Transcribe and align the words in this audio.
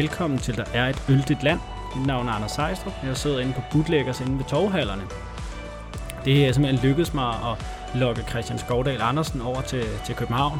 velkommen 0.00 0.38
til 0.38 0.56
Der 0.56 0.64
er 0.74 0.88
et 0.88 1.02
øldigt 1.10 1.42
land. 1.42 1.60
Mit 1.96 2.06
navn 2.06 2.28
er 2.28 2.32
Anders 2.32 2.50
Sejstrup. 2.50 2.92
Jeg 3.04 3.16
sidder 3.16 3.40
inde 3.40 3.52
på 3.52 3.60
Bootleggers 3.72 4.20
inde 4.20 4.38
ved 4.38 4.44
Torvhallerne. 4.44 5.02
Det 6.24 6.46
er 6.46 6.52
simpelthen 6.52 6.88
lykkedes 6.88 7.14
mig 7.14 7.28
at 7.28 7.56
lokke 7.94 8.22
Christian 8.30 8.58
Skovdal 8.58 9.00
Andersen 9.00 9.40
over 9.40 9.60
til, 9.60 9.84
til 10.06 10.14
København. 10.14 10.58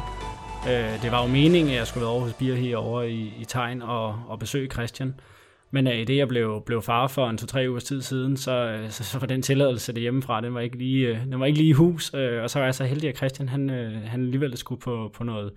Øh, 0.69 1.01
det 1.03 1.11
var 1.11 1.21
jo 1.21 1.27
meningen, 1.27 1.71
at 1.71 1.77
jeg 1.77 1.87
skulle 1.87 2.01
være 2.01 2.11
over 2.11 2.21
hos 2.21 2.33
Bier 2.33 2.55
herovre 2.55 3.11
i, 3.11 3.33
i 3.39 3.45
Tegn 3.45 3.81
og, 3.81 4.15
og 4.27 4.39
besøge 4.39 4.69
Christian. 4.69 5.19
Men 5.71 5.87
øh, 5.87 5.95
i 5.95 6.05
det, 6.05 6.17
jeg 6.17 6.27
blev, 6.27 6.63
blev 6.65 6.81
far 6.81 7.07
for 7.07 7.29
en 7.29 7.37
to-tre 7.37 7.69
ugers 7.69 7.83
tid 7.83 8.01
siden, 8.01 8.37
så, 8.37 8.51
øh, 8.51 8.89
så, 8.89 9.03
så 9.03 9.19
var 9.19 9.27
den 9.27 9.41
tilladelse 9.41 9.93
det 9.93 10.01
hjemmefra, 10.01 10.41
den 10.41 10.53
var 10.53 10.59
ikke 10.59 10.77
lige, 10.77 11.07
øh, 11.07 11.25
den 11.25 11.39
var 11.39 11.45
ikke 11.45 11.57
lige 11.57 11.69
i 11.69 11.73
hus. 11.73 12.09
Og 12.43 12.49
så 12.49 12.59
var 12.59 12.65
jeg 12.65 12.75
så 12.75 12.83
heldig, 12.83 13.09
at 13.09 13.17
Christian 13.17 13.49
han, 13.49 13.69
han 14.05 14.21
alligevel 14.21 14.57
skulle 14.57 14.81
på, 14.81 15.11
på 15.13 15.23
noget, 15.23 15.51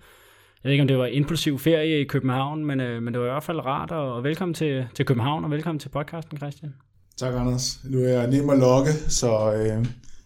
jeg 0.65 0.69
ved 0.69 0.73
ikke, 0.73 0.81
om 0.81 0.87
det 0.87 0.97
var 0.97 1.05
impulsiv 1.05 1.59
ferie 1.59 2.01
i 2.01 2.03
København, 2.03 2.65
men, 2.65 2.79
uh, 2.79 3.03
men 3.03 3.13
det 3.13 3.21
var 3.21 3.27
i 3.27 3.29
hvert 3.29 3.43
fald 3.43 3.65
rart, 3.65 3.91
og, 3.91 4.13
og 4.13 4.23
velkommen 4.23 4.53
til, 4.53 4.87
til 4.95 5.05
København, 5.05 5.43
og 5.43 5.51
velkommen 5.51 5.79
til 5.79 5.89
podcasten, 5.89 6.37
Christian. 6.37 6.73
Tak, 7.17 7.33
Anders. 7.33 7.79
Nu 7.89 7.97
er 8.03 8.07
jeg 8.07 8.29
nem 8.29 8.49
at 8.49 8.59
lokke, 8.59 8.91
så 8.91 9.53
øh, 9.53 9.67
jeg 9.67 9.85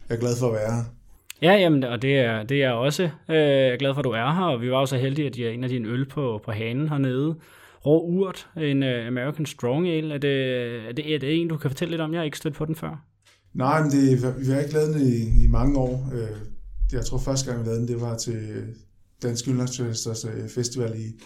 er 0.10 0.16
glad 0.16 0.36
for 0.40 0.48
at 0.48 0.54
være 0.54 0.76
her. 0.76 0.84
Ja, 1.42 1.54
jamen, 1.54 1.84
og 1.84 2.02
det 2.02 2.20
er, 2.20 2.44
det 2.44 2.58
er 2.58 2.68
jeg 2.68 2.74
også. 2.74 3.04
Øh, 3.04 3.36
jeg 3.36 3.68
er 3.68 3.78
glad 3.78 3.94
for, 3.94 4.00
at 4.00 4.06
du 4.06 4.10
er 4.10 4.34
her, 4.34 4.44
og 4.44 4.62
vi 4.62 4.72
var 4.72 4.80
jo 4.80 4.86
så 4.86 4.98
heldige, 4.98 5.28
at 5.28 5.36
de 5.36 5.48
er 5.48 5.50
en 5.50 5.64
af 5.64 5.70
dine 5.70 5.90
øl 5.90 6.06
på, 6.06 6.42
på 6.46 6.52
hanen 6.52 6.90
hernede. 6.90 7.36
Rå 7.86 8.02
Urt, 8.02 8.50
en 8.58 8.84
uh, 8.84 9.08
American 9.08 9.46
Strong 9.46 9.88
Ale. 9.88 10.14
Er 10.14 10.18
det, 10.18 10.56
er, 10.90 10.94
det, 10.94 11.16
er 11.16 11.20
det 11.20 11.42
en, 11.42 11.48
du 11.48 11.58
kan 11.58 11.70
fortælle 11.70 11.92
lidt 11.92 12.02
om? 12.02 12.14
Jeg 12.14 12.20
har 12.20 12.26
ikke 12.26 12.38
stødt 12.38 12.54
på 12.54 12.66
den 12.66 12.76
før. 12.76 13.06
Nej, 13.54 13.82
men 13.82 13.92
det, 13.92 14.36
vi 14.40 14.52
har 14.52 14.60
ikke 14.60 14.74
lavet 14.74 14.96
den 14.96 15.02
i, 15.02 15.44
i 15.44 15.48
mange 15.48 15.80
år. 15.80 16.10
Øh, 16.14 16.38
jeg 16.94 17.06
tror 17.06 17.18
første 17.18 17.52
gang, 17.52 17.64
vi 17.64 17.66
lavede 17.66 17.82
den, 17.82 17.88
det 17.88 18.02
var 18.02 18.18
til 18.18 18.40
Dansk 19.22 19.48
Ølnagstøsters 19.48 20.26
Festival 20.56 21.00
i 21.00 21.20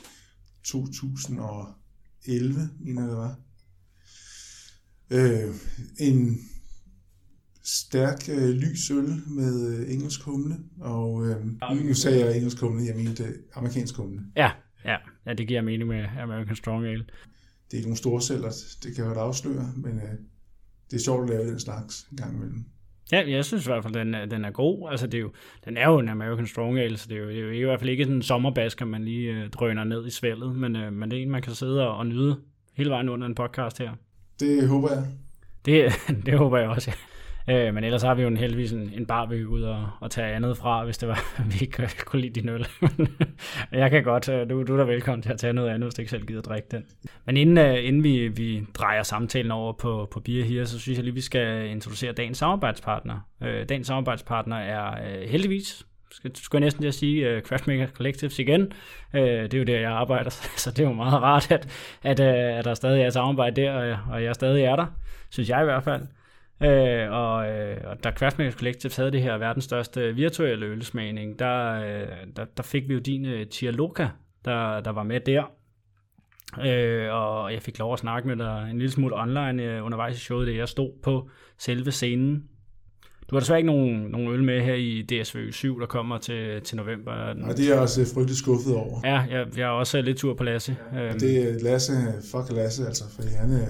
2011, 0.63 2.69
mener 2.79 3.01
jeg 3.01 3.09
det 3.09 3.17
var. 3.17 3.39
Øh, 5.09 5.55
en 5.99 6.37
stærk 7.63 8.29
øh, 8.29 8.49
lys 8.49 8.91
øl 8.91 9.21
med 9.27 9.67
øh, 9.67 9.93
engelsk 9.93 10.23
humle, 10.23 10.55
og 10.79 11.27
øh, 11.27 11.45
nu 11.85 11.93
sagde 11.93 12.25
jeg 12.25 12.35
engelsk 12.35 12.59
humle, 12.59 12.85
jeg 12.85 12.95
mente 12.95 13.33
amerikansk 13.53 13.95
humle. 13.95 14.21
Ja, 14.35 14.51
ja, 14.85 14.97
ja, 15.25 15.33
det 15.33 15.47
giver 15.47 15.61
mening 15.61 15.89
med 15.89 16.05
American 16.19 16.55
Strong 16.55 16.85
Ale. 16.85 17.05
Det 17.65 17.73
er 17.73 17.77
ikke 17.77 17.89
nogen 17.89 17.97
store 17.97 18.21
celler, 18.21 18.51
det 18.83 18.95
kan 18.95 19.05
jeg 19.05 19.05
godt 19.05 19.17
afsløre, 19.17 19.73
men 19.75 19.97
øh, 19.97 20.13
det 20.91 20.97
er 20.97 21.03
sjovt 21.03 21.23
at 21.23 21.29
lave 21.37 21.51
den 21.51 21.59
slags 21.59 22.07
en 22.11 22.17
gang 22.17 22.35
imellem. 22.35 22.65
Ja, 23.11 23.23
jeg 23.27 23.45
synes 23.45 23.65
i 23.65 23.69
hvert 23.69 23.83
fald, 23.83 23.93
den 23.93 24.13
er, 24.13 24.25
den 24.25 24.45
er 24.45 24.51
god. 24.51 24.89
Altså, 24.91 25.07
det 25.07 25.17
er 25.17 25.21
jo, 25.21 25.31
den 25.65 25.77
er 25.77 25.89
jo 25.89 25.99
en 25.99 26.09
American 26.09 26.47
Strong 26.47 26.79
Ale, 26.79 26.97
så 26.97 27.05
det 27.09 27.17
er 27.17 27.21
jo, 27.21 27.29
det 27.29 27.37
er 27.37 27.43
jo 27.43 27.51
i 27.51 27.63
hvert 27.63 27.79
fald 27.79 27.89
ikke 27.89 28.03
sådan 28.03 28.15
en 28.15 28.21
sommerbasker, 28.21 28.85
man 28.85 29.05
lige 29.05 29.31
øh, 29.31 29.49
drøner 29.49 29.83
ned 29.83 30.07
i 30.07 30.09
svældet, 30.09 30.55
men, 30.55 30.75
øh, 30.75 30.93
men 30.93 31.11
det 31.11 31.19
er 31.19 31.23
en, 31.23 31.29
man 31.29 31.41
kan 31.41 31.53
sidde 31.53 31.87
og, 31.87 31.97
og 31.97 32.07
nyde 32.07 32.39
hele 32.73 32.89
vejen 32.89 33.09
under 33.09 33.27
en 33.27 33.35
podcast 33.35 33.77
her. 33.77 33.91
Det 34.39 34.67
håber 34.67 34.91
jeg. 34.91 35.03
Det, 35.65 35.93
det 36.25 36.37
håber 36.37 36.57
jeg 36.57 36.69
også, 36.69 36.91
ja. 36.91 36.95
Øh, 37.49 37.73
men 37.73 37.83
ellers 37.83 38.01
har 38.01 38.13
vi 38.13 38.21
jo 38.21 38.27
en, 38.27 38.37
heldigvis 38.37 38.71
en, 38.71 38.91
en 38.95 39.05
bar, 39.05 39.25
vi 39.25 39.37
kan 39.37 39.47
ud 39.47 39.61
og, 39.61 39.89
og 39.99 40.11
tage 40.11 40.35
andet 40.35 40.57
fra, 40.57 40.85
hvis 40.85 40.97
det 40.97 41.09
var, 41.09 41.19
vi 41.51 41.57
ikke 41.61 41.87
kunne 42.05 42.21
lide 42.21 42.41
din 42.41 42.49
øl. 42.49 42.67
jeg 43.71 43.91
kan 43.91 44.03
godt, 44.03 44.29
øh, 44.29 44.49
du, 44.49 44.63
du 44.63 44.73
er 44.73 44.77
da 44.77 44.83
velkommen 44.83 45.21
til 45.21 45.31
at 45.31 45.39
tage 45.39 45.53
noget 45.53 45.69
andet, 45.69 45.83
hvis 45.83 45.93
du 45.93 46.01
ikke 46.01 46.09
selv 46.09 46.25
gider 46.25 46.41
drikke 46.41 46.67
den. 46.71 46.85
Men 47.25 47.37
inden, 47.37 47.57
uh, 47.57 47.85
inden 47.85 48.03
vi, 48.03 48.27
vi 48.27 48.65
drejer 48.73 49.03
samtalen 49.03 49.51
over 49.51 49.73
på, 49.73 50.07
på 50.11 50.19
Bier 50.19 50.45
her, 50.45 50.65
så 50.65 50.79
synes 50.79 50.97
jeg 50.97 51.03
lige, 51.03 51.13
vi 51.13 51.21
skal 51.21 51.69
introducere 51.69 52.11
dagens 52.11 52.37
samarbejdspartner. 52.37 53.19
Øh, 53.43 53.69
dagens 53.69 53.87
samarbejdspartner 53.87 54.57
er 54.57 54.91
øh, 54.91 55.29
heldigvis 55.29 55.85
skal, 56.11 56.35
skulle 56.35 56.59
jeg 56.59 56.65
næsten 56.65 56.81
til 56.81 56.87
at 56.87 56.93
sige, 56.93 57.35
uh, 57.35 57.41
Craftmaker 57.41 57.87
Collectives 57.87 58.39
igen. 58.39 58.61
Uh, 59.13 59.19
det 59.19 59.53
er 59.53 59.57
jo 59.57 59.63
der, 59.63 59.79
jeg 59.79 59.91
arbejder, 59.91 60.29
så 60.63 60.71
det 60.71 60.79
er 60.79 60.83
jo 60.83 60.93
meget 60.93 61.21
rart, 61.21 61.51
at, 61.51 61.69
at, 62.03 62.19
uh, 62.19 62.57
at 62.57 62.65
der 62.65 62.73
stadig 62.73 63.01
er 63.01 63.09
samarbejde 63.09 63.61
der, 63.61 63.71
og, 63.71 63.97
og 64.11 64.23
jeg 64.23 64.35
stadig 64.35 64.63
er 64.63 64.75
der, 64.75 64.85
synes 65.29 65.49
jeg 65.49 65.61
i 65.61 65.65
hvert 65.65 65.83
fald. 65.83 66.01
Øh, 66.61 67.11
og, 67.11 67.49
øh, 67.49 67.77
og 67.83 68.03
da 68.03 68.11
Craftmakers 68.11 68.53
Collective 68.53 68.91
havde 68.97 69.11
det 69.11 69.21
her 69.21 69.37
verdens 69.37 69.63
største 69.63 70.15
virtuelle 70.15 70.65
ølsmagning, 70.65 71.39
der, 71.39 71.73
øh, 71.73 72.07
der, 72.35 72.45
der 72.57 72.63
fik 72.63 72.87
vi 72.87 72.93
jo 72.93 72.99
din 72.99 73.25
øh, 73.25 73.47
Tialoka, 73.47 74.07
der, 74.45 74.81
der 74.81 74.91
var 74.91 75.03
med 75.03 75.19
der. 75.19 75.43
Øh, 76.65 77.13
og 77.13 77.53
jeg 77.53 77.61
fik 77.61 77.79
lov 77.79 77.93
at 77.93 77.99
snakke 77.99 78.27
med 78.27 78.37
dig 78.37 78.67
en 78.71 78.77
lille 78.77 78.91
smule 78.91 79.15
online 79.15 79.63
øh, 79.63 79.85
undervejs 79.85 80.17
i 80.17 80.19
showet, 80.19 80.47
det 80.47 80.57
jeg 80.57 80.69
stod 80.69 80.91
på 81.03 81.29
selve 81.57 81.91
scenen. 81.91 82.43
Du 83.29 83.35
har 83.35 83.39
desværre 83.39 83.59
ikke 83.59 83.71
nogen, 83.71 84.01
nogen 84.01 84.27
øl 84.27 84.43
med 84.43 84.61
her 84.61 84.73
i 84.73 85.01
DSV 85.01 85.51
7, 85.51 85.79
der 85.79 85.85
kommer 85.85 86.17
til, 86.17 86.61
til 86.61 86.77
november. 86.77 87.33
Nej, 87.33 87.51
det 87.51 87.65
er 87.65 87.69
jeg 87.73 87.79
også 87.79 88.13
frygtelig 88.13 88.37
skuffet 88.37 88.75
over. 88.75 89.01
Ja, 89.03 89.19
jeg, 89.19 89.47
jeg 89.57 89.63
er 89.63 89.67
også 89.67 90.01
lidt 90.01 90.17
tur 90.17 90.33
på 90.33 90.43
Lasse. 90.43 90.77
Ja, 90.93 91.13
det 91.13 91.49
er 91.49 91.63
Lasse, 91.63 91.93
fuck 92.31 92.51
Lasse, 92.51 92.87
altså, 92.87 93.03
for 93.15 93.37
han 93.37 93.51
er... 93.51 93.65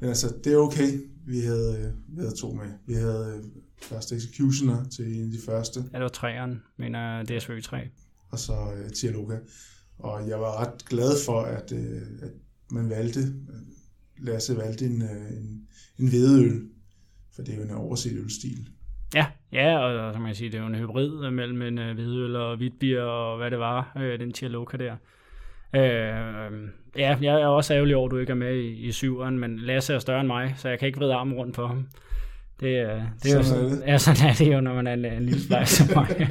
Men 0.00 0.08
altså, 0.08 0.34
det 0.44 0.52
er 0.52 0.56
okay. 0.56 0.88
Vi 1.26 1.40
havde, 1.40 1.94
vi 2.08 2.20
havde 2.20 2.36
to 2.36 2.52
med. 2.52 2.70
Vi 2.86 2.94
havde 2.94 3.34
øh, 3.36 3.44
først 3.82 4.12
Executioner 4.12 4.84
til 4.84 5.16
en 5.16 5.24
af 5.24 5.30
de 5.30 5.38
første. 5.46 5.80
Ja, 5.92 5.96
det 5.96 6.02
var 6.02 6.08
træeren, 6.08 6.62
mener 6.76 7.22
DSV 7.22 7.62
3. 7.62 7.88
Og 8.30 8.38
så 8.38 8.52
uh, 8.52 8.90
Tialoka. 8.90 9.36
Og 9.98 10.28
jeg 10.28 10.40
var 10.40 10.60
ret 10.60 10.84
glad 10.84 11.12
for, 11.26 11.40
at, 11.40 11.72
uh, 11.72 11.78
at 12.22 12.30
man 12.70 12.90
valgte, 12.90 13.20
Lasse 14.18 14.56
valgte 14.56 14.86
en, 14.86 15.02
uh, 15.02 15.36
en, 15.36 15.68
en 15.98 16.08
hvedeøl, 16.08 16.68
for 17.34 17.42
det 17.42 17.54
er 17.54 17.56
jo 17.56 17.62
en 17.62 17.70
overset 17.70 18.12
ølstil. 18.12 18.68
Ja, 19.14 19.26
ja, 19.52 19.78
og 19.78 20.14
som 20.14 20.22
man 20.22 20.34
sige, 20.34 20.50
det 20.50 20.58
er 20.58 20.62
jo 20.62 20.68
en 20.68 20.74
hybrid 20.74 21.30
mellem 21.30 21.62
en 21.62 21.78
uh, 21.78 21.94
hvedeøl 21.94 22.36
og 22.36 22.56
hvidbier 22.56 23.02
og 23.02 23.36
hvad 23.36 23.50
det 23.50 23.58
var, 23.58 23.92
uh, 23.96 24.02
den 24.02 24.32
Tialoka 24.32 24.76
der. 24.76 24.96
Øh, 25.74 25.82
ja, 26.96 27.16
jeg 27.20 27.40
er 27.40 27.46
også 27.46 27.74
ærgerlig 27.74 27.96
over, 27.96 28.06
at 28.06 28.10
du 28.10 28.18
ikke 28.18 28.30
er 28.30 28.36
med 28.36 28.56
i, 28.56 28.70
i 28.70 28.92
syveren, 28.92 29.38
men 29.38 29.58
Lasse 29.58 29.94
er 29.94 29.98
større 29.98 30.20
end 30.20 30.26
mig, 30.26 30.54
så 30.56 30.68
jeg 30.68 30.78
kan 30.78 30.86
ikke 30.86 30.98
vride 30.98 31.14
armen 31.14 31.34
rundt 31.34 31.54
på 31.54 31.66
ham. 31.66 31.86
Det, 32.60 33.00
det 33.22 33.32
er 33.32 33.36
jo 33.36 33.42
sådan, 33.42 33.64
det. 33.64 33.82
Ja, 33.86 33.98
sådan 33.98 34.30
er 34.30 34.34
det 34.34 34.52
jo, 34.52 34.60
når 34.60 34.74
man 34.74 34.86
er 34.86 34.92
en, 34.92 35.04
en 35.04 35.26
lille 35.26 35.46
flej 35.46 35.64
som 35.64 35.86
mig. 35.96 36.28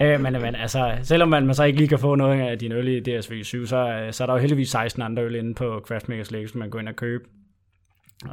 øh, 0.02 0.20
men, 0.20 0.32
men 0.32 0.54
altså, 0.54 0.98
selvom 1.02 1.28
man, 1.28 1.46
man 1.46 1.54
så 1.54 1.64
ikke 1.64 1.78
lige 1.78 1.88
kan 1.88 1.98
få 1.98 2.14
noget 2.14 2.40
af 2.40 2.58
din 2.58 2.72
øl 2.72 2.88
i 2.88 3.00
DSV 3.00 3.42
7, 3.42 3.66
så, 3.66 4.08
så 4.10 4.24
er 4.24 4.26
der 4.26 4.34
jo 4.34 4.40
heldigvis 4.40 4.70
16 4.70 5.02
andre 5.02 5.22
øl 5.22 5.34
inde 5.34 5.54
på 5.54 5.82
Craftmakers 5.86 6.30
Lake, 6.30 6.48
som 6.48 6.58
man 6.58 6.70
går 6.70 6.78
ind 6.78 6.88
og 6.88 6.96
købe. 6.96 7.24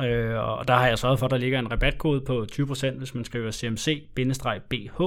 Øh, 0.03 0.35
og 0.35 0.67
der 0.67 0.73
har 0.73 0.87
jeg 0.87 0.99
sørget 0.99 1.19
for, 1.19 1.25
at 1.25 1.31
der 1.31 1.37
ligger 1.37 1.59
en 1.59 1.71
rabatkode 1.71 2.21
på 2.21 2.45
20%, 2.51 2.97
hvis 2.97 3.15
man 3.15 3.25
skriver 3.25 3.51
CMC-BH. 3.51 5.01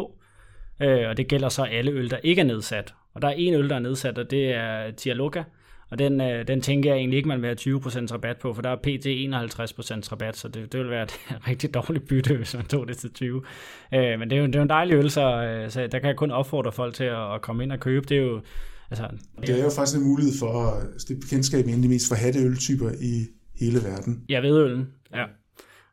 Øh, 0.83 1.09
og 1.09 1.17
det 1.17 1.29
gælder 1.29 1.49
så 1.49 1.63
alle 1.63 1.91
øl, 1.91 2.11
der 2.11 2.17
ikke 2.23 2.41
er 2.41 2.47
nedsat. 2.47 2.95
Og 3.19 3.23
der 3.23 3.29
er 3.29 3.33
en 3.33 3.55
øl, 3.55 3.69
der 3.69 3.75
er 3.75 3.81
nedsat, 3.81 4.19
og 4.19 4.31
det 4.31 4.55
er 4.55 4.91
Tialoka. 4.91 5.43
Og 5.91 5.99
den, 5.99 6.21
øh, 6.21 6.49
den 6.49 6.61
tænker 6.61 6.91
jeg 6.91 6.99
egentlig 6.99 7.17
ikke, 7.17 7.29
man 7.29 7.43
vil 7.43 7.47
have 7.47 7.79
20% 7.79 8.13
rabat 8.13 8.37
på, 8.37 8.55
for 8.55 8.63
der 8.63 8.71
er 8.71 8.77
pt. 8.77 9.07
51% 9.07 10.13
rabat, 10.13 10.37
så 10.37 10.49
det, 10.49 10.73
det 10.73 10.81
vil 10.81 10.91
være 10.91 11.03
et 11.03 11.13
rigtig 11.49 11.75
dårligt 11.75 12.09
bytte, 12.09 12.37
hvis 12.37 12.55
man 12.55 12.65
tog 12.65 12.89
det 12.89 12.97
til 12.97 13.13
20. 13.13 13.43
Øh, 13.95 14.19
men 14.19 14.31
det 14.31 14.37
er, 14.37 14.41
jo, 14.41 14.47
det 14.47 14.55
er 14.55 14.59
jo 14.59 14.63
en 14.63 14.69
dejlig 14.69 14.95
øl, 14.95 15.11
så, 15.11 15.43
øh, 15.43 15.71
så 15.71 15.81
der 15.81 15.99
kan 15.99 16.09
jeg 16.09 16.17
kun 16.17 16.31
opfordre 16.31 16.73
folk 16.73 16.95
til 16.95 17.05
at, 17.05 17.35
at 17.35 17.43
komme 17.43 17.63
ind 17.63 17.73
og 17.73 17.81
købe. 17.81 18.07
Det 18.09 18.17
er 18.17 18.23
jo, 18.23 18.41
altså, 18.91 19.09
det 19.41 19.51
er 19.51 19.65
jo 19.65 19.71
faktisk 19.77 19.99
en 19.99 20.05
mulighed 20.05 20.33
for 20.39 20.67
at 20.67 21.01
stifte 21.01 21.21
bekendtskab 21.21 21.65
med 21.65 21.75
en 21.75 21.79
af 21.79 21.83
de 21.83 21.89
mest 21.89 22.09
forhatte 22.09 22.41
øltyper 22.41 22.91
i 23.01 23.27
hele 23.61 23.79
verden. 23.85 24.25
Jeg 24.29 24.43
ved 24.43 24.65
øllen, 24.65 24.89
ja. 25.15 25.25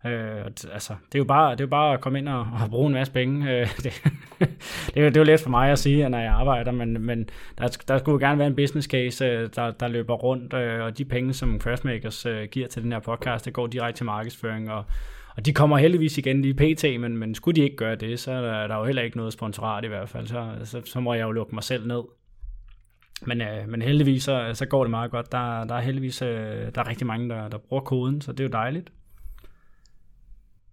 Øh, 0.06 0.46
altså, 0.74 0.94
det 1.06 1.16
er 1.16 1.20
jo 1.20 1.26
bare, 1.26 1.52
det 1.52 1.60
er 1.60 1.64
jo 1.64 1.70
bare 1.70 1.94
at 1.94 2.02
komme 2.02 2.20
ind 2.20 2.30
og, 2.30 2.40
og 2.40 2.70
bruge 2.70 2.88
en 2.88 2.94
masse 2.94 3.14
penge. 3.14 3.52
Øh, 3.52 3.68
det, 3.84 4.04
det, 4.40 4.98
er 4.98 5.02
jo, 5.02 5.08
det 5.08 5.18
er 5.18 5.22
jo 5.22 5.24
let 5.24 5.40
for 5.40 5.50
mig 5.50 5.72
at 5.72 5.80
sige, 5.80 6.10
når 6.10 6.20
jeg 6.20 6.32
arbejder, 6.32 6.72
men, 6.72 7.02
men 7.02 7.30
der, 7.58 7.78
der 7.88 7.98
skulle 7.98 8.14
jo 8.14 8.28
gerne 8.28 8.40
være 8.40 8.48
en 8.48 8.56
business 8.56 8.88
case, 8.88 9.26
øh, 9.26 9.50
der, 9.56 9.72
der 9.72 9.88
løber 9.88 10.14
rundt, 10.14 10.54
øh, 10.54 10.84
og 10.84 10.98
de 10.98 11.06
penge, 11.06 11.34
som 11.34 11.60
Craftmakers 11.60 12.26
øh, 12.26 12.48
giver 12.52 12.68
til 12.68 12.84
den 12.84 12.92
her 12.92 13.00
podcast, 13.00 13.46
det 13.46 13.54
går 13.54 13.68
direkte 13.68 14.00
til 14.00 14.06
markedsføring, 14.06 14.72
og, 14.72 14.86
og 15.38 15.46
de 15.46 15.54
kommer 15.54 15.78
heldigvis 15.78 16.18
igen 16.18 16.42
lige 16.42 16.54
pt, 16.54 17.02
men, 17.02 17.18
men 17.18 17.36
skulle 17.36 17.56
de 17.56 17.64
ikke 17.64 17.76
gøre 17.76 17.96
det, 17.96 18.20
så 18.20 18.32
er 18.32 18.68
der, 18.68 18.76
er 18.76 18.80
jo 18.80 18.86
heller 18.86 19.02
ikke 19.02 19.18
noget 19.18 19.34
sponsorat 19.34 19.84
i 19.84 19.88
hvert 19.88 20.10
fald, 20.10 20.28
så, 20.28 20.52
så, 20.64 20.82
så 20.86 21.00
må 21.00 21.14
jeg 21.14 21.24
jo 21.24 21.32
lukke 21.32 21.56
mig 21.56 21.64
selv 21.64 21.88
ned. 21.88 22.02
Men, 23.22 23.42
øh, 23.42 23.70
men 23.70 23.82
heldigvis 23.82 24.24
så, 24.24 24.52
så 24.54 24.66
går 24.66 24.84
det 24.84 24.92
meget 24.92 25.12
godt. 25.12 25.32
Der, 25.32 25.64
der 25.64 25.76
er 25.76 25.82
heldigvis 25.82 26.22
øh, 26.22 26.28
der 26.76 26.82
er 26.82 26.90
rigtig 26.90 27.08
mange, 27.08 27.30
der, 27.30 27.48
der 27.48 27.58
bruger 27.58 27.84
koden, 27.84 28.22
så 28.22 28.32
det 28.32 28.40
er 28.40 28.44
jo 28.44 28.50
dejligt. 28.50 28.92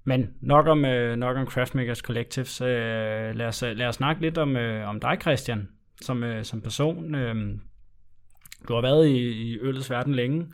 Men 0.04 0.30
nok 0.40 0.66
om, 0.66 0.84
øh, 0.84 1.16
nok 1.16 1.36
om 1.36 1.46
Craftmakers 1.46 1.98
Collectives. 1.98 2.60
Øh, 2.60 3.34
lad, 3.34 3.46
os, 3.46 3.62
lad 3.62 3.86
os 3.86 3.94
snakke 3.94 4.22
lidt 4.22 4.38
om, 4.38 4.56
øh, 4.56 4.88
om 4.88 5.00
dig, 5.00 5.18
Christian, 5.20 5.68
som, 6.00 6.24
øh, 6.24 6.44
som 6.44 6.60
person. 6.60 7.14
Øh, 7.14 7.58
du 8.68 8.74
har 8.74 8.80
været 8.80 9.08
i, 9.08 9.28
i 9.28 9.58
øllets 9.58 9.90
verden 9.90 10.14
længe, 10.14 10.46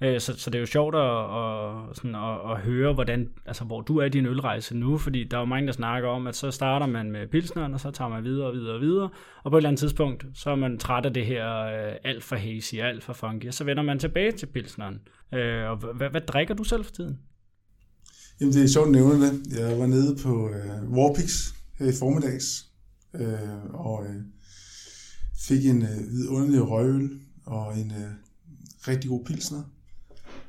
øh, 0.00 0.20
så, 0.20 0.38
så 0.38 0.50
det 0.50 0.58
er 0.58 0.60
jo 0.60 0.66
sjovt 0.66 0.94
at, 0.94 1.00
at, 1.00 1.96
sådan, 1.96 2.14
at, 2.14 2.50
at 2.50 2.60
høre, 2.60 2.92
hvordan, 2.92 3.28
altså, 3.46 3.64
hvor 3.64 3.80
du 3.80 3.98
er 3.98 4.04
i 4.04 4.08
din 4.08 4.26
ølrejse 4.26 4.76
nu, 4.76 4.98
fordi 4.98 5.24
der 5.24 5.36
er 5.36 5.40
jo 5.40 5.46
mange, 5.46 5.66
der 5.66 5.72
snakker 5.72 6.08
om, 6.08 6.26
at 6.26 6.36
så 6.36 6.50
starter 6.50 6.86
man 6.86 7.10
med 7.10 7.26
pilsneren, 7.26 7.74
og 7.74 7.80
så 7.80 7.90
tager 7.90 8.08
man 8.08 8.24
videre 8.24 8.46
og 8.46 8.54
videre 8.54 8.74
og 8.74 8.80
videre, 8.80 9.08
og 9.42 9.50
på 9.50 9.56
et 9.56 9.60
eller 9.60 9.68
andet 9.68 9.80
tidspunkt, 9.80 10.26
så 10.34 10.50
er 10.50 10.54
man 10.54 10.78
træt 10.78 11.06
af 11.06 11.14
det 11.14 11.26
her 11.26 11.58
øh, 11.58 11.96
alt 12.04 12.24
for 12.24 12.36
hazy, 12.36 12.74
alt 12.74 13.02
for 13.02 13.12
funky, 13.12 13.46
og 13.46 13.54
så 13.54 13.64
vender 13.64 13.82
man 13.82 13.98
tilbage 13.98 14.32
til 14.32 14.46
pilsneren. 14.46 15.00
Øh, 15.34 15.70
og 15.70 15.76
hvad, 15.76 16.10
hvad 16.10 16.20
drikker 16.20 16.54
du 16.54 16.64
selv 16.64 16.84
for 16.84 16.92
tiden? 16.92 17.18
Jamen, 18.42 18.54
det 18.54 18.62
er 18.62 18.68
sjovt 18.68 18.86
at 18.86 18.92
nævne 18.92 19.26
det. 19.26 19.58
Jeg 19.58 19.78
var 19.78 19.86
nede 19.86 20.16
på 20.22 20.48
øh, 20.48 20.92
Warpix 20.92 21.52
her 21.78 21.86
i 21.86 21.92
formiddags, 21.98 22.66
øh, 23.14 23.64
og 23.74 24.06
øh, 24.06 24.22
fik 25.48 25.66
en 25.66 25.82
øh, 25.82 26.10
vidunderlig 26.10 26.68
røgøl 26.68 27.20
og 27.46 27.78
en 27.78 27.90
øh, 27.90 28.10
rigtig 28.88 29.10
god 29.10 29.24
pilsner. 29.24 29.62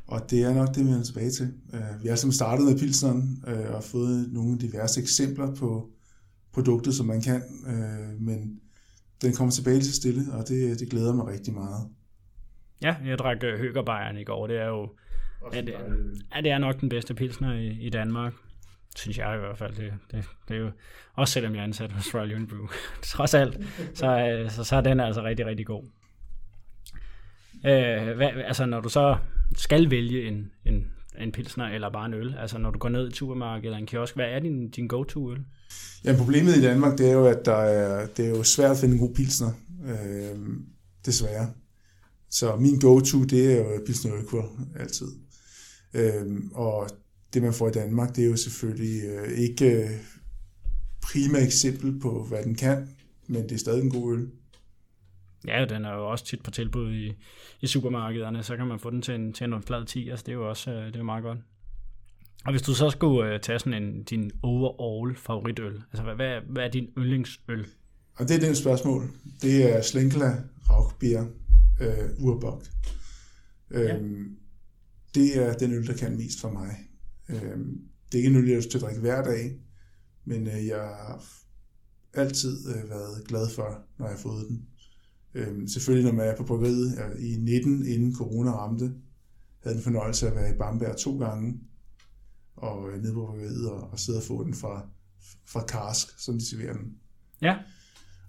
Og 0.07 0.29
det 0.29 0.43
er 0.43 0.53
nok 0.53 0.75
det, 0.75 0.85
vi 0.85 0.91
er 0.91 1.03
tilbage 1.03 1.31
til. 1.31 1.53
Øh, 1.73 2.03
vi 2.03 2.07
har 2.07 2.15
simpelthen 2.15 2.31
startet 2.31 2.65
med 2.65 2.79
pilsneren 2.79 3.43
øh, 3.47 3.75
og 3.75 3.83
fået 3.83 4.33
nogle 4.33 4.59
diverse 4.59 5.01
eksempler 5.01 5.55
på 5.55 5.89
produktet, 6.53 6.93
som 6.95 7.05
man 7.05 7.21
kan, 7.21 7.41
øh, 7.67 8.21
men 8.21 8.59
den 9.21 9.33
kommer 9.33 9.51
tilbage 9.51 9.81
til 9.81 9.93
stille, 9.93 10.33
og 10.33 10.47
det, 10.47 10.79
det 10.79 10.89
glæder 10.89 11.13
mig 11.13 11.27
rigtig 11.27 11.53
meget. 11.53 11.87
Ja, 12.81 12.95
jeg 13.05 13.17
drak 13.17 13.43
øh, 13.43 13.59
Høgerbejeren 13.59 14.17
i 14.17 14.23
går. 14.23 14.47
Det 14.47 14.57
er 14.57 14.67
jo 14.67 14.89
ja, 15.53 15.61
det, 15.61 15.75
ja, 16.35 16.41
det 16.41 16.51
er 16.51 16.57
nok 16.57 16.81
den 16.81 16.89
bedste 16.89 17.13
pilsner 17.13 17.53
i, 17.53 17.67
i 17.67 17.89
Danmark. 17.89 18.33
Synes 18.95 19.17
jeg 19.17 19.35
i 19.35 19.39
hvert 19.39 19.57
fald. 19.57 19.75
Det, 19.75 19.93
det, 20.11 20.25
det 20.47 20.55
er 20.55 20.59
jo, 20.59 20.71
også 21.13 21.33
selvom 21.33 21.53
jeg 21.53 21.59
er 21.59 21.63
ansat 21.63 21.91
hos 21.91 22.15
Royal 22.15 22.35
Unibrew. 22.35 22.67
Trods 23.03 23.33
alt, 23.33 23.57
så, 23.93 24.19
øh, 24.19 24.51
så, 24.51 24.63
så 24.63 24.75
er 24.75 24.81
den 24.81 24.99
altså 24.99 25.23
rigtig, 25.23 25.45
rigtig 25.45 25.65
god. 25.65 25.83
Øh, 27.65 28.15
hvad, 28.15 28.29
altså 28.45 28.65
når 28.65 28.81
du 28.81 28.89
så 28.89 29.17
skal 29.57 29.91
vælge 29.91 30.27
en, 30.27 30.51
en, 30.65 30.87
en 31.19 31.31
pilsner 31.31 31.65
eller 31.65 31.89
bare 31.89 32.05
en 32.05 32.13
øl, 32.13 32.35
altså 32.39 32.57
når 32.57 32.71
du 32.71 32.79
går 32.79 32.89
ned 32.89 33.11
i 33.11 33.15
supermarkedet 33.15 33.65
eller 33.65 33.77
en 33.77 33.85
kiosk, 33.85 34.15
hvad 34.15 34.25
er 34.25 34.39
din, 34.39 34.69
din 34.69 34.87
go-to 34.87 35.31
øl? 35.31 35.39
Ja, 36.05 36.15
problemet 36.17 36.57
i 36.57 36.61
Danmark, 36.61 36.97
det 36.97 37.09
er 37.09 37.13
jo, 37.13 37.25
at 37.25 37.45
der 37.45 37.55
er, 37.55 38.07
det 38.17 38.25
er 38.25 38.29
jo 38.29 38.43
svært 38.43 38.71
at 38.71 38.77
finde 38.77 38.93
en 38.93 38.99
god 38.99 39.15
pilsner. 39.15 39.51
Øh, 39.85 40.39
desværre. 41.05 41.51
Så 42.29 42.55
min 42.55 42.79
go-to, 42.79 43.23
det 43.23 43.53
er 43.53 43.57
jo 43.57 43.81
pilsner 43.85 44.11
altid. 44.79 45.07
Øh, 45.93 46.41
og 46.53 46.89
det, 47.33 47.41
man 47.41 47.53
får 47.53 47.67
i 47.67 47.71
Danmark, 47.71 48.15
det 48.15 48.23
er 48.23 48.29
jo 48.29 48.35
selvfølgelig 48.35 49.03
øh, 49.03 49.37
ikke 49.37 49.83
øh, 49.83 49.89
prima 51.01 51.39
eksempel 51.39 51.99
på, 51.99 52.25
hvad 52.29 52.43
den 52.43 52.55
kan, 52.55 52.89
men 53.27 53.43
det 53.43 53.51
er 53.51 53.57
stadig 53.57 53.83
en 53.83 53.91
god 53.91 54.13
øl. 54.13 54.29
Ja, 55.47 55.65
den 55.69 55.85
er 55.85 55.93
jo 55.93 56.11
også 56.11 56.25
tit 56.25 56.43
på 56.43 56.51
tilbud 56.51 56.93
i, 56.93 57.13
i 57.61 57.67
supermarkederne, 57.67 58.43
så 58.43 58.57
kan 58.57 58.67
man 58.67 58.79
få 58.79 58.89
den 58.89 59.01
til 59.01 59.15
en, 59.15 59.33
til 59.33 59.45
en 59.45 59.63
flad 59.63 59.85
10, 59.85 60.09
altså 60.09 60.23
det 60.25 60.31
er 60.31 60.35
jo 60.35 60.49
også 60.49 60.71
øh, 60.71 60.85
det 60.85 60.95
er 60.95 61.03
meget 61.03 61.23
godt. 61.23 61.39
Og 62.45 62.51
hvis 62.51 62.61
du 62.61 62.73
så 62.73 62.89
skulle 62.89 63.33
uh, 63.33 63.39
tage 63.39 63.59
sådan 63.59 63.83
en, 63.83 64.03
din 64.03 64.31
overall 64.41 65.15
favoritøl, 65.15 65.81
altså 65.91 66.03
hvad, 66.03 66.15
hvad, 66.15 66.41
hvad 66.49 66.63
er 66.63 66.69
din 66.71 66.87
yndlingsøl? 66.97 67.65
Og 68.15 68.27
det 68.27 68.35
er 68.35 68.39
det 68.39 68.57
spørgsmål. 68.57 69.09
Det 69.41 69.75
er 69.75 69.81
Slenkla 69.81 70.35
Rauchbier 70.69 71.25
øh, 71.81 72.09
Urbock. 72.19 72.65
Ja. 73.71 73.97
Det 75.15 75.37
er 75.37 75.53
den 75.53 75.73
øl, 75.73 75.87
der 75.87 75.97
kan 75.97 76.17
mest 76.17 76.41
for 76.41 76.51
mig. 76.51 76.89
Øhm, 77.29 77.81
det 78.11 78.13
er 78.13 78.23
ikke 78.23 78.29
en 78.29 78.35
øl, 78.35 78.47
jeg 78.47 78.55
har 78.55 78.61
til 78.61 78.77
at 78.77 78.81
drikke 78.81 79.01
hver 79.01 79.23
dag, 79.23 79.59
men 80.25 80.47
øh, 80.47 80.67
jeg 80.67 80.77
har 80.77 81.25
altid 82.13 82.75
øh, 82.75 82.89
været 82.89 83.27
glad 83.27 83.49
for, 83.49 83.85
når 83.97 84.05
jeg 84.05 84.15
har 84.15 84.21
fået 84.21 84.47
den. 84.49 84.67
Øhm, 85.33 85.67
selvfølgelig, 85.67 86.11
når 86.11 86.17
man 86.17 86.27
er 86.27 86.35
på 86.35 86.43
bryggeriet 86.43 87.19
i 87.19 87.37
19, 87.39 87.85
inden 87.85 88.15
corona 88.15 88.51
ramte, 88.51 88.93
havde 89.63 89.75
den 89.75 89.83
fornøjelse 89.83 90.27
at 90.27 90.35
være 90.35 90.55
i 90.55 90.57
Bamberg 90.57 90.97
to 90.97 91.19
gange, 91.19 91.59
og 92.55 92.91
øh, 92.91 93.01
nede 93.01 93.13
på 93.13 93.25
bryggeriet 93.25 93.69
og, 93.69 93.81
og 93.91 93.99
sidde 93.99 94.19
og 94.19 94.23
få 94.23 94.43
den 94.43 94.53
fra, 94.53 94.87
fra 95.45 95.65
Karsk, 95.65 96.19
som 96.19 96.39
de 96.39 96.45
serverer 96.45 96.73
den. 96.73 96.97
Ja. 97.41 97.57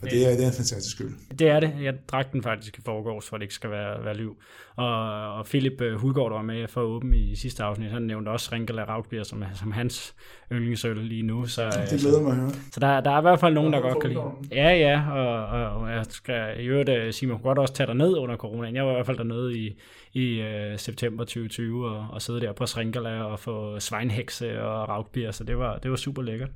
Og 0.05 0.11
det 0.11 0.27
er, 0.27 0.37
det 0.37 0.43
er 0.43 0.49
en 0.49 0.53
fantastisk 0.53 1.01
øl. 1.01 1.13
Det 1.39 1.49
er 1.49 1.61
det. 1.61 1.73
Jeg 1.83 1.95
drak 2.09 2.33
den 2.33 2.43
faktisk 2.43 2.79
i 2.79 2.81
forgårs, 2.85 3.29
for 3.29 3.37
det 3.37 3.43
ikke 3.43 3.55
skal 3.55 3.71
være, 3.71 4.05
være 4.05 4.17
liv. 4.17 4.37
Og, 4.77 5.35
og 5.35 5.47
Philip 5.47 5.81
øh, 5.81 6.01
Hulgaard, 6.01 6.31
der 6.31 6.37
var 6.37 6.43
med 6.43 6.69
for 6.69 6.81
åben 6.81 7.15
i 7.15 7.37
sidste 7.37 7.63
afsnit, 7.63 7.91
han 7.91 8.03
nævnte 8.03 8.29
også 8.29 8.49
Rinkela 8.53 8.85
Rautbier 8.85 9.23
som, 9.23 9.45
som 9.55 9.73
hans 9.73 10.15
yndlingsøl 10.53 10.97
lige 10.97 11.23
nu. 11.23 11.47
Så, 11.47 11.87
det 11.91 12.01
glæder 12.01 12.21
mig 12.21 12.31
at 12.31 12.37
høre. 12.37 12.51
Så 12.73 12.81
der, 12.81 13.01
der 13.01 13.11
er 13.11 13.19
i 13.19 13.23
hvert 13.23 13.41
fald 13.41 13.55
nogen, 13.55 13.73
der 13.73 13.81
godt 13.81 14.01
kan 14.01 14.11
lide. 14.11 14.23
Ja, 14.53 14.77
ja, 14.77 15.11
og, 15.11 15.47
og, 15.47 15.81
og 15.81 15.91
jeg 15.91 16.05
skal 16.09 16.65
i 16.65 16.67
øvrigt 16.67 16.89
øh, 16.89 17.13
sige, 17.13 17.29
man 17.29 17.39
kunne 17.39 17.49
godt 17.49 17.59
også 17.59 17.75
tage 17.75 17.87
dig 17.87 17.95
ned 17.95 18.17
under 18.17 18.37
corona. 18.37 18.71
Jeg 18.73 18.85
var 18.85 18.91
i 18.91 18.95
hvert 18.95 19.07
fald 19.07 19.19
dernede 19.19 19.59
i, 19.59 19.81
i 20.13 20.41
uh, 20.41 20.79
september 20.79 21.25
2020 21.25 21.91
og, 21.91 22.07
og 22.11 22.23
sidde 22.23 22.41
der 22.41 22.53
på 22.53 22.67
Srinkala 22.67 23.23
og 23.23 23.39
få 23.39 23.81
sveinhekse 23.81 24.63
og 24.63 24.89
Rautbier, 24.89 25.31
så 25.31 25.45
det 25.45 25.59
var, 25.59 25.79
det 25.79 25.91
var 25.91 25.97
super 25.97 26.23
lækkert. 26.23 26.51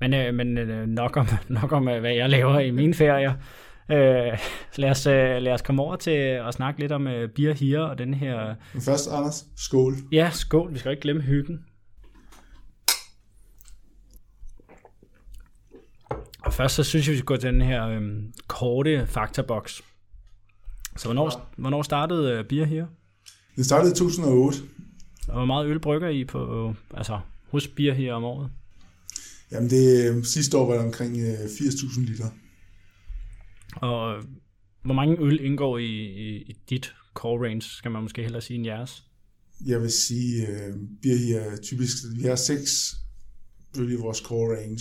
Men, 0.00 0.14
øh, 0.14 0.34
men 0.34 0.58
øh, 0.58 0.86
nok 0.86 1.16
om, 1.16 1.26
nok 1.60 1.72
om 1.72 1.88
øh, 1.88 2.00
hvad 2.00 2.12
jeg 2.12 2.30
laver 2.30 2.58
i 2.58 2.70
mine 2.70 2.94
ferier. 2.94 3.34
Øh, 3.90 4.38
lad, 4.76 4.90
os, 4.90 5.06
øh, 5.06 5.42
lad 5.42 5.52
os 5.52 5.62
komme 5.62 5.82
over 5.82 5.96
til 5.96 6.10
at 6.10 6.54
snakke 6.54 6.80
lidt 6.80 6.92
om 6.92 7.06
øh, 7.06 7.28
beer 7.28 7.54
here 7.54 7.90
og 7.90 7.98
den 7.98 8.14
her... 8.14 8.54
Men 8.72 8.82
først, 8.82 9.10
Anders, 9.10 9.46
skål. 9.56 9.94
Ja, 10.12 10.30
skål. 10.32 10.72
Vi 10.72 10.78
skal 10.78 10.90
ikke 10.90 11.02
glemme 11.02 11.22
hyggen. 11.22 11.64
Og 16.44 16.52
først 16.52 16.74
så 16.74 16.84
synes 16.84 17.06
jeg, 17.06 17.12
vi 17.12 17.18
skal 17.18 17.26
gå 17.26 17.36
til 17.36 17.52
den 17.52 17.62
her 17.62 17.88
øh, 17.88 18.00
korte 18.46 19.06
faktaboks. 19.06 19.82
Så 20.96 21.06
hvornår, 21.06 21.50
hvornår 21.56 21.82
startede 21.82 22.32
øh, 22.32 22.44
beer 22.44 22.64
here? 22.64 22.88
Det 23.56 23.66
startede 23.66 23.92
i 23.92 23.94
2008. 23.94 24.58
Og 25.28 25.34
hvor 25.34 25.44
meget 25.44 25.66
øl 25.66 25.80
brygger 25.80 26.08
I 26.08 26.24
på, 26.24 26.74
altså 26.94 27.20
hos 27.50 27.68
beer 27.68 27.94
here 27.94 28.12
om 28.12 28.24
året? 28.24 28.50
Jamen 29.52 29.70
det, 29.70 30.10
øh, 30.10 30.24
sidste 30.24 30.58
år 30.58 30.66
var 30.66 30.74
det 30.74 30.84
omkring 30.84 31.16
80.000 31.16 32.00
øh, 32.00 32.06
liter. 32.06 32.30
Og 33.76 34.16
øh, 34.16 34.24
hvor 34.82 34.94
mange 34.94 35.16
øl 35.20 35.40
indgår 35.40 35.78
i, 35.78 36.04
i, 36.04 36.42
i 36.42 36.56
dit 36.70 36.94
core 37.14 37.48
range, 37.48 37.62
skal 37.62 37.90
man 37.90 38.02
måske 38.02 38.22
hellere 38.22 38.42
sige, 38.42 38.54
end 38.54 38.66
jeres? 38.66 39.04
Jeg 39.66 39.80
vil 39.80 39.92
sige, 39.92 40.46
uh, 40.48 40.80
vi 41.02 41.08
her 41.08 41.56
typisk, 41.62 41.96
vi 42.16 42.22
har 42.22 42.34
seks 42.34 42.94
øl 43.78 43.92
i 43.92 43.96
vores 43.96 44.18
core 44.18 44.56
range, 44.56 44.80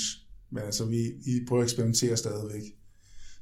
men 0.49 0.63
altså 0.63 0.85
vi, 0.85 0.97
vi 1.25 1.45
prøver 1.47 1.61
at 1.61 1.65
eksperimentere 1.65 2.17
stadigvæk. 2.17 2.61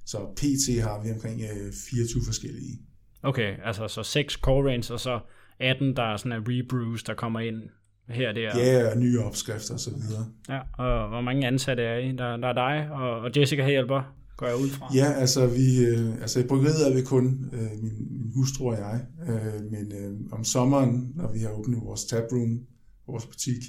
Så 0.06 0.18
PT 0.36 0.82
har 0.82 1.04
vi 1.04 1.12
omkring 1.12 1.42
uh, 1.44 1.74
24 1.92 2.24
forskellige. 2.26 2.80
Okay, 3.22 3.58
altså 3.64 3.88
så 3.88 4.04
seks 4.04 4.34
core 4.34 4.72
range, 4.72 4.94
og 4.94 5.00
så 5.00 5.20
18, 5.60 5.96
der 5.96 6.04
er 6.04 6.18
sådan 6.18 6.32
en 6.32 6.46
rebrews, 6.48 7.04
der 7.04 7.14
kommer 7.14 7.40
ind 7.40 7.62
her 8.10 8.32
der. 8.32 8.58
Ja, 8.58 8.92
og 8.92 8.98
nye 8.98 9.20
opskrifter 9.20 9.74
og 9.74 9.80
så 9.80 9.90
videre. 9.96 10.26
Ja, 10.50 10.60
og 10.78 11.10
hvor 11.10 11.22
mange 11.22 11.48
ansatte 11.48 11.84
er 11.84 11.98
I? 11.98 12.12
Der, 12.12 12.38
der 12.38 12.48
er 12.48 12.54
dig, 12.54 12.92
og, 12.92 13.20
og 13.20 13.32
Jessica 13.38 13.70
hjælper, 13.70 14.02
går 14.38 14.48
jeg 14.48 14.56
ud 14.56 14.70
fra. 14.70 14.92
Ja, 14.96 15.12
altså, 15.12 15.48
vi, 15.48 15.86
øh, 15.86 16.22
altså 16.22 16.40
i 16.40 16.44
bryggeriet 16.44 16.88
er 16.88 16.96
vi 16.96 17.02
kun 17.02 17.50
øh, 17.54 17.84
min, 17.84 17.94
min 18.10 18.32
hustru 18.36 18.72
og 18.72 18.78
jeg, 18.78 19.06
øh, 19.30 19.72
men 19.72 19.92
øh, 19.92 20.20
om 20.32 20.44
sommeren, 20.44 21.12
når 21.16 21.32
vi 21.32 21.40
har 21.40 21.50
åbnet 21.50 21.82
vores 21.82 22.06
taproom, 22.06 22.60
vores 23.08 23.26
butik, 23.26 23.64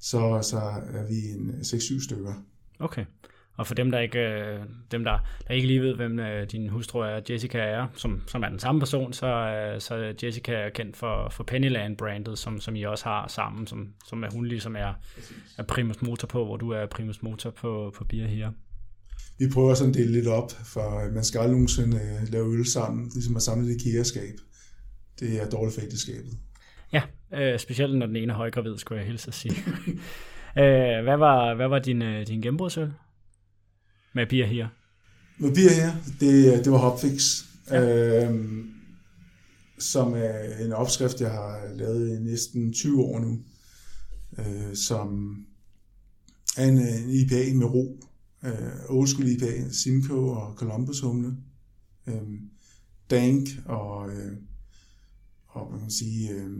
så, 0.00 0.38
så 0.42 0.58
er 0.92 1.06
vi 1.08 1.14
en 1.14 1.50
6-7 1.50 2.04
stykker. 2.04 2.32
Okay. 2.78 3.04
Og 3.56 3.66
for 3.66 3.74
dem, 3.74 3.90
der 3.90 3.98
ikke, 3.98 4.18
øh, 4.18 4.60
dem, 4.90 5.04
der, 5.04 5.18
der 5.48 5.54
ikke 5.54 5.66
lige 5.66 5.82
ved, 5.82 5.94
hvem 5.94 6.18
øh, 6.18 6.46
din 6.50 6.68
hustru 6.68 6.98
er, 6.98 7.20
Jessica 7.30 7.58
er, 7.58 7.86
som, 7.94 8.22
som 8.26 8.42
er 8.42 8.48
den 8.48 8.58
samme 8.58 8.80
person, 8.80 9.12
så, 9.12 9.26
øh, 9.26 9.80
så 9.80 10.14
Jessica 10.22 10.52
er 10.52 10.70
kendt 10.70 10.96
for, 10.96 11.28
for 11.28 11.44
Pennyland-brandet, 11.44 12.38
som, 12.38 12.60
som 12.60 12.76
I 12.76 12.82
også 12.82 13.04
har 13.04 13.28
sammen, 13.28 13.66
som, 13.66 13.88
som 14.06 14.24
er 14.24 14.28
hun 14.32 14.46
ligesom 14.46 14.76
er, 14.76 14.92
er 15.58 15.62
primus 15.62 16.02
motor 16.02 16.26
på, 16.26 16.44
hvor 16.44 16.56
du 16.56 16.70
er 16.70 16.86
primus 16.86 17.22
motor 17.22 17.50
på, 17.50 17.92
på 17.96 18.04
Beer 18.04 18.26
her. 18.26 18.50
Vi 19.38 19.44
prøver 19.54 19.74
sådan 19.74 19.90
at 19.90 19.96
dele 19.96 20.12
lidt 20.12 20.26
op, 20.26 20.50
for 20.52 21.14
man 21.14 21.24
skal 21.24 21.38
aldrig 21.38 21.52
nogensinde 21.52 22.00
lave 22.30 22.58
øl 22.58 22.66
sammen, 22.66 23.10
ligesom 23.14 23.36
at 23.36 23.42
samle 23.42 23.68
det 23.68 23.82
kæreskab. 23.84 24.34
Det 25.20 25.42
er 25.42 25.48
dårligt 25.48 25.74
for 25.74 25.82
ægteskabet. 25.82 26.32
Ja, 26.92 27.02
øh, 27.34 27.58
specielt 27.58 27.98
når 27.98 28.06
den 28.06 28.16
ene 28.16 28.32
er 28.32 28.36
højgravid, 28.36 28.78
skulle 28.78 28.98
jeg 28.98 29.06
hilse 29.06 29.28
at 29.28 29.34
sige. 29.34 29.54
øh, 30.62 31.04
hvad, 31.04 31.16
var, 31.16 31.54
hvad 31.54 31.68
var 31.68 31.78
din, 31.78 32.00
din 32.00 32.40
gennembrudsøl? 32.40 32.92
Med 34.16 34.26
Beer 34.26 34.46
her? 34.46 34.68
Med 35.38 35.54
Beer 35.54 35.70
her, 35.70 35.92
det, 36.20 36.64
det 36.64 36.72
var 36.72 36.78
Hopfix, 36.78 37.44
ja. 37.70 38.24
øhm, 38.24 38.70
som 39.78 40.12
er 40.12 40.64
en 40.64 40.72
opskrift, 40.72 41.20
jeg 41.20 41.30
har 41.30 41.74
lavet 41.74 42.16
i 42.16 42.22
næsten 42.22 42.72
20 42.72 43.02
år 43.02 43.20
nu, 43.20 43.38
øh, 44.38 44.76
som 44.76 45.36
er 46.56 46.68
en, 46.68 46.78
en 46.78 47.10
IPA 47.10 47.54
med 47.54 47.66
ro. 47.66 48.00
Øh, 48.44 48.52
old 48.88 49.08
school 49.08 49.28
IPA, 49.28 49.70
Simcoe 49.70 50.36
og 50.36 50.54
Columbus 50.54 51.00
humle. 51.00 51.36
Øh, 52.06 52.22
dank 53.10 53.48
og, 53.66 54.10
øh, 54.10 54.32
og 55.46 55.66
hvad 55.66 55.78
kan 55.78 55.84
man 55.84 55.90
sige, 55.90 56.30
øh, 56.30 56.50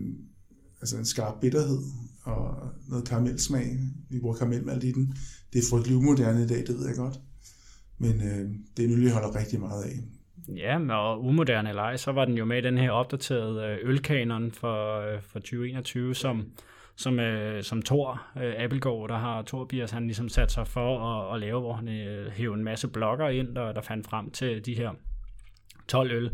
altså 0.81 0.97
en 0.97 1.07
skarp 1.07 1.41
bitterhed 1.41 1.79
og 2.23 2.55
noget 2.89 3.09
karamelsmag. 3.09 3.79
Vi 4.11 4.21
bruger 4.21 4.37
karamelmalt 4.37 4.85
i 4.85 4.93
den. 4.93 5.15
Det 5.53 5.59
er 5.59 5.69
frygtelig 5.71 5.97
umoderne 5.97 6.45
i 6.45 6.47
dag, 6.47 6.67
det 6.67 6.79
ved 6.79 6.87
jeg 6.87 6.97
godt 6.97 7.21
men 7.99 8.13
øh, 8.13 8.51
det 8.77 8.85
er 8.85 8.89
en 8.89 8.95
øl, 8.95 9.03
jeg 9.03 9.13
holder 9.13 9.39
rigtig 9.39 9.61
meget 9.61 9.85
af. 9.85 9.91
Ja, 10.49 10.95
og 10.95 11.25
umoderne 11.25 11.69
eller 11.69 11.83
ej, 11.83 11.97
så 11.97 12.13
var 12.13 12.25
den 12.25 12.35
jo 12.35 12.45
med 12.45 12.59
i 12.59 12.61
den 12.61 12.79
her 12.79 12.91
opdaterede 12.91 13.67
øh, 13.67 13.79
ølkanon 13.91 14.53
for, 14.53 15.01
øh, 15.01 15.23
for 15.23 15.39
2021, 15.39 16.15
som, 16.15 16.47
som, 16.97 17.21
øh, 17.21 17.63
som 17.63 17.83
Thor 17.83 18.23
øh, 18.43 18.55
Appelgaard, 18.59 19.09
der 19.09 19.19
har 19.19 19.43
Thor 19.43 19.65
Biers, 19.65 19.91
han 19.91 20.07
ligesom 20.07 20.29
sat 20.29 20.53
sig 20.53 20.67
for 20.67 20.99
at, 20.99 21.35
at 21.35 21.41
lave, 21.41 21.61
hvor 21.61 21.73
han 21.73 21.89
øh, 21.89 22.31
hævde 22.33 22.59
en 22.59 22.65
masse 22.65 22.89
blogger 22.89 23.29
ind, 23.29 23.55
der, 23.55 23.73
der 23.73 23.81
fandt 23.81 24.07
frem 24.07 24.31
til 24.31 24.67
de 24.67 24.75
her 24.75 24.91
12 25.89 26.11
øl. 26.11 26.31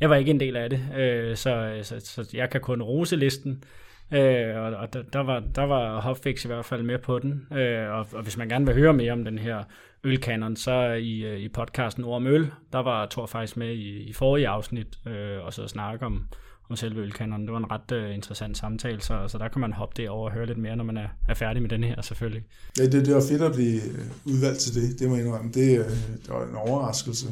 Jeg 0.00 0.10
var 0.10 0.16
ikke 0.16 0.30
en 0.30 0.40
del 0.40 0.56
af 0.56 0.70
det, 0.70 0.80
øh, 0.96 1.36
så, 1.36 1.78
så, 1.82 2.00
så 2.00 2.30
jeg 2.34 2.50
kan 2.50 2.60
kun 2.60 2.82
rose 2.82 3.16
listen. 3.16 3.64
Øh, 4.12 4.56
og 4.56 4.62
og 4.62 4.92
der, 4.92 5.02
der, 5.02 5.20
var, 5.20 5.42
der 5.54 5.62
var 5.62 6.00
Hopfix 6.00 6.44
i 6.44 6.48
hvert 6.48 6.64
fald 6.64 6.82
med 6.82 6.98
på 6.98 7.18
den. 7.18 7.46
Øh, 7.52 7.90
og, 7.90 8.06
og 8.12 8.22
hvis 8.22 8.36
man 8.36 8.48
gerne 8.48 8.66
vil 8.66 8.74
høre 8.74 8.92
mere 8.92 9.12
om 9.12 9.24
den 9.24 9.38
her 9.38 9.64
ølkanon, 10.04 10.56
så 10.56 10.92
i, 10.92 11.24
øh, 11.24 11.40
i 11.40 11.48
podcasten 11.48 12.04
Ord 12.04 12.16
om 12.16 12.26
Øl, 12.26 12.50
der 12.72 12.78
var 12.78 13.06
Thor 13.10 13.26
faktisk 13.26 13.56
med 13.56 13.74
i, 13.74 14.02
i 14.02 14.12
forrige 14.12 14.48
afsnit, 14.48 14.98
øh, 15.06 15.44
og 15.44 15.52
så 15.52 15.68
snakke 15.68 16.06
om, 16.06 16.26
om 16.70 16.76
selve 16.76 17.00
ølkanonen. 17.00 17.46
Det 17.46 17.52
var 17.52 17.58
en 17.58 17.70
ret 17.70 17.92
øh, 17.92 18.14
interessant 18.14 18.58
samtale, 18.58 19.00
så, 19.00 19.28
så 19.28 19.38
der 19.38 19.48
kan 19.48 19.60
man 19.60 19.72
hoppe 19.72 20.02
det 20.02 20.08
over 20.08 20.28
og 20.28 20.34
høre 20.34 20.46
lidt 20.46 20.58
mere, 20.58 20.76
når 20.76 20.84
man 20.84 20.96
er, 20.96 21.08
er 21.28 21.34
færdig 21.34 21.62
med 21.62 21.70
den 21.70 21.84
her 21.84 22.02
selvfølgelig. 22.02 22.42
Ja, 22.78 22.86
det, 22.86 23.06
det 23.06 23.14
var 23.14 23.24
fedt 23.28 23.42
at 23.42 23.52
blive 23.52 23.82
øh, 23.82 24.04
udvalgt 24.24 24.58
til 24.58 24.74
det, 24.74 24.98
det 24.98 25.08
må 25.08 25.16
jeg 25.16 25.24
indrømme. 25.24 25.52
Det, 25.52 25.78
øh, 25.78 25.90
det 26.22 26.28
var 26.28 26.48
en 26.48 26.54
overraskelse. 26.54 27.26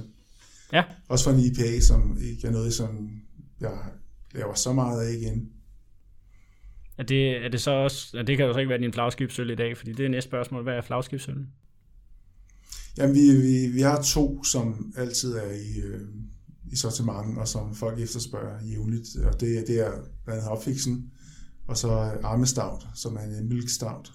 Ja. 0.72 0.84
Også 1.08 1.24
for 1.24 1.30
en 1.30 1.38
IPA, 1.40 1.80
som 1.80 2.16
ikke 2.30 2.48
er 2.48 2.52
noget, 2.52 2.74
som 2.74 3.10
jeg 3.60 3.78
laver 4.34 4.54
så 4.54 4.72
meget 4.72 5.06
af 5.06 5.12
igen. 5.12 5.48
Er 6.98 7.02
det, 7.02 7.44
er 7.44 7.48
det 7.48 7.60
så 7.60 7.70
også, 7.70 8.16
ja, 8.16 8.22
det 8.22 8.36
kan 8.36 8.46
jo 8.46 8.52
så 8.52 8.58
ikke 8.58 8.70
være 8.70 8.78
din 8.78 8.92
flagskibsøl 8.92 9.50
i 9.50 9.54
dag, 9.54 9.76
fordi 9.76 9.92
det 9.92 10.04
er 10.04 10.08
næste 10.08 10.28
spørgsmål. 10.28 10.62
Hvad 10.62 10.74
er 10.74 10.80
flagskibsøllen? 10.80 11.48
Jamen, 12.98 13.14
vi, 13.14 13.20
vi, 13.20 13.66
vi 13.74 13.80
har 13.80 14.02
to, 14.02 14.44
som 14.44 14.92
altid 14.96 15.34
er 15.36 15.50
i, 15.52 15.80
øh, 15.86 16.00
i 16.72 16.76
sortiment, 16.76 17.38
og 17.38 17.48
som 17.48 17.74
folk 17.74 18.00
efterspørger 18.00 18.58
jævnligt. 18.70 19.08
Og 19.26 19.40
det, 19.40 19.64
det 19.66 19.86
er 19.86 19.90
blandt 20.24 20.40
andet 20.40 20.44
Hopfixen, 20.48 21.10
og 21.68 21.76
så 21.76 21.88
Armestout, 22.22 22.82
som 22.94 23.16
er 23.16 23.20
en 23.40 23.48
mælkstout. 23.48 24.10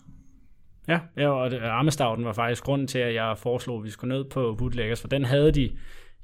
Ja, 0.87 0.99
ja 1.17 1.29
og 1.29 1.45
øh, 1.45 1.51
det- 1.51 2.25
var 2.25 2.33
faktisk 2.33 2.63
grunden 2.63 2.87
til, 2.87 2.99
at 2.99 3.13
jeg 3.13 3.37
foreslog, 3.37 3.77
at 3.77 3.83
vi 3.83 3.89
skulle 3.89 4.15
ned 4.17 4.25
på 4.29 4.55
Bootleggers, 4.57 5.01
for 5.01 5.07
den 5.07 5.25
havde 5.25 5.51
de 5.51 5.71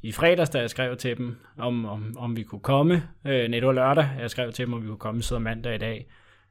i 0.01 0.11
fredags, 0.11 0.49
da 0.49 0.59
jeg 0.59 0.69
skrev 0.69 0.97
til 0.97 1.17
dem, 1.17 1.35
om, 1.57 1.85
om, 1.85 2.15
om 2.17 2.35
vi 2.35 2.43
kunne 2.43 2.61
komme. 2.61 3.03
Øh, 3.27 3.49
netop 3.49 3.75
lørdag, 3.75 4.09
jeg 4.19 4.29
skrev 4.29 4.51
til 4.51 4.65
dem, 4.65 4.73
om 4.73 4.81
vi 4.81 4.87
kunne 4.87 4.97
komme, 4.97 5.21
så 5.21 5.39
mandag 5.39 5.75
i 5.75 5.77
dag. 5.77 6.07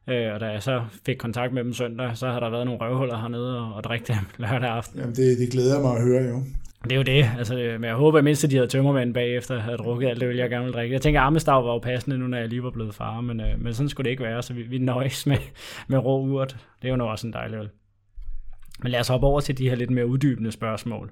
Øh, 0.08 0.34
og 0.34 0.40
da 0.40 0.46
jeg 0.46 0.62
så 0.62 0.84
fik 1.06 1.16
kontakt 1.16 1.52
med 1.52 1.64
dem 1.64 1.72
søndag, 1.72 2.16
så 2.16 2.28
har 2.28 2.40
der 2.40 2.50
været 2.50 2.66
nogle 2.66 2.80
røvhuller 2.80 3.18
hernede 3.18 3.58
og, 3.58 3.74
og 3.74 3.84
drikke 3.84 4.06
dem 4.06 4.16
lørdag 4.48 4.70
aften. 4.70 5.00
Jamen, 5.00 5.14
det, 5.14 5.38
det 5.38 5.50
glæder 5.50 5.82
mig 5.82 5.96
at 5.96 6.02
høre, 6.02 6.22
jo. 6.22 6.42
Det 6.84 6.92
er 6.92 6.96
jo 6.96 7.02
det, 7.02 7.30
altså, 7.38 7.54
men 7.54 7.84
jeg 7.84 7.94
håber 7.94 8.18
at 8.18 8.24
mindst, 8.24 8.44
at 8.44 8.50
de 8.50 8.56
havde 8.56 8.68
tømmermænd 8.68 9.14
bagefter, 9.14 9.60
havde 9.60 9.76
drukket 9.76 10.08
alt 10.08 10.20
det 10.20 10.26
øl, 10.26 10.36
jeg 10.36 10.50
gerne 10.50 10.64
ville 10.64 10.74
drikke. 10.78 10.92
Jeg 10.92 11.02
tænker, 11.02 11.20
at 11.20 11.24
Armestav 11.24 11.64
var 11.64 11.72
jo 11.72 11.78
passende 11.78 12.18
nu, 12.18 12.26
når 12.26 12.38
jeg 12.38 12.48
lige 12.48 12.62
var 12.62 12.70
blevet 12.70 12.94
far, 12.94 13.20
men, 13.20 13.40
øh, 13.40 13.60
men 13.62 13.74
sådan 13.74 13.88
skulle 13.88 14.04
det 14.04 14.10
ikke 14.10 14.22
være, 14.22 14.42
så 14.42 14.54
vi, 14.54 14.62
vi 14.62 14.78
nøjes 14.78 15.26
med, 15.26 15.36
med 15.88 15.98
rå 15.98 16.26
urt. 16.26 16.56
Det 16.82 16.88
er 16.88 16.92
jo 16.92 16.96
nu 16.96 17.04
også 17.04 17.26
en 17.26 17.32
dejlig 17.32 17.56
øl. 17.56 17.68
Men 18.82 18.92
lad 18.92 19.00
os 19.00 19.08
hoppe 19.08 19.26
over 19.26 19.40
til 19.40 19.58
de 19.58 19.68
her 19.68 19.76
lidt 19.76 19.90
mere 19.90 20.06
uddybende 20.06 20.52
spørgsmål. 20.52 21.10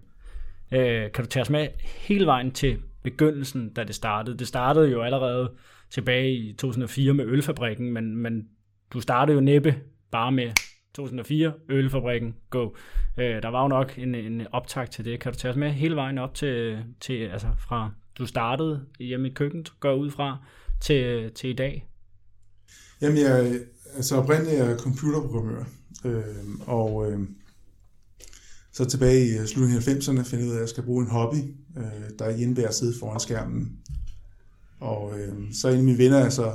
Øh, 0.72 1.12
kan 1.12 1.24
du 1.24 1.26
tage 1.26 1.42
os 1.42 1.50
med 1.50 1.68
hele 1.84 2.26
vejen 2.26 2.50
til 2.50 2.78
begyndelsen, 3.02 3.72
da 3.72 3.84
det 3.84 3.94
startede? 3.94 4.38
Det 4.38 4.46
startede 4.46 4.90
jo 4.90 5.02
allerede 5.02 5.50
tilbage 5.90 6.32
i 6.32 6.52
2004 6.52 7.14
med 7.14 7.24
ølfabrikken, 7.24 7.92
men, 7.92 8.16
men 8.16 8.48
du 8.92 9.00
startede 9.00 9.34
jo 9.34 9.40
næppe 9.40 9.76
bare 10.10 10.32
med 10.32 10.52
2004, 10.94 11.52
ølfabrikken, 11.68 12.34
go. 12.50 12.70
Øh, 13.18 13.42
der 13.42 13.48
var 13.48 13.62
jo 13.62 13.68
nok 13.68 13.94
en, 13.98 14.14
en 14.14 14.46
optag 14.52 14.90
til 14.90 15.04
det. 15.04 15.20
Kan 15.20 15.32
du 15.32 15.38
tage 15.38 15.52
os 15.52 15.56
med 15.56 15.70
hele 15.70 15.96
vejen 15.96 16.18
op 16.18 16.34
til, 16.34 16.84
til 17.00 17.28
altså 17.32 17.46
fra 17.58 17.90
du 18.18 18.26
startede 18.26 18.86
hjemme 18.98 19.28
i 19.28 19.32
køkkenet, 19.32 19.72
går 19.80 19.94
ud 19.94 20.10
fra, 20.10 20.38
til, 20.80 21.32
til 21.34 21.50
i 21.50 21.52
dag? 21.52 21.86
Jamen, 23.00 23.18
jeg, 23.18 23.60
altså 23.96 24.16
oprindeligt 24.16 24.60
er 24.60 24.64
jeg 24.64 24.78
computerprogrammør, 24.78 25.64
øh, 26.04 26.24
og 26.66 27.12
øh, 27.12 27.20
så 28.72 28.84
tilbage 28.84 29.24
i 29.24 29.46
slutningen 29.46 29.76
af 29.76 29.94
90'erne 29.94 30.30
finder 30.30 30.44
jeg 30.44 30.46
ud 30.46 30.52
af, 30.52 30.56
at 30.56 30.60
jeg 30.60 30.68
skal 30.68 30.84
bruge 30.84 31.04
en 31.04 31.10
hobby, 31.10 31.36
øh, 31.76 32.10
der 32.18 32.28
ikke 32.28 32.42
indebærer 32.42 32.68
at 32.68 32.74
sidde 32.74 32.98
foran 33.00 33.20
skærmen. 33.20 33.78
Og 34.80 35.20
øh, 35.20 35.52
så 35.52 35.68
en 35.68 35.78
af 35.78 35.84
mine 35.84 35.98
venner 35.98 36.18
er 36.18 36.28
så 36.28 36.52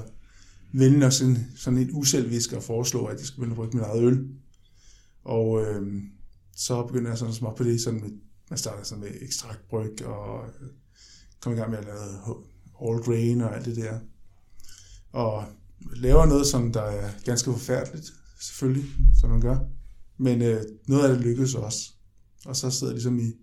venlig 0.78 1.00
nok 1.00 1.12
sådan, 1.12 1.38
sådan 1.56 1.80
et 1.80 1.90
uselvisk 1.92 2.54
at 2.54 2.64
foreslå, 2.64 3.06
at 3.06 3.18
jeg 3.18 3.26
skal 3.26 3.36
begynde 3.36 3.52
at 3.52 3.58
brygge 3.58 3.78
min 3.78 3.86
eget 3.86 4.04
øl. 4.04 4.30
Og 5.24 5.62
øh, 5.62 6.04
så 6.56 6.84
begynder 6.84 7.10
jeg 7.10 7.18
sådan 7.18 7.34
småt 7.34 7.56
på 7.56 7.64
det, 7.64 7.82
sådan 7.82 8.02
med, 8.02 8.10
man 8.50 8.60
starter 8.60 8.84
sådan 8.84 9.04
med 9.04 9.12
ekstraktbryg 9.22 10.06
og 10.06 10.46
øh, 10.48 10.70
kom 11.40 11.54
i 11.54 11.56
gang 11.56 11.70
med 11.70 11.78
at 11.78 11.86
lave 11.86 12.36
all 12.82 13.04
grain 13.04 13.42
og 13.42 13.56
alt 13.56 13.66
det 13.66 13.76
der. 13.76 14.00
Og 15.12 15.46
laver 15.96 16.26
noget, 16.26 16.48
som 16.48 16.72
der 16.72 16.82
er 16.82 17.10
ganske 17.26 17.52
forfærdeligt, 17.52 18.14
selvfølgelig, 18.42 18.86
som 19.20 19.30
man 19.30 19.42
gør. 19.42 19.58
Men 20.18 20.42
øh, 20.42 20.62
noget 20.88 21.04
af 21.04 21.16
det 21.16 21.26
lykkedes 21.26 21.56
også. 21.56 21.92
Og 22.46 22.56
så 22.56 22.70
sidder 22.70 22.94
ligesom 22.94 23.20
i, 23.20 23.34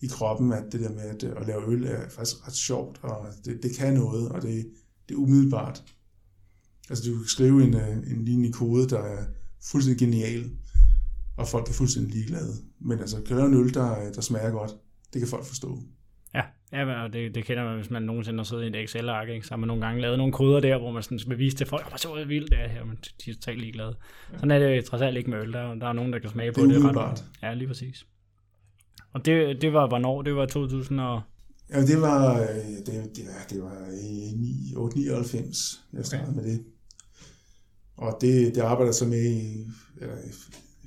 i 0.00 0.06
kroppen, 0.06 0.52
at 0.52 0.64
det 0.72 0.80
der 0.80 0.90
med 0.90 1.02
at, 1.02 1.22
øh, 1.22 1.32
at 1.36 1.46
lave 1.46 1.72
øl 1.72 1.84
er 1.84 2.08
faktisk 2.08 2.46
ret 2.46 2.54
sjovt, 2.54 3.00
og 3.02 3.26
det, 3.44 3.62
det 3.62 3.76
kan 3.76 3.94
noget, 3.94 4.28
og 4.28 4.42
det, 4.42 4.70
det 5.08 5.14
er 5.14 5.18
umiddelbart. 5.18 5.82
Altså 6.90 7.10
du 7.10 7.16
kan 7.16 7.26
skrive 7.26 7.64
en, 7.64 7.74
øh, 7.74 7.96
en 8.12 8.24
linje 8.24 8.50
kode, 8.50 8.88
der 8.88 8.98
er 8.98 9.24
fuldstændig 9.70 10.00
genial, 10.06 10.50
og 11.36 11.48
folk 11.48 11.68
er 11.68 11.72
fuldstændig 11.72 12.12
ligeglade. 12.14 12.52
Men 12.80 12.98
altså, 12.98 13.22
kan 13.26 13.36
lave 13.36 13.48
en 13.48 13.54
øl, 13.54 13.74
der, 13.74 14.12
der 14.12 14.20
smager 14.20 14.50
godt, 14.50 14.70
det 15.12 15.20
kan 15.20 15.28
folk 15.28 15.44
forstå. 15.44 15.78
Ja, 16.34 16.42
ja 16.72 17.02
og 17.02 17.12
det, 17.12 17.34
det 17.34 17.44
kender 17.44 17.64
man, 17.64 17.76
hvis 17.76 17.90
man 17.90 18.02
nogensinde 18.02 18.38
har 18.38 18.44
siddet 18.44 18.64
i 18.64 18.66
et 18.66 18.76
Excel-ark, 18.76 19.28
ikke? 19.28 19.46
så 19.46 19.50
har 19.52 19.56
man 19.56 19.66
nogle 19.68 19.86
gange 19.86 20.00
lavet 20.00 20.18
nogle 20.18 20.32
koder 20.32 20.60
der, 20.60 20.78
hvor 20.78 20.92
man 20.92 21.02
sådan 21.02 21.20
vil 21.26 21.38
vise 21.38 21.56
til 21.56 21.66
folk, 21.66 21.88
hvor 21.88 21.96
så 21.96 22.14
er 22.14 22.24
vildt 22.24 22.50
det 22.50 22.60
er 22.60 22.68
her, 22.68 22.84
men 22.84 22.96
de 23.24 23.30
er 23.30 23.34
totalt 23.34 23.60
ligeglade. 23.60 23.96
Sådan 24.34 24.50
er 24.50 24.58
det 24.58 24.84
trods 24.84 25.02
alt 25.02 25.16
ikke 25.16 25.30
med 25.30 25.38
øl, 25.38 25.52
der, 25.52 25.74
der 25.74 25.86
er 25.86 25.92
nogen, 25.92 26.12
der 26.12 26.18
kan 26.18 26.30
smage 26.30 26.52
på 26.52 26.60
Det 26.60 26.64
er 26.64 26.68
det. 26.68 26.74
ret 26.74 26.80
umiddelbart. 26.80 27.08
godt. 27.08 27.24
Ja, 27.42 27.54
lige 27.54 27.68
præcis. 27.68 28.06
Og 29.12 29.26
det, 29.26 29.62
det 29.62 29.72
var 29.72 29.88
hvornår? 29.88 30.22
Det 30.22 30.36
var 30.36 30.46
2000 30.46 31.00
og... 31.00 31.22
Ja, 31.70 31.86
det 31.86 32.00
var, 32.00 32.40
øh, 32.40 32.46
det, 32.86 32.86
det, 32.86 33.24
var, 33.26 33.46
det 33.50 33.62
var 33.62 33.86
i 34.02 34.32
9 34.36 34.74
8, 34.76 34.98
99, 34.98 35.56
jeg 35.92 36.04
startede 36.04 36.28
okay. 36.28 36.42
med 36.42 36.52
det. 36.52 36.64
Og 37.96 38.18
det, 38.20 38.54
det 38.54 38.60
arbejder 38.60 38.88
jeg 38.88 38.94
så 38.94 39.06
med, 39.06 39.66
eller 39.96 40.16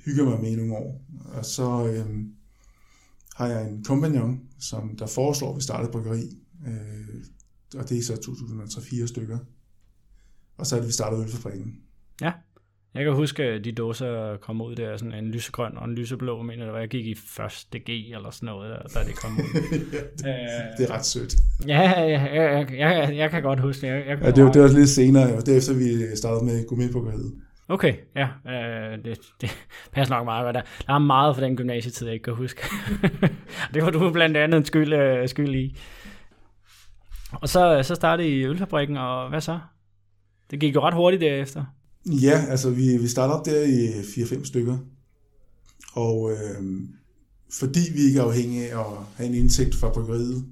hygger 0.04 0.24
mig 0.24 0.40
med 0.40 0.50
i 0.50 0.56
nogle 0.56 0.76
år. 0.76 1.04
Og 1.24 1.44
så 1.44 1.86
øhm, 1.86 2.34
har 3.34 3.46
jeg 3.46 3.70
en 3.70 3.84
kompagnon, 3.84 4.40
som 4.58 4.96
der 4.96 5.06
foreslår, 5.06 5.50
at 5.50 5.56
vi 5.56 5.62
starter 5.62 5.84
et 5.86 5.92
bryggeri. 5.92 6.38
Øh, 6.66 7.24
og 7.76 7.88
det 7.88 7.98
er 7.98 8.02
så 8.02 8.14
2003-4 8.14 9.06
stykker. 9.06 9.38
Og 10.56 10.66
så 10.66 10.76
er 10.76 10.80
det, 10.80 10.86
vi 10.86 10.92
startede 10.92 11.22
ølfabrikken. 11.22 11.74
Jeg 12.94 13.04
kan 13.04 13.14
huske, 13.14 13.42
at 13.42 13.64
de 13.64 13.72
dåser 13.72 14.36
kom 14.36 14.60
ud 14.60 14.74
der, 14.74 14.96
sådan 14.96 15.14
en 15.14 15.30
lysegrøn 15.30 15.76
og 15.76 15.84
en 15.84 15.94
lyseblå, 15.94 16.42
mener 16.42 16.66
jeg, 16.66 16.80
jeg 16.80 16.88
gik 16.88 17.06
i 17.06 17.14
første 17.14 17.78
G 17.78 17.88
eller 17.88 18.30
sådan 18.30 18.46
noget, 18.46 18.70
der, 18.70 19.00
da 19.00 19.06
det 19.06 19.16
kom 19.16 19.32
ud. 19.38 19.44
ja, 19.92 20.32
det, 20.32 20.78
det 20.78 20.90
er 20.90 20.94
ret 20.94 21.06
sødt. 21.06 21.34
Ja, 21.66 21.80
ja, 22.00 22.42
jeg, 22.42 22.66
jeg, 22.78 23.16
jeg 23.16 23.30
kan 23.30 23.42
godt 23.42 23.60
huske 23.60 23.86
det. 23.86 23.92
Jeg, 23.92 24.04
jeg 24.08 24.18
Ja, 24.22 24.30
det, 24.30 24.44
var, 24.44 24.52
det 24.52 24.62
var 24.62 24.68
lidt 24.68 24.88
senere, 24.88 25.36
og 25.36 25.46
derefter 25.46 25.74
vi 25.74 26.16
startede 26.16 26.44
med 26.44 26.66
gourmetbryggeriet. 26.68 27.32
Okay, 27.68 27.94
ja, 28.16 28.28
øh, 28.52 29.04
det, 29.04 29.20
det 29.40 29.50
passer 29.92 30.14
nok 30.14 30.24
meget 30.24 30.44
godt 30.44 30.54
der. 30.54 30.62
Der 30.86 30.94
er 30.94 30.98
meget 30.98 31.36
for 31.36 31.42
den 31.42 31.56
gymnasietid, 31.56 32.06
jeg 32.06 32.14
ikke 32.14 32.24
kan 32.24 32.34
huske. 32.34 32.62
det 33.74 33.82
var 33.82 33.90
du 33.90 34.10
blandt 34.12 34.36
andet 34.36 34.58
en 34.58 34.64
skyld, 34.64 34.92
øh, 34.92 35.28
skyld 35.28 35.54
i. 35.54 35.76
Og 37.32 37.48
så, 37.48 37.82
så 37.82 37.94
startede 37.94 38.28
I 38.28 38.44
ølfabrikken, 38.44 38.96
og 38.96 39.28
hvad 39.28 39.40
så? 39.40 39.58
Det 40.50 40.60
gik 40.60 40.74
jo 40.74 40.80
ret 40.80 40.94
hurtigt 40.94 41.20
derefter. 41.20 41.64
Ja, 42.08 42.46
altså 42.48 42.70
vi, 42.70 42.96
vi 42.96 43.08
starter 43.08 43.34
op 43.34 43.46
der 43.46 43.62
i 43.62 44.00
4-5 44.02 44.44
stykker. 44.44 44.78
Og 45.92 46.32
øh, 46.32 46.88
fordi 47.50 47.80
vi 47.94 48.00
ikke 48.00 48.18
er 48.18 48.24
afhængige 48.24 48.72
af 48.72 48.80
at 48.80 48.96
have 49.14 49.28
en 49.28 49.34
indtægt 49.34 49.74
fra 49.74 49.92
bryggeriet, 49.92 50.44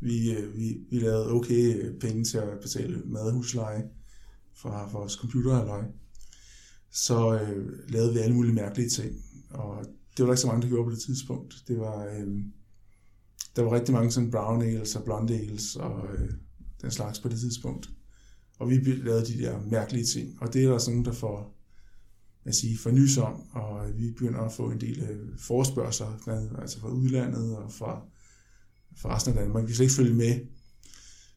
vi, 0.00 0.32
øh, 0.32 0.56
vi, 0.56 0.76
vi 0.90 0.98
lavede 0.98 1.32
okay 1.32 1.92
penge 2.00 2.24
til 2.24 2.38
at 2.38 2.60
betale 2.62 3.02
mad 3.04 3.22
og 3.22 3.32
husleje 3.32 3.84
fra 4.56 4.90
vores 4.92 5.12
computerhalløj, 5.12 5.84
så 6.92 7.38
øh, 7.38 7.88
lavede 7.88 8.12
vi 8.12 8.18
alle 8.18 8.34
mulige 8.34 8.54
mærkelige 8.54 8.88
ting. 8.88 9.12
Og 9.50 9.84
det 9.84 10.18
var 10.18 10.24
der 10.24 10.32
ikke 10.32 10.40
så 10.40 10.46
mange, 10.46 10.62
der 10.62 10.68
gjorde 10.68 10.84
på 10.84 10.90
det 10.90 11.02
tidspunkt. 11.02 11.54
Det 11.68 11.78
var, 11.78 12.04
øh, 12.04 12.26
der 13.56 13.62
var 13.62 13.72
rigtig 13.72 13.94
mange 13.94 14.10
sådan 14.10 14.30
brown 14.30 14.62
ales 14.62 14.96
og 14.96 15.04
blonde 15.04 15.34
ales 15.34 15.76
og 15.76 16.06
øh, 16.14 16.30
den 16.82 16.90
slags 16.90 17.20
på 17.20 17.28
det 17.28 17.40
tidspunkt. 17.40 17.90
Og 18.58 18.70
vi 18.70 18.74
lavede 18.76 19.26
de 19.26 19.38
der 19.38 19.62
mærkelige 19.70 20.04
ting. 20.04 20.42
Og 20.42 20.54
det 20.54 20.64
er 20.64 20.68
der 20.68 20.78
sådan 20.78 20.94
nogen, 20.94 21.04
der 21.04 21.12
får, 21.12 21.56
hvad 22.42 22.52
sige, 22.52 22.78
får 22.78 22.90
nys 22.90 23.18
om. 23.18 23.50
Og 23.50 23.98
vi 23.98 24.10
begynder 24.10 24.40
at 24.40 24.52
få 24.52 24.70
en 24.70 24.80
del 24.80 25.02
øh, 25.02 25.38
andet 26.28 26.56
altså 26.58 26.80
fra 26.80 26.88
udlandet 26.88 27.56
og 27.56 27.72
fra, 27.72 28.02
fra 28.96 29.16
resten 29.16 29.32
af 29.32 29.44
Danmark. 29.44 29.62
Vi 29.62 29.66
kan 29.66 29.76
slet 29.76 29.84
ikke 29.84 29.94
følge 29.94 30.14
med. 30.14 30.40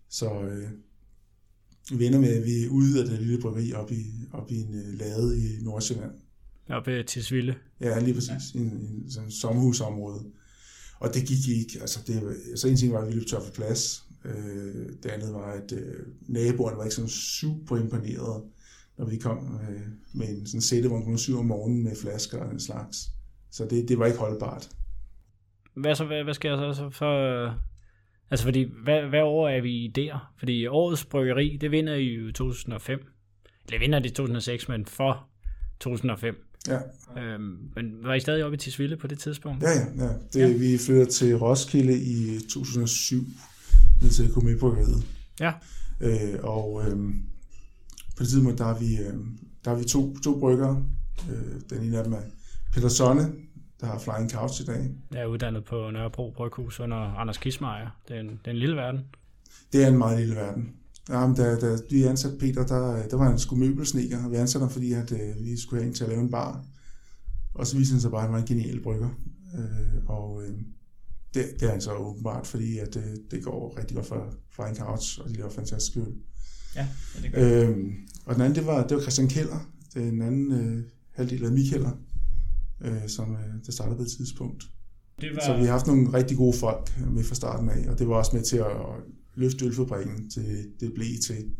Så 0.09 0.41
øh, 0.41 0.69
vi 1.97 2.05
ender 2.05 2.19
med, 2.19 2.37
at 2.37 2.45
vi 2.45 2.67
udvider 2.67 3.05
det 3.05 3.19
lille 3.19 3.41
bryggeri 3.41 3.73
op 3.73 3.91
i, 3.91 4.05
op 4.31 4.51
i 4.51 4.55
en 4.55 4.75
øh, 4.75 4.99
lade 4.99 5.39
i 5.39 5.63
Nordsjælland. 5.63 6.11
Oppe 6.69 7.03
til 7.03 7.23
Sville. 7.23 7.55
Ja, 7.81 7.99
lige 7.99 8.13
præcis. 8.13 8.55
Ja. 8.55 8.59
En, 8.59 8.65
en 8.65 9.11
sådan 9.11 9.31
sommerhusområde. 9.31 10.25
Og 10.99 11.13
det 11.13 11.27
gik 11.27 11.47
ikke. 11.47 11.81
Altså, 11.81 11.99
det, 12.07 12.37
så 12.59 12.67
en 12.67 12.77
ting 12.77 12.93
var, 12.93 13.01
at 13.01 13.07
vi 13.07 13.13
løb 13.13 13.27
tør 13.27 13.39
for 13.39 13.51
plads. 13.51 14.06
Øh, 14.25 14.85
det 15.03 15.09
andet 15.09 15.33
var, 15.33 15.51
at 15.51 15.71
øh, 15.71 16.05
naboerne 16.27 16.77
var 16.77 16.83
ikke 16.83 16.95
sådan 16.95 17.09
super 17.09 17.77
imponeret, 17.77 18.43
når 18.97 19.05
vi 19.05 19.17
kom 19.17 19.59
øh, 19.69 19.81
med 20.13 20.29
en 20.29 20.47
sådan 20.47 20.61
sætte, 20.61 20.87
hvor 20.87 20.97
man 20.97 21.05
kunne 21.05 21.19
syv 21.19 21.39
om 21.39 21.45
morgenen 21.45 21.83
med 21.83 21.95
flasker 22.01 22.39
og 22.39 22.51
den 22.51 22.59
slags. 22.59 23.09
Så 23.51 23.65
det, 23.65 23.89
det 23.89 23.99
var 23.99 24.05
ikke 24.05 24.19
holdbart. 24.19 24.69
Hvad, 25.73 25.95
så, 25.95 26.05
hvad, 26.05 26.23
hvad 26.23 26.33
sker 26.33 26.55
der 26.55 26.73
så 26.73 26.89
for... 26.89 27.45
øh, 27.45 27.51
Altså 28.31 28.45
fordi, 28.45 28.65
hvad, 28.83 29.01
hvad 29.01 29.21
år 29.21 29.49
er 29.49 29.61
vi 29.61 29.71
i 29.71 29.87
der? 29.87 30.33
Fordi 30.37 30.67
årets 30.67 31.05
bryggeri, 31.05 31.57
det 31.61 31.71
vinder 31.71 31.93
I 31.93 32.03
jo 32.03 32.27
i 32.27 32.31
2005. 32.31 32.99
blev 33.67 33.79
vinder 33.79 33.99
i 33.99 34.09
2006, 34.09 34.69
men 34.69 34.85
for 34.85 35.27
2005. 35.79 36.35
Ja. 36.67 36.79
Øhm, 37.21 37.57
men 37.75 38.03
var 38.03 38.13
I 38.13 38.19
stadig 38.19 38.45
oppe 38.45 38.55
i 38.55 38.57
Tisvilde 38.57 38.97
på 38.97 39.07
det 39.07 39.19
tidspunkt? 39.19 39.63
Ja, 39.63 39.69
ja. 39.69 40.05
ja. 40.05 40.13
Det, 40.33 40.53
ja. 40.53 40.57
Vi 40.57 40.77
flyttede 40.77 41.09
til 41.09 41.37
Roskilde 41.37 41.93
i 41.93 42.39
2007, 42.49 43.17
ned 44.01 44.09
til 44.09 44.33
Komibryggeriet. 44.33 45.07
Ja. 45.39 45.53
Øh, 45.99 46.39
og 46.43 46.83
øh, 46.85 46.97
på 48.17 48.23
det 48.23 48.27
tidspunkt, 48.27 48.57
der 48.57 48.65
har 48.65 48.79
vi, 48.79 48.97
øh, 48.97 49.13
der 49.65 49.69
har 49.69 49.75
vi 49.75 49.83
to, 49.83 50.17
to 50.17 50.39
bryggere. 50.39 50.83
Øh, 51.31 51.61
den 51.69 51.83
ene 51.83 51.97
af 51.97 52.03
dem 52.03 52.13
er 52.13 52.21
Peter 52.73 52.87
Sonne, 52.87 53.33
der 53.81 53.87
har 53.87 53.99
Flying 53.99 54.31
Couch 54.31 54.61
i 54.61 54.65
dag. 54.65 54.89
Jeg 55.11 55.21
er 55.21 55.25
uddannet 55.25 55.65
på 55.65 55.91
Nørrebro 55.91 56.33
Bryghus 56.37 56.79
under 56.79 56.97
Anders 56.97 57.37
Kismeier. 57.37 57.99
Det 58.07 58.15
er 58.15 58.19
en, 58.19 58.29
det 58.29 58.39
er 58.45 58.51
en 58.51 58.57
lille 58.57 58.75
verden. 58.75 59.01
Det 59.73 59.83
er 59.83 59.87
en 59.87 59.97
meget 59.97 60.19
lille 60.19 60.35
verden. 60.35 60.69
Ja, 61.09 61.27
men 61.27 61.35
da, 61.35 61.59
da 61.59 61.77
vi 61.89 62.03
ansatte 62.03 62.37
Peter, 62.37 62.65
der, 62.65 63.07
der 63.07 63.17
var 63.17 63.29
han 63.29 63.39
sgu 63.39 63.55
møbelsneker, 63.55 64.25
og 64.25 64.31
vi 64.31 64.35
ansatte 64.35 64.63
ham, 64.63 64.73
fordi 64.73 64.93
at, 64.93 65.11
øh, 65.11 65.45
vi 65.45 65.59
skulle 65.59 65.81
have 65.81 65.87
en 65.87 65.93
til 65.93 66.03
at 66.03 66.09
lave 66.09 66.21
en 66.21 66.31
bar. 66.31 66.65
Og 67.53 67.67
så 67.67 67.77
viste 67.77 67.93
han 67.93 68.01
sig 68.01 68.11
bare, 68.11 68.21
at 68.21 68.25
han 68.25 68.33
var 68.33 68.39
en 68.39 68.45
genial 68.45 68.83
brygger. 68.83 69.09
Øh, 69.57 70.03
og 70.05 70.43
øh, 70.43 70.57
det, 71.33 71.45
det 71.59 71.67
er 71.67 71.71
han 71.71 71.81
så 71.81 71.93
åbenbart, 71.93 72.47
fordi 72.47 72.77
at, 72.77 72.95
øh, 72.97 73.03
det 73.31 73.43
går 73.43 73.79
rigtig 73.79 73.95
godt 73.95 74.07
for 74.07 74.33
Flying 74.49 74.77
Couch, 74.77 75.21
og 75.21 75.29
de 75.29 75.33
laver 75.33 75.49
fantastisk 75.49 75.97
øl. 75.97 76.13
Ja, 76.75 76.87
det 77.21 77.31
gør 77.31 77.69
øh, 77.69 77.77
Og 78.25 78.35
den 78.35 78.41
anden, 78.41 78.55
det 78.55 78.65
var, 78.65 78.87
det 78.87 78.95
var 78.95 79.01
Christian 79.01 79.27
Keller, 79.27 79.71
den 79.93 80.21
anden 80.21 80.51
øh, 80.51 80.83
halvdel 81.11 81.45
af 81.45 81.51
Mikeller, 81.51 81.91
øh, 82.81 83.07
som 83.07 83.33
øh, 83.33 83.65
der 83.65 83.71
startede 83.71 83.95
på 83.95 84.01
et 84.01 84.11
tidspunkt. 84.17 84.63
Det 85.21 85.29
var... 85.35 85.41
Så 85.45 85.57
vi 85.57 85.63
har 85.63 85.71
haft 85.71 85.87
nogle 85.87 86.13
rigtig 86.13 86.37
gode 86.37 86.57
folk 86.57 86.99
med 87.11 87.23
fra 87.23 87.35
starten 87.35 87.69
af, 87.69 87.89
og 87.89 87.99
det 87.99 88.07
var 88.07 88.15
også 88.15 88.35
med 88.35 88.43
til 88.43 88.57
at 88.57 88.65
løfte 89.35 89.65
ølfabrikken 89.65 90.29
til 90.29 90.71
det 90.79 90.93
blev 90.93 91.07
til, 91.25 91.51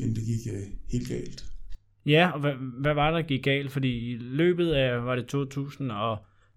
inden 0.00 0.16
det 0.16 0.24
gik 0.24 0.54
øh, 0.54 0.62
helt 0.92 1.08
galt. 1.08 1.44
Ja, 2.06 2.30
og 2.30 2.40
hvad, 2.40 2.52
hvad 2.80 2.94
var 2.94 3.10
der 3.10 3.22
gik 3.22 3.44
galt? 3.44 3.72
Fordi 3.72 4.12
i 4.12 4.16
løbet 4.16 4.70
af, 4.70 5.04
var 5.04 5.16
det 5.16 5.28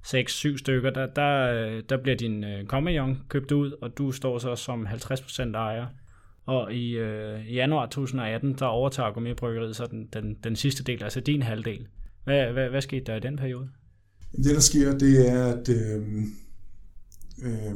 6-7 0.06 0.58
stykker, 0.58 0.90
der, 0.90 1.06
der, 1.06 1.54
øh, 1.54 1.84
der 1.90 1.98
bliver 1.98 2.18
din 2.18 2.44
øh, 2.44 2.66
kompagnon 2.66 3.18
købt 3.30 3.52
ud, 3.52 3.72
og 3.82 3.98
du 3.98 4.12
står 4.12 4.40
så 4.40 4.56
som 4.56 4.88
50% 4.88 5.56
ejer. 5.56 5.86
Og 6.46 6.74
i, 6.74 6.98
øh, 6.98 7.56
januar 7.56 7.86
2018, 7.86 8.54
der 8.54 8.66
overtager 8.66 9.12
Gourmetbryggeriet 9.12 9.76
så 9.76 9.88
den, 9.92 10.10
den, 10.14 10.38
den 10.44 10.56
sidste 10.56 10.84
del, 10.84 11.04
altså 11.04 11.20
din 11.20 11.42
halvdel. 11.42 11.88
Hvad, 12.24 12.54
hvad, 12.54 12.70
hvad 12.70 12.82
skete 12.82 13.06
der 13.06 13.16
i 13.16 13.20
den 13.20 13.38
periode? 13.38 13.70
Det, 14.32 14.56
der 14.56 14.60
sker, 14.60 14.98
det 14.98 15.30
er, 15.30 15.46
at 15.54 15.70
øh, 15.70 16.02
øh, 17.42 17.76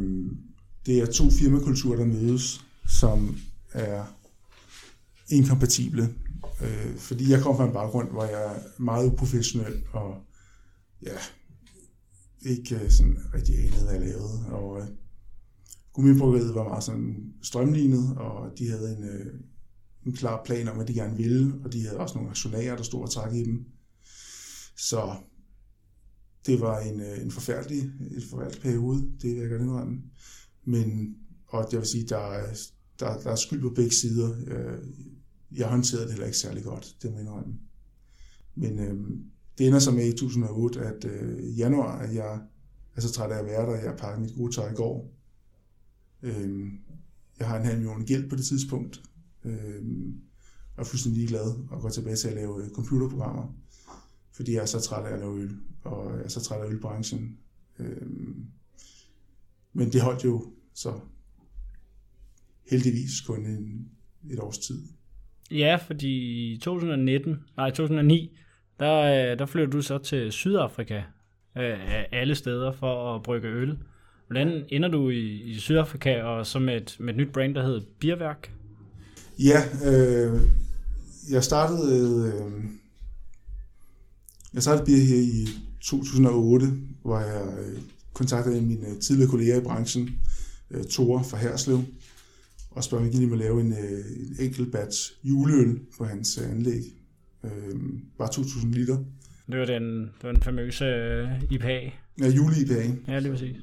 det 0.85 0.99
er 0.99 1.05
to 1.05 1.23
firmakulturer, 1.39 1.97
der 1.97 2.05
mødes, 2.05 2.61
som 2.87 3.37
er 3.73 4.03
inkompatible. 5.29 6.09
Øh, 6.61 6.97
fordi 6.97 7.31
jeg 7.31 7.41
kommer 7.41 7.57
fra 7.57 7.67
en 7.67 7.73
baggrund, 7.73 8.11
hvor 8.11 8.23
jeg 8.23 8.45
er 8.45 8.59
meget 8.77 9.11
uprofessionel 9.11 9.73
og 9.91 10.15
ja, 11.05 11.17
ikke 12.47 12.75
øh, 12.75 12.91
sådan 12.91 13.17
rigtig 13.33 13.55
anede, 13.57 13.83
hvad 13.83 13.93
jeg 13.93 14.01
lavede. 14.01 14.45
Og 14.51 14.81
øh, 14.81 14.87
Gummibryggeriet 15.93 16.55
var 16.55 16.63
meget 16.63 16.83
sådan 16.83 17.33
strømlignet, 17.41 18.17
og 18.17 18.51
de 18.57 18.69
havde 18.69 18.97
en, 18.97 19.03
øh, 19.03 19.33
en 20.05 20.13
klar 20.13 20.43
plan 20.45 20.67
om, 20.67 20.75
hvad 20.75 20.85
de 20.85 20.93
gerne 20.93 21.17
ville, 21.17 21.53
og 21.63 21.73
de 21.73 21.85
havde 21.85 21.99
også 21.99 22.15
nogle 22.15 22.29
aktionærer, 22.29 22.75
der 22.75 22.83
stod 22.83 23.01
og 23.01 23.09
trak 23.09 23.33
i 23.33 23.43
dem. 23.43 23.65
Så 24.77 25.15
det 26.45 26.61
var 26.61 26.79
en, 26.79 27.01
øh, 27.01 27.21
en 27.21 27.31
forfærdelig, 27.31 27.81
en 27.81 28.21
forfærdelig 28.29 28.61
periode, 28.61 29.11
det 29.21 29.29
vil 29.29 29.41
jeg 29.41 29.49
gerne 29.49 29.63
indrømme. 29.63 30.01
Men, 30.65 31.15
og 31.47 31.69
jeg 31.71 31.79
vil 31.79 31.87
sige, 31.87 32.07
der 32.07 32.17
er, 32.17 32.55
der, 32.99 33.19
der 33.19 33.31
er 33.31 33.35
skyld 33.35 33.61
på 33.61 33.69
begge 33.69 33.95
sider. 33.95 34.35
Øh, 34.47 34.87
jeg 35.51 35.67
håndterede 35.67 36.03
det 36.03 36.11
heller 36.11 36.25
ikke 36.25 36.37
særlig 36.37 36.63
godt, 36.63 36.95
det 37.01 37.11
må 37.11 37.17
jeg 37.17 37.25
indrømme. 37.25 37.53
Men 38.55 38.79
øh, 38.79 39.09
det 39.57 39.67
ender 39.67 39.79
så 39.79 39.91
med 39.91 40.07
i 40.07 40.11
2008, 40.11 40.79
at 40.79 41.05
øh, 41.05 41.39
i 41.43 41.51
januar, 41.51 41.97
at 41.97 42.15
jeg 42.15 42.41
er 42.95 43.01
så 43.01 43.11
træt 43.11 43.31
af 43.31 43.39
at 43.39 43.45
være 43.45 43.65
der, 43.65 43.75
jeg 43.75 43.97
pakkede 43.97 44.21
mit 44.21 44.35
gode 44.35 44.55
tøj 44.55 44.71
i 44.71 44.75
går. 44.75 45.13
Øh, 46.23 46.71
jeg 47.39 47.47
har 47.47 47.57
en 47.59 47.65
halv 47.65 47.77
million 47.77 48.05
gæld 48.05 48.29
på 48.29 48.35
det 48.35 48.45
tidspunkt, 48.45 49.01
øh, 49.45 49.81
og 50.75 50.81
er 50.81 50.83
fuldstændig 50.83 51.17
ligeglad 51.17 51.55
og 51.69 51.81
går 51.81 51.89
tilbage 51.89 52.15
til 52.15 52.27
at 52.27 52.33
lave 52.33 52.63
øh, 52.63 52.69
computerprogrammer, 52.69 53.55
fordi 54.31 54.53
jeg 54.53 54.61
er 54.61 54.65
så 54.65 54.79
træt 54.79 55.05
af 55.05 55.13
at 55.13 55.19
lave 55.19 55.39
øl, 55.39 55.57
og 55.83 56.17
jeg 56.17 56.23
er 56.23 56.27
så 56.27 56.41
træt 56.41 56.61
af 56.61 56.69
ølbranchen. 56.69 57.37
Øh, 57.79 58.07
men 59.73 59.91
det 59.91 60.01
holdt 60.01 60.25
jo 60.25 60.53
så 60.73 60.99
heldigvis 62.69 63.21
kun 63.21 63.45
en, 63.45 63.89
et 64.29 64.39
års 64.39 64.57
tid. 64.57 64.83
Ja, 65.51 65.75
fordi 65.75 66.53
i 66.53 66.57
2019, 66.57 67.35
nej 67.57 67.69
2009, 67.69 68.37
der, 68.79 69.31
øh, 69.31 69.39
der 69.39 69.45
flytter 69.45 69.69
du 69.69 69.81
så 69.81 69.97
til 69.97 70.31
Sydafrika 70.31 70.97
øh, 71.57 71.95
af 71.95 72.07
alle 72.11 72.35
steder 72.35 72.71
for 72.71 73.15
at 73.15 73.23
brygge 73.23 73.47
øl. 73.47 73.77
Hvordan 74.27 74.63
ender 74.69 74.89
du 74.89 75.09
i, 75.09 75.41
i 75.41 75.59
Sydafrika 75.59 76.21
og 76.21 76.45
så 76.45 76.59
med 76.59 76.75
et, 76.75 76.97
med 76.99 77.13
et 77.13 77.17
nyt 77.17 77.33
brand, 77.33 77.55
der 77.55 77.63
hedder 77.63 77.81
Bierværk? 77.99 78.51
Ja, 79.39 79.61
øh, 79.85 80.41
jeg 81.31 81.43
startede 81.43 82.33
øh, 82.33 82.63
jeg 84.53 84.63
startede 84.63 84.85
bier 84.85 84.97
her 84.97 85.17
i 85.17 85.47
2008, 85.81 86.65
hvor 87.03 87.19
jeg 87.19 87.57
øh, 87.59 87.79
kontaktede 88.13 88.61
mine 88.61 88.99
tidligere 88.99 89.29
kolleger 89.29 89.57
i 89.57 89.63
branchen, 89.63 90.09
øh, 90.71 90.83
Tore 90.83 91.23
fra 91.23 91.37
Herslev, 91.37 91.83
og 92.71 92.83
spurgte, 92.83 93.15
om 93.15 93.21
jeg 93.21 93.29
må 93.29 93.35
lave 93.35 93.61
en, 93.61 93.73
øh, 93.73 94.05
en 94.19 94.35
enkelt 94.39 94.71
batch 94.71 95.13
juleøl 95.23 95.79
på 95.97 96.05
hans 96.05 96.37
anlæg. 96.37 96.81
Øh, 97.43 97.75
bare 98.17 98.29
2.000 98.29 98.73
liter. 98.73 98.97
Det 99.51 99.59
var 99.59 99.65
den, 99.65 100.01
det 100.01 100.23
var 100.23 100.31
den 100.31 100.41
famøse 100.41 100.85
øh, 100.85 101.27
IPA. 101.51 101.91
Ja, 102.21 102.27
jule-IPA. 102.27 103.11
Ja, 103.11 103.19
lige 103.19 103.31
præcis. 103.31 103.55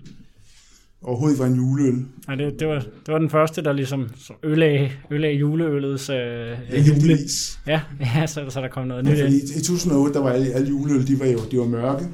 Overhovedet 1.02 1.38
var 1.38 1.46
en 1.46 1.54
juleøl. 1.54 2.04
Nej, 2.26 2.36
det, 2.36 2.60
det, 2.60 2.68
var, 2.68 2.78
det 2.78 3.12
var 3.12 3.18
den 3.18 3.30
første, 3.30 3.62
der 3.62 3.72
ligesom 3.72 4.10
ødelagde, 4.42 4.90
ødelagde 5.10 5.36
juleølets 5.36 6.10
øh, 6.10 6.16
ja, 6.16 6.80
jule. 6.80 7.18
Ja, 7.66 7.80
ja 8.00 8.26
så, 8.26 8.50
så 8.50 8.60
der 8.60 8.68
kom 8.68 8.86
noget 8.86 9.06
ja, 9.06 9.10
nyt 9.10 9.18
ind. 9.18 9.50
I, 9.50 9.58
I 9.58 9.62
2008, 9.62 10.14
der 10.14 10.20
var 10.20 10.30
alle, 10.30 10.52
alle 10.52 10.68
juleøl, 10.68 11.06
de 11.06 11.20
var 11.20 11.26
jo 11.26 11.38
de 11.50 11.58
var 11.58 11.66
mørke, 11.66 12.04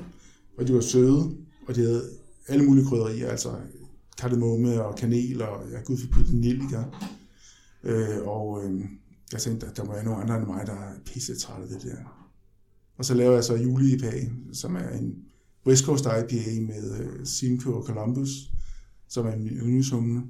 og 0.59 0.69
de 0.69 0.75
var 0.75 0.81
søde, 0.81 1.31
og 1.69 1.77
de 1.77 1.81
havde 1.81 2.03
alle 2.49 2.65
mulige 2.65 2.87
krydderier, 2.87 3.29
altså 3.29 3.49
kardemomme 4.21 4.85
og 4.85 4.97
kanel 4.97 5.43
og 5.43 5.63
ja, 5.73 5.81
gud 5.85 5.97
forbyde 5.99 6.41
nellika. 6.41 6.83
Øh, 7.85 8.27
og 8.27 8.65
øh, 8.65 8.81
jeg 9.33 9.41
tænkte, 9.41 9.67
at 9.67 9.77
der 9.77 9.85
må 9.85 9.93
være 9.93 10.05
nogen 10.05 10.23
andre 10.23 10.37
end 10.37 10.47
mig, 10.47 10.67
der 10.67 10.73
er 10.73 10.95
pisse 11.07 11.39
træt 11.39 11.63
af 11.63 11.69
det 11.69 11.83
der. 11.83 11.97
Og 12.97 13.05
så 13.05 13.15
laver 13.15 13.35
jeg 13.35 13.45
så 13.45 13.55
Juli 13.55 13.95
IPA, 13.95 14.29
som 14.53 14.77
er 14.77 14.89
en 14.89 15.25
West 15.67 15.85
Coast 15.85 16.05
IPA 16.05 16.61
med 16.61 17.01
øh, 17.01 17.27
Simcoe 17.27 17.75
og 17.75 17.85
Columbus, 17.85 18.51
som 19.09 19.27
er 19.27 19.37
min 19.37 19.49
yndlingshumle. 19.49 20.23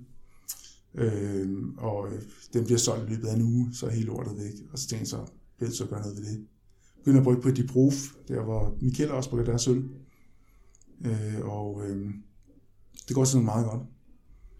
Øh, 0.94 1.48
og 1.76 2.12
øh, 2.12 2.22
den 2.52 2.64
bliver 2.64 2.78
solgt 2.78 3.10
i 3.10 3.14
løbet 3.14 3.28
af 3.28 3.34
en 3.34 3.42
uge, 3.42 3.68
så 3.72 3.86
er 3.86 3.90
hele 3.90 4.06
lortet 4.06 4.36
væk. 4.36 4.52
Og 4.72 4.78
så 4.78 4.88
tænkte 4.88 5.00
jeg 5.00 5.06
så, 5.06 5.32
bliver 5.56 5.70
så 5.70 5.86
gøre 5.86 6.00
noget 6.00 6.16
ved 6.16 6.24
det. 6.24 6.46
Begynder 6.96 7.20
at 7.20 7.24
brygge 7.24 7.42
på 7.42 7.50
Diproof, 7.50 7.94
der 8.28 8.42
hvor 8.42 8.76
Michael 8.80 9.10
også 9.10 9.30
brygger 9.30 9.44
deres 9.44 9.68
øl. 9.68 9.88
Øh, 11.04 11.40
og 11.44 11.82
øh, 11.86 12.14
det 13.08 13.14
går 13.14 13.24
sådan 13.24 13.44
meget 13.44 13.66
godt. 13.66 13.82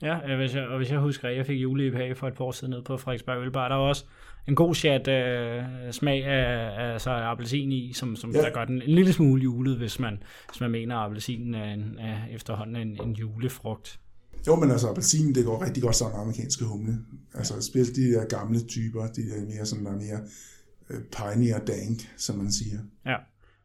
Ja, 0.02 0.36
hvis 0.36 0.54
jeg, 0.54 0.66
og 0.66 0.76
hvis 0.76 0.90
jeg 0.90 0.98
husker, 0.98 1.28
jeg 1.28 1.46
fik 1.46 1.62
juleipag 1.62 2.16
for 2.16 2.28
et 2.28 2.34
par 2.34 2.44
år 2.44 2.52
siden 2.52 2.70
nede 2.70 2.82
på 2.82 2.96
Frederiksberg 2.96 3.38
Ølbar, 3.38 3.68
der 3.68 3.76
var 3.76 3.88
også 3.88 4.04
en 4.48 4.54
god 4.54 4.74
chat 4.74 5.08
øh, 5.08 5.62
smag 5.90 6.24
af, 6.24 6.92
af 6.92 7.00
så 7.00 7.10
appelsin 7.10 7.72
i, 7.72 7.92
som, 7.92 8.16
som 8.16 8.30
ja. 8.30 8.40
der 8.40 8.50
gør 8.50 8.64
den 8.64 8.82
en 8.82 8.94
lille 8.94 9.12
smule 9.12 9.42
julet, 9.42 9.76
hvis 9.76 9.98
man, 9.98 10.22
hvis 10.48 10.60
man 10.60 10.70
mener, 10.70 10.96
at 10.96 11.04
appelsinen 11.04 11.54
er, 11.54 11.74
en, 11.74 11.98
er 11.98 12.16
efterhånden 12.30 12.76
en, 12.76 13.00
en 13.02 13.12
julefrugt. 13.12 14.00
Jo, 14.46 14.56
men 14.56 14.70
altså 14.70 14.88
appelsinen, 14.88 15.34
det 15.34 15.44
går 15.44 15.64
rigtig 15.64 15.82
godt 15.82 15.96
sammen 15.96 16.16
med 16.16 16.22
amerikanske 16.22 16.64
humle. 16.64 16.98
Altså 17.34 17.54
ja. 17.54 17.60
specielt 17.60 17.96
de 17.96 18.12
der 18.12 18.24
gamle 18.24 18.60
typer, 18.60 19.06
de 19.06 19.30
der 19.30 19.46
mere 19.46 19.66
sådan, 19.66 19.84
der 19.84 19.92
er 19.92 19.96
mere 19.96 20.20
øh, 20.90 21.60
og 21.60 21.66
dank, 21.66 21.98
som 22.16 22.36
man 22.36 22.52
siger. 22.52 22.78
Ja. 23.06 23.16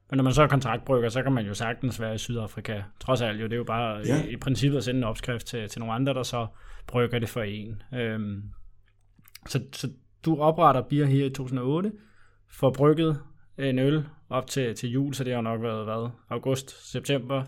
Men 0.10 0.18
når 0.18 0.24
man 0.24 0.34
så 0.34 0.44
er 0.44 0.48
kontraktbrygger, 0.48 1.10
så 1.10 1.24
kan 1.24 1.32
man 1.32 1.46
jo 1.46 1.54
sagtens 1.54 2.02
være 2.02 2.16
i 2.16 2.18
Sydafrika. 2.18 2.82
Trods 3.00 3.22
alt 3.22 3.42
jo, 3.42 3.44
det 3.44 3.54
er 3.54 3.58
jo 3.58 3.64
bare 3.64 4.02
ja. 4.06 4.24
i, 4.24 4.34
i 4.34 4.38
princippet 4.38 4.78
at 4.78 4.84
sende 4.84 4.98
en 4.98 5.04
opskrift 5.04 5.46
til, 5.46 5.70
til 5.70 5.80
nogle 5.80 5.94
andre, 5.94 6.14
der 6.14 6.24
så 6.24 6.48
brygger 6.88 7.20
det 7.20 7.30
for 7.30 7.42
en. 7.42 7.82
Øhm, 7.94 8.44
så, 9.48 9.62
så 9.74 9.90
du 10.26 10.38
opretter 10.40 10.82
bier 10.82 11.06
her 11.06 11.26
i 11.26 11.30
2008, 11.30 11.92
får 12.52 12.74
brygget 12.74 13.20
en 13.58 13.80
øl 13.80 14.06
op 14.30 14.48
til, 14.48 14.76
til 14.76 14.90
jul, 14.90 15.14
så 15.14 15.24
det 15.24 15.34
har 15.34 15.42
nok 15.42 15.62
været 15.62 15.84
hvad, 15.84 16.10
august, 16.30 16.92
september. 16.92 17.44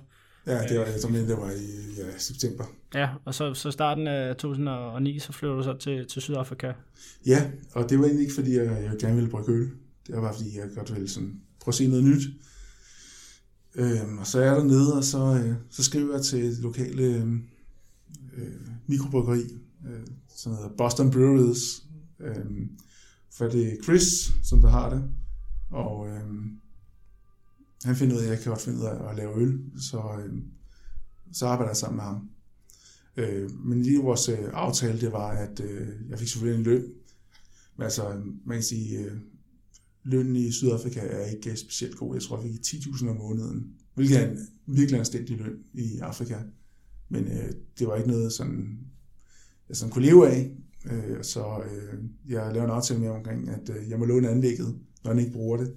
Ja, 0.48 0.62
det 0.62 0.80
var, 0.80 0.86
jeg 0.86 1.02
tror, 1.02 1.12
det 1.12 1.38
var 1.38 1.52
i 1.52 2.02
ja, 2.02 2.18
september. 2.18 2.64
Ja, 2.96 3.10
og 3.26 3.34
så, 3.34 3.54
så 3.54 3.72
starten 3.72 4.08
af 4.08 4.36
2009, 4.36 5.20
så 5.20 5.34
flytter 5.34 5.56
du 5.56 5.64
så 5.64 5.78
til, 5.78 6.08
til 6.08 6.22
Sydafrika. 6.22 6.74
Ja, 7.26 7.52
og 7.76 7.90
det 7.90 8.00
var 8.00 8.06
egentlig 8.06 8.24
ikke, 8.24 8.36
fordi 8.36 8.58
jeg, 8.58 8.66
jeg 8.66 8.92
gerne 9.00 9.16
ville 9.16 9.30
brygge 9.30 9.52
øl. 9.52 9.70
Det 10.08 10.16
var 10.16 10.22
bare, 10.22 10.34
fordi 10.34 10.58
jeg 10.58 10.70
godt 10.76 10.94
ville 10.94 11.10
sådan, 11.10 11.42
prøve 11.68 11.74
at 11.74 11.76
se 11.76 11.88
noget 11.88 12.04
nyt. 12.04 12.24
Øh, 13.76 14.20
og 14.20 14.28
så 14.28 14.40
er 14.40 14.46
jeg 14.46 14.56
dernede, 14.56 14.98
og 14.98 15.04
så, 15.04 15.44
øh, 15.44 15.56
så 15.70 15.84
skriver 15.84 16.14
jeg 16.16 16.26
til 16.26 16.44
det 16.44 16.60
lokale 16.60 17.04
øhm, 17.04 17.44
øh, 18.38 18.54
mikrobryggeri, 18.88 19.44
øh, 19.88 20.08
som 20.36 20.52
hedder 20.52 20.70
Boston 20.78 21.12
Breweries, 21.12 21.84
øh, 22.20 22.68
for 23.32 23.46
det 23.46 23.74
er 23.74 23.84
Chris, 23.84 24.32
som 24.44 24.62
der 24.62 24.70
har 24.70 24.90
det, 24.90 25.04
og 25.70 26.08
øh, 26.08 26.22
han 27.84 27.96
finder 27.96 28.16
ud 28.16 28.22
af, 28.22 28.26
at 28.26 28.30
jeg 28.30 28.40
kan 28.40 28.50
godt 28.52 28.62
finde 28.62 28.80
ud 28.80 28.86
af 28.86 29.10
at 29.10 29.16
lave 29.16 29.42
øl, 29.42 29.60
så, 29.82 30.02
øh, 30.26 30.34
så 31.34 31.48
arbejder 31.48 31.70
jeg 31.70 31.78
sammen 31.78 31.96
med 31.96 32.04
ham. 32.04 32.30
Øh, 33.18 33.52
men 33.66 33.82
lige 33.82 34.04
vores 34.04 34.30
øh, 34.30 34.50
aftale, 34.54 35.02
det 35.02 35.12
var, 35.12 35.30
at 35.30 35.60
øh, 35.60 35.88
jeg 36.10 36.20
fik 36.20 36.28
selvfølgelig 36.28 36.60
en 36.60 36.66
løn, 36.66 36.86
men 37.78 37.84
altså, 37.84 38.22
man 38.46 38.58
kan 38.58 38.64
sige, 38.64 39.00
øh, 39.00 39.18
lønnen 40.08 40.36
i 40.36 40.52
Sydafrika 40.52 41.00
er 41.00 41.26
ikke 41.26 41.56
specielt 41.56 41.96
god. 41.96 42.16
Jeg 42.16 42.24
tror, 42.24 42.42
jeg 42.42 42.52
fik 42.52 42.82
10.000 42.82 43.10
om 43.10 43.16
måneden, 43.16 43.74
hvilket 43.96 44.24
er 44.24 44.30
en 44.30 44.38
virkelig 44.66 45.00
anstændig 45.00 45.38
løn 45.38 45.58
i 45.74 46.00
Afrika. 46.02 46.36
Men 47.10 47.24
øh, 47.28 47.52
det 47.80 47.88
var 47.88 47.96
ikke 47.96 48.10
noget, 48.10 48.34
sådan, 48.34 48.80
jeg 49.70 49.78
sådan 49.78 49.92
kunne 49.92 50.06
leve 50.06 50.30
af. 50.30 50.52
Øh, 50.92 51.24
så 51.24 51.64
øh, 51.72 52.00
jeg 52.28 52.54
lavede 52.54 52.64
en 52.64 52.76
aftale 52.76 53.00
med 53.00 53.10
omkring, 53.10 53.50
at 53.50 53.70
øh, 53.70 53.90
jeg 53.90 54.00
må 54.00 54.06
låne 54.06 54.30
anlægget, 54.30 54.80
når 55.04 55.12
han 55.12 55.20
ikke 55.20 55.32
bruger 55.32 55.58
det. 55.58 55.74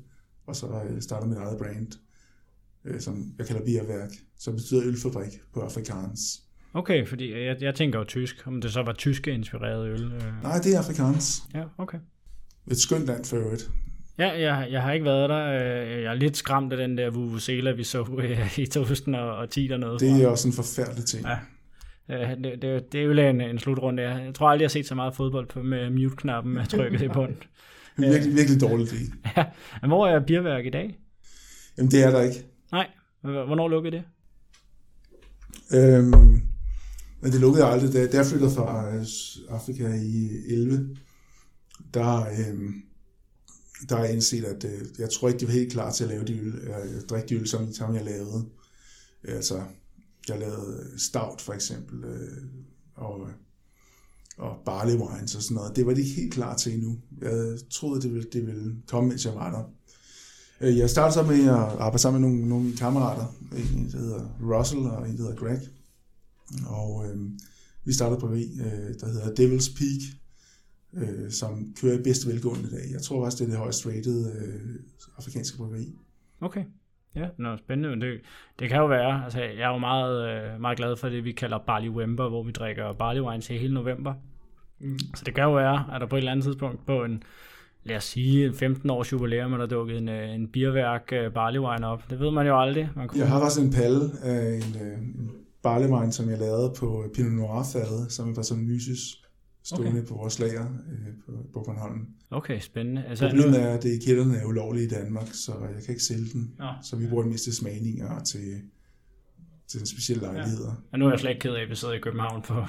Og 0.47 0.57
så 0.57 0.83
øh, 0.91 1.03
starter 1.03 1.27
mit 1.27 1.39
eget 1.39 1.59
brand, 1.59 1.93
øh, 2.85 3.01
som 3.01 3.35
jeg 3.39 3.47
kalder 3.47 3.65
Bierværk, 3.65 4.11
som 4.39 4.55
betyder 4.55 4.83
ølfabrik 4.85 5.41
på 5.55 5.61
afrikansk. 5.61 6.41
Okay, 6.75 7.07
fordi 7.07 7.33
jeg, 7.33 7.57
jeg 7.61 7.75
tænker 7.75 7.99
jo 7.99 8.05
tysk, 8.05 8.47
om 8.47 8.61
det 8.61 8.73
så 8.73 8.83
var 8.83 8.93
tyske 8.93 9.33
inspireret 9.33 9.89
øl. 9.89 10.13
Øh. 10.13 10.43
Nej, 10.43 10.59
det 10.59 10.75
er 10.75 10.79
afrikansk. 10.79 11.43
Ja, 11.55 11.65
okay. 11.79 11.99
Et 12.71 12.79
skønt 12.79 13.07
land 13.07 13.25
for 13.25 13.37
øvrigt. 13.37 13.71
Ja, 14.21 14.29
jeg, 14.29 14.69
jeg 14.71 14.83
har 14.83 14.93
ikke 14.93 15.05
været 15.05 15.31
der. 15.31 15.47
Øh, 15.47 16.03
jeg 16.03 16.11
er 16.11 16.15
lidt 16.15 16.37
skræmt 16.37 16.73
af 16.73 16.79
den 16.79 16.99
der 16.99 17.11
Vuvuzela, 17.11 17.71
vi 17.73 17.85
så 17.85 18.07
øh, 18.19 18.59
i 18.59 18.67
2010 18.67 19.69
dernede. 19.69 19.99
Det 19.99 20.23
er 20.23 20.29
også 20.29 20.49
en 20.49 20.55
forfærdelig 20.55 21.05
ting. 21.05 21.27
Ja. 21.27 21.39
Det, 22.35 22.63
det, 22.63 22.93
det 22.93 23.01
er 23.01 23.05
jo 23.05 23.11
en, 23.13 23.41
en 23.41 23.59
slutrunde. 23.59 24.03
Jeg 24.03 24.35
tror 24.35 24.49
aldrig, 24.49 24.63
jeg 24.63 24.67
har 24.67 24.71
set 24.71 24.87
så 24.87 24.95
meget 24.95 25.15
fodbold 25.15 25.47
på, 25.49 25.63
med 25.63 25.91
mute-knappen 25.91 26.55
med 26.55 26.67
trykket 26.67 27.03
i 27.03 27.09
bunden. 27.19 27.37
virkelig, 27.97 28.35
virkelig 28.37 28.61
dårligt 28.61 28.93
i. 28.93 28.97
Ja. 29.37 29.45
Men 29.81 29.91
hvor 29.91 30.07
er 30.07 30.21
Bierværk 30.21 30.67
i 30.67 30.71
dag? 30.71 30.99
Jamen, 31.79 31.91
det 31.91 32.05
er 32.05 32.11
der 32.11 32.21
ikke. 32.21 32.45
Nej. 32.73 32.87
Hvornår 33.21 33.69
lukkede 33.69 33.97
det? 33.97 34.05
Øhm, 35.75 36.43
men 37.21 37.33
det 37.33 37.41
lukkede 37.41 37.65
aldrig. 37.65 37.93
Da 37.93 38.17
jeg 38.17 38.27
flyttede 38.27 38.51
fra 38.51 38.93
Afrika 39.51 39.87
i 39.87 40.29
11, 40.53 40.97
der, 41.95 42.21
øhm, 42.21 42.83
der 43.89 43.97
har 43.97 44.05
jeg 44.05 44.13
indset, 44.15 44.45
at 44.45 44.65
øh, 44.65 44.87
jeg 44.99 45.11
tror 45.11 45.29
ikke, 45.29 45.41
de 45.41 45.47
var 45.47 45.53
helt 45.53 45.73
klar 45.73 45.93
til 45.93 46.05
at 46.05 46.11
lave 46.11 46.25
de 46.25 46.39
øl, 46.39 46.55
øh, 46.55 47.03
drikke 47.03 47.29
de 47.29 47.35
øl, 47.35 47.49
som, 47.49 47.73
som 47.73 47.95
jeg 47.95 48.05
lavede. 48.05 48.45
Øh, 49.25 49.37
altså, 49.37 49.63
jeg 50.29 50.39
lavede 50.39 50.91
stout 50.97 51.41
for 51.41 51.53
eksempel, 51.53 52.05
øh, 52.05 52.43
og, 52.95 53.29
og 54.39 54.57
barley 54.65 54.95
wines 54.95 55.35
og 55.35 55.43
sådan 55.43 55.55
noget. 55.55 55.77
Det 55.77 55.87
var 55.87 55.95
de 55.95 56.01
ikke 56.01 56.21
helt 56.21 56.33
klar 56.33 56.57
til 56.57 56.75
endnu. 56.75 56.99
Jeg 57.23 57.59
troede, 57.71 58.03
det 58.03 58.15
ville, 58.15 58.29
det 58.33 58.47
ville 58.47 58.77
komme, 58.87 59.09
mens 59.09 59.25
jeg 59.25 59.35
var 59.35 59.51
der. 59.51 59.65
Øh, 60.61 60.79
jeg 60.79 60.91
startede 60.91 61.15
så 61.15 61.23
med 61.23 61.45
at 61.45 61.55
arbejde 61.55 61.99
sammen 61.99 62.23
med 62.23 62.31
nogle, 62.31 62.49
nogle 62.49 62.77
kammerater. 62.77 63.35
En, 63.53 63.91
der 63.93 63.99
hedder 63.99 64.29
Russell, 64.43 64.81
og 64.81 65.09
en, 65.09 65.17
der 65.17 65.23
hedder 65.23 65.37
Greg. 65.37 65.61
Og 66.67 67.07
øh, 67.07 67.19
vi 67.85 67.93
startede 67.93 68.21
på 68.21 68.33
øh, 68.33 68.41
der 69.01 69.07
hedder 69.07 69.27
Devil's 69.27 69.79
Peak, 69.79 70.01
øh, 70.95 71.31
som 71.31 71.75
kører 71.81 71.99
i 71.99 72.03
bedste 72.03 72.29
velgående 72.29 72.69
i 72.69 72.71
dag. 72.71 72.93
Jeg 72.93 73.03
tror 73.03 73.25
også, 73.25 73.39
det 73.39 73.45
er 73.45 73.49
det 73.49 73.59
højst 73.59 73.87
rated 73.87 74.33
øh, 74.33 74.75
afrikanske 75.19 75.57
bryggeri. 75.57 75.95
Okay. 76.41 76.65
Ja, 77.15 77.29
nå, 77.39 77.57
spændende. 77.57 78.07
Det, 78.07 78.21
det 78.59 78.69
kan 78.69 78.79
jo 78.79 78.87
være, 78.87 79.25
altså 79.25 79.41
jeg 79.41 79.69
er 79.69 79.73
jo 79.73 79.79
meget, 79.79 80.29
øh, 80.29 80.61
meget 80.61 80.77
glad 80.77 80.97
for 80.97 81.09
det, 81.09 81.25
vi 81.25 81.33
kalder 81.33 81.59
Barley 81.59 81.89
Wember, 81.89 82.29
hvor 82.29 82.43
vi 82.43 82.53
drikker 82.53 82.93
barley 82.93 83.21
wines 83.21 83.47
hele 83.47 83.75
november. 83.75 84.15
Mm. 84.81 84.99
Så 85.15 85.23
det 85.27 85.35
kan 85.35 85.45
jo 85.45 85.55
være, 85.55 85.85
at 85.95 86.01
der 86.01 86.07
på 86.07 86.17
et 86.17 86.19
eller 86.19 86.33
andet 86.33 86.45
tidspunkt 86.45 86.87
på 86.87 87.05
en, 87.05 87.23
lad 87.85 87.97
os 87.97 88.05
sige, 88.05 88.55
15 88.55 88.91
års 88.91 89.13
jubilæum, 89.13 89.51
der 89.51 89.67
dukket 89.67 89.99
en, 89.99 90.09
øh, 90.09 90.35
en 90.35 90.49
bierværk 90.49 91.13
uh, 91.13 91.33
barley 91.33 91.61
wine 91.61 91.87
op. 91.87 92.11
Det 92.11 92.21
ved 92.21 92.31
man 92.31 92.47
jo 92.47 92.61
aldrig. 92.61 92.91
Man 92.97 93.09
kunne... 93.09 93.21
Jeg 93.21 93.29
har 93.29 93.41
også 93.41 93.61
en 93.61 93.73
palle 93.73 94.11
af 94.23 94.55
en, 94.55 94.87
en 94.87 95.31
barley 95.63 95.89
wine, 95.89 96.13
som 96.13 96.31
jeg 96.31 96.39
lavede 96.39 96.73
på 96.79 97.05
Pinot 97.15 97.33
Noir 97.33 97.63
fade, 97.73 98.11
som 98.11 98.37
var 98.37 98.43
sådan 98.43 98.65
mysis 98.65 98.99
stående 99.65 99.91
okay. 99.91 100.09
på 100.09 100.15
vores 100.15 100.39
lager 100.39 100.65
øh, 100.65 101.15
på, 101.27 101.33
på 101.53 101.63
Bornholm. 101.67 102.07
Okay, 102.31 102.61
spændende. 102.61 103.05
Altså, 103.09 103.29
Problemet 103.29 103.51
nu... 103.51 103.67
er, 103.67 103.75
at 103.75 103.83
det 103.83 104.03
kælderne 104.07 104.37
er 104.37 104.45
ulovlige 104.45 104.85
i 104.85 104.89
Danmark, 104.89 105.29
så 105.33 105.53
jeg 105.53 105.85
kan 105.85 105.93
ikke 105.93 106.03
sælge 106.03 106.27
den. 106.33 106.55
Ja. 106.61 106.71
Så 106.83 106.97
vi 106.97 107.07
bruger 107.07 107.23
den 107.23 107.33
mest 107.33 107.45
til 107.45 107.57
smagninger 107.57 108.21
til, 108.21 108.63
til 109.69 109.87
specielle 109.87 110.23
lejligheder. 110.23 110.71
Ja. 110.71 110.93
Og 110.93 110.99
nu 110.99 111.07
er 111.07 111.11
jeg 111.11 111.19
slet 111.19 111.31
ikke 111.31 111.41
ked 111.41 111.55
af, 111.55 111.63
at 111.63 111.71
vi 111.71 111.75
sidder 111.75 111.95
i 111.95 111.99
København 111.99 112.43
på, 112.43 112.65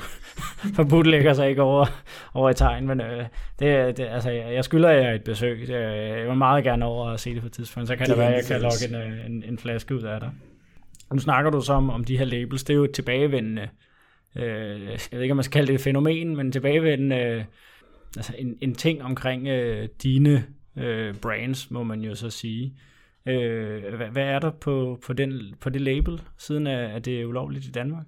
på 0.75 0.84
bootlegger, 0.89 1.34
så 1.34 1.43
ikke 1.43 1.62
over, 1.62 1.86
over 2.34 2.49
i 2.49 2.54
tegn, 2.54 2.88
men 2.88 3.01
øh, 3.01 3.25
det, 3.60 3.97
det, 3.97 4.04
altså, 4.04 4.30
jeg 4.30 4.63
skylder 4.63 4.89
jer 4.89 5.13
et 5.13 5.23
besøg. 5.23 5.67
Det, 5.67 5.69
jeg 5.69 6.27
vil 6.27 6.38
meget 6.38 6.63
gerne 6.63 6.86
over 6.86 7.10
at 7.10 7.19
se 7.19 7.34
det 7.34 7.41
på 7.41 7.47
et 7.47 7.54
tidspunkt, 7.54 7.88
så 7.88 7.95
kan 7.95 8.06
det, 8.06 8.10
det 8.10 8.17
være, 8.17 8.34
at 8.34 8.36
jeg 8.36 8.45
kan 8.45 8.62
lokke 8.62 8.88
en, 8.89 8.95
øh, 8.95 9.25
en, 9.25 9.43
en 9.43 9.58
flaske 9.58 9.95
ud 9.95 10.01
af 10.01 10.19
dig. 10.19 10.32
Nu 11.13 11.19
snakker 11.19 11.51
du 11.51 11.62
så 11.62 11.73
om, 11.73 11.89
om 11.89 12.04
de 12.04 12.17
her 12.17 12.25
labels, 12.25 12.63
det 12.63 12.73
er 12.73 12.77
jo 12.77 12.84
et 12.84 12.91
tilbagevendende 12.91 13.62
øh, 13.62 13.67
jeg 14.36 15.00
ved 15.12 15.22
ikke, 15.22 15.32
om 15.32 15.38
man 15.38 15.44
skal 15.44 15.54
kalde 15.54 15.67
det 15.67 15.76
et 15.76 15.82
fænomen, 15.82 16.36
men 16.36 16.52
tilbagevendende, 16.52 17.15
øh, 17.15 17.44
altså 18.17 18.34
en, 18.38 18.58
en 18.62 18.76
ting 18.76 19.04
omkring 19.04 19.48
øh, 19.48 19.89
dine 20.04 20.46
øh, 20.78 21.15
brands, 21.15 21.72
må 21.72 21.84
man 21.84 22.02
jo 22.02 22.15
så 22.15 22.30
sige. 22.30 22.74
Øh, 23.26 23.96
hvad, 23.96 24.08
hvad 24.08 24.24
er 24.24 24.39
der 24.39 24.52
på, 24.52 25.00
på, 25.06 25.13
den, 25.13 25.34
på 25.62 25.70
det 25.70 25.82
label, 25.82 26.22
siden 26.38 26.67
af, 26.67 26.96
at 26.96 27.06
det 27.06 27.22
er 27.22 27.26
ulovligt 27.26 27.65
i 27.65 27.72
Danmark? 27.72 28.06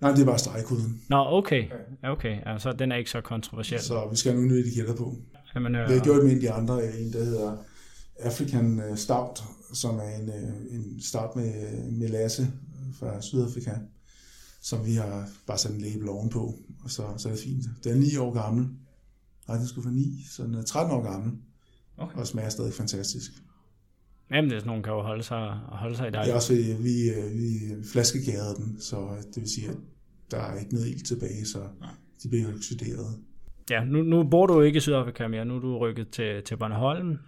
Nej, 0.00 0.10
det 0.12 0.20
er 0.20 0.26
bare 0.26 0.38
stregkoden. 0.38 1.02
Nå, 1.08 1.16
okay. 1.16 1.64
Okay, 2.02 2.36
altså 2.46 2.72
den 2.72 2.92
er 2.92 2.96
ikke 2.96 3.10
så 3.10 3.20
kontroversiel. 3.20 3.80
Så 3.80 4.08
vi 4.10 4.16
skal 4.16 4.32
have 4.32 4.46
nogle 4.46 4.60
etiketter 4.60 4.96
på. 4.96 5.16
Jamen, 5.54 5.74
øh, 5.74 5.88
vi 5.88 5.94
har 5.94 6.04
gjort 6.04 6.24
med 6.24 6.30
en 6.30 6.36
af 6.36 6.40
de 6.40 6.50
andre, 6.50 6.84
en 6.84 7.12
der 7.12 7.24
hedder 7.24 7.56
African 8.20 8.80
øh, 8.90 8.96
Stout, 8.96 9.42
som 9.72 9.96
er 9.96 10.20
en, 10.20 10.28
øh, 10.28 10.74
en 10.74 11.02
start 11.02 11.36
med, 11.36 11.52
med 11.92 12.08
Lasse 12.08 12.46
fra 13.00 13.20
Sydafrika 13.20 13.70
som 14.66 14.86
vi 14.86 14.94
har 14.94 15.28
bare 15.46 15.58
sat 15.58 15.72
en 15.72 15.80
label 15.80 16.08
ovenpå, 16.08 16.54
og 16.84 16.90
så, 16.90 17.02
så 17.16 17.28
er 17.28 17.32
det 17.32 17.42
fint. 17.42 17.64
Den 17.84 17.92
er 17.92 18.00
9 18.00 18.16
år 18.16 18.32
gammel. 18.32 18.68
Nej, 19.48 19.56
den 19.56 19.66
skulle 19.66 19.84
være 19.84 19.94
9, 19.94 20.24
så 20.30 20.42
den 20.42 20.54
er 20.54 20.62
13 20.62 20.94
år 20.94 21.02
gammel. 21.02 21.32
Okay. 21.96 22.18
Og 22.18 22.26
smager 22.26 22.48
stadig 22.48 22.74
fantastisk. 22.74 23.30
Jamen, 24.30 24.50
det 24.50 24.56
er 24.56 24.60
sådan 24.60 24.68
nogle, 24.68 24.82
kan 24.82 24.92
jo 24.92 25.02
holde 25.02 25.22
sig, 25.22 25.60
holde 25.68 25.96
sig 25.96 26.08
i 26.08 26.10
dig. 26.10 26.24
Det 26.24 26.30
er 26.30 26.34
også, 26.34 26.54
vi, 26.54 26.62
vi, 26.62 27.10
vi 27.32 27.48
flaskegærede 27.92 28.54
den, 28.56 28.80
så 28.80 29.08
det 29.34 29.42
vil 29.42 29.50
sige, 29.50 29.68
at 29.68 29.76
der 30.30 30.38
er 30.38 30.58
ikke 30.58 30.74
noget 30.74 30.88
ild 30.88 31.04
tilbage, 31.04 31.46
så 31.46 31.58
Nej. 31.80 31.90
de 32.22 32.28
bliver 32.28 32.54
oxideret. 32.54 33.18
Ja, 33.70 33.84
nu, 33.84 34.02
nu 34.02 34.22
bor 34.22 34.46
du 34.46 34.60
ikke 34.60 34.76
i 34.76 34.80
Sydafrika 34.80 35.28
mere, 35.28 35.44
nu 35.44 35.56
er 35.56 35.60
du 35.60 35.78
rykket 35.78 36.10
til, 36.10 36.42
til 36.42 36.56
Bornholm. 36.56 37.18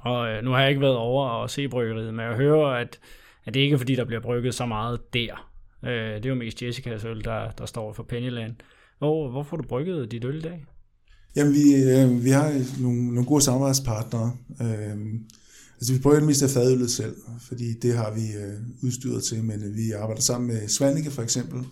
Og 0.00 0.28
øh, 0.28 0.44
nu 0.44 0.50
har 0.50 0.60
jeg 0.60 0.68
ikke 0.68 0.80
været 0.80 0.96
over 0.96 1.28
og 1.28 1.50
se 1.50 1.68
bryggeriet, 1.68 2.14
men 2.14 2.26
jeg 2.26 2.36
hører, 2.36 2.66
at, 2.66 2.98
at 3.44 3.54
det 3.54 3.60
ikke 3.60 3.74
er 3.74 3.78
fordi, 3.78 3.94
der 3.94 4.04
bliver 4.04 4.20
brygget 4.20 4.54
så 4.54 4.66
meget 4.66 5.14
der. 5.14 5.53
Øh, 5.86 6.14
det 6.14 6.24
er 6.24 6.28
jo 6.28 6.34
mest 6.34 6.62
Jessicas 6.62 7.04
øl, 7.04 7.24
der, 7.24 7.50
der 7.50 7.66
står 7.66 7.92
for 7.92 8.02
Pennyland. 8.02 8.54
Hvor, 8.98 9.30
hvor 9.30 9.42
får 9.42 9.56
du 9.56 9.62
brygget 9.68 10.10
dit 10.10 10.24
øl 10.24 10.36
i 10.36 10.40
dag? 10.40 10.64
Jamen, 11.36 11.52
vi, 11.52 11.74
øh, 11.74 12.24
vi 12.24 12.30
har 12.30 12.80
nogle, 12.82 13.06
nogle 13.06 13.24
gode 13.24 13.42
samarbejdspartnere. 13.42 14.36
Øh, 14.60 14.96
altså, 15.76 15.92
vi 15.92 15.98
prøver 15.98 16.16
det 16.16 16.26
mest 16.26 16.42
af 16.42 16.50
fadøllet 16.50 16.90
selv, 16.90 17.16
fordi 17.40 17.72
det 17.82 17.96
har 17.96 18.14
vi 18.14 18.20
øh, 18.20 18.60
udstyret 18.82 19.24
til, 19.24 19.44
men 19.44 19.62
øh, 19.62 19.76
vi 19.76 19.90
arbejder 19.90 20.22
sammen 20.22 20.48
med 20.48 20.68
Svanike 20.68 21.10
for 21.10 21.22
eksempel, 21.22 21.64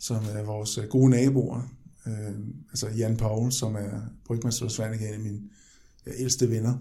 som 0.00 0.16
er 0.34 0.42
vores 0.42 0.78
øh, 0.78 0.84
gode 0.84 1.10
naboer. 1.10 1.74
Øh, 2.06 2.34
altså 2.70 2.88
Jan 2.88 3.16
Paul, 3.16 3.52
som 3.52 3.74
er 3.74 4.00
brygmester 4.26 4.68
Svanike, 4.68 5.08
en 5.08 5.14
af 5.14 5.20
mine 5.20 5.40
ældste 6.06 6.50
venner. 6.50 6.78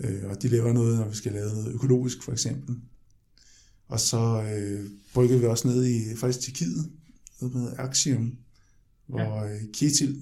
Øh, 0.00 0.30
og 0.30 0.42
de 0.42 0.48
laver 0.48 0.72
noget, 0.72 0.98
når 0.98 1.08
vi 1.08 1.16
skal 1.16 1.32
lave 1.32 1.48
noget 1.48 1.74
økologisk 1.74 2.22
for 2.22 2.32
eksempel. 2.32 2.76
Og 3.90 4.00
så 4.00 4.42
øh, 4.42 4.90
bryggede 5.14 5.40
vi 5.40 5.46
også 5.46 5.68
ned 5.68 5.86
i 5.86 6.16
faktisk 6.16 6.40
Tjekkiet, 6.40 6.90
nede 7.40 7.58
med 7.58 7.72
Axiom, 7.78 8.38
hvor 9.06 9.20
ja. 9.20 9.54
Øh, 9.54 9.60
Ketil 9.74 10.20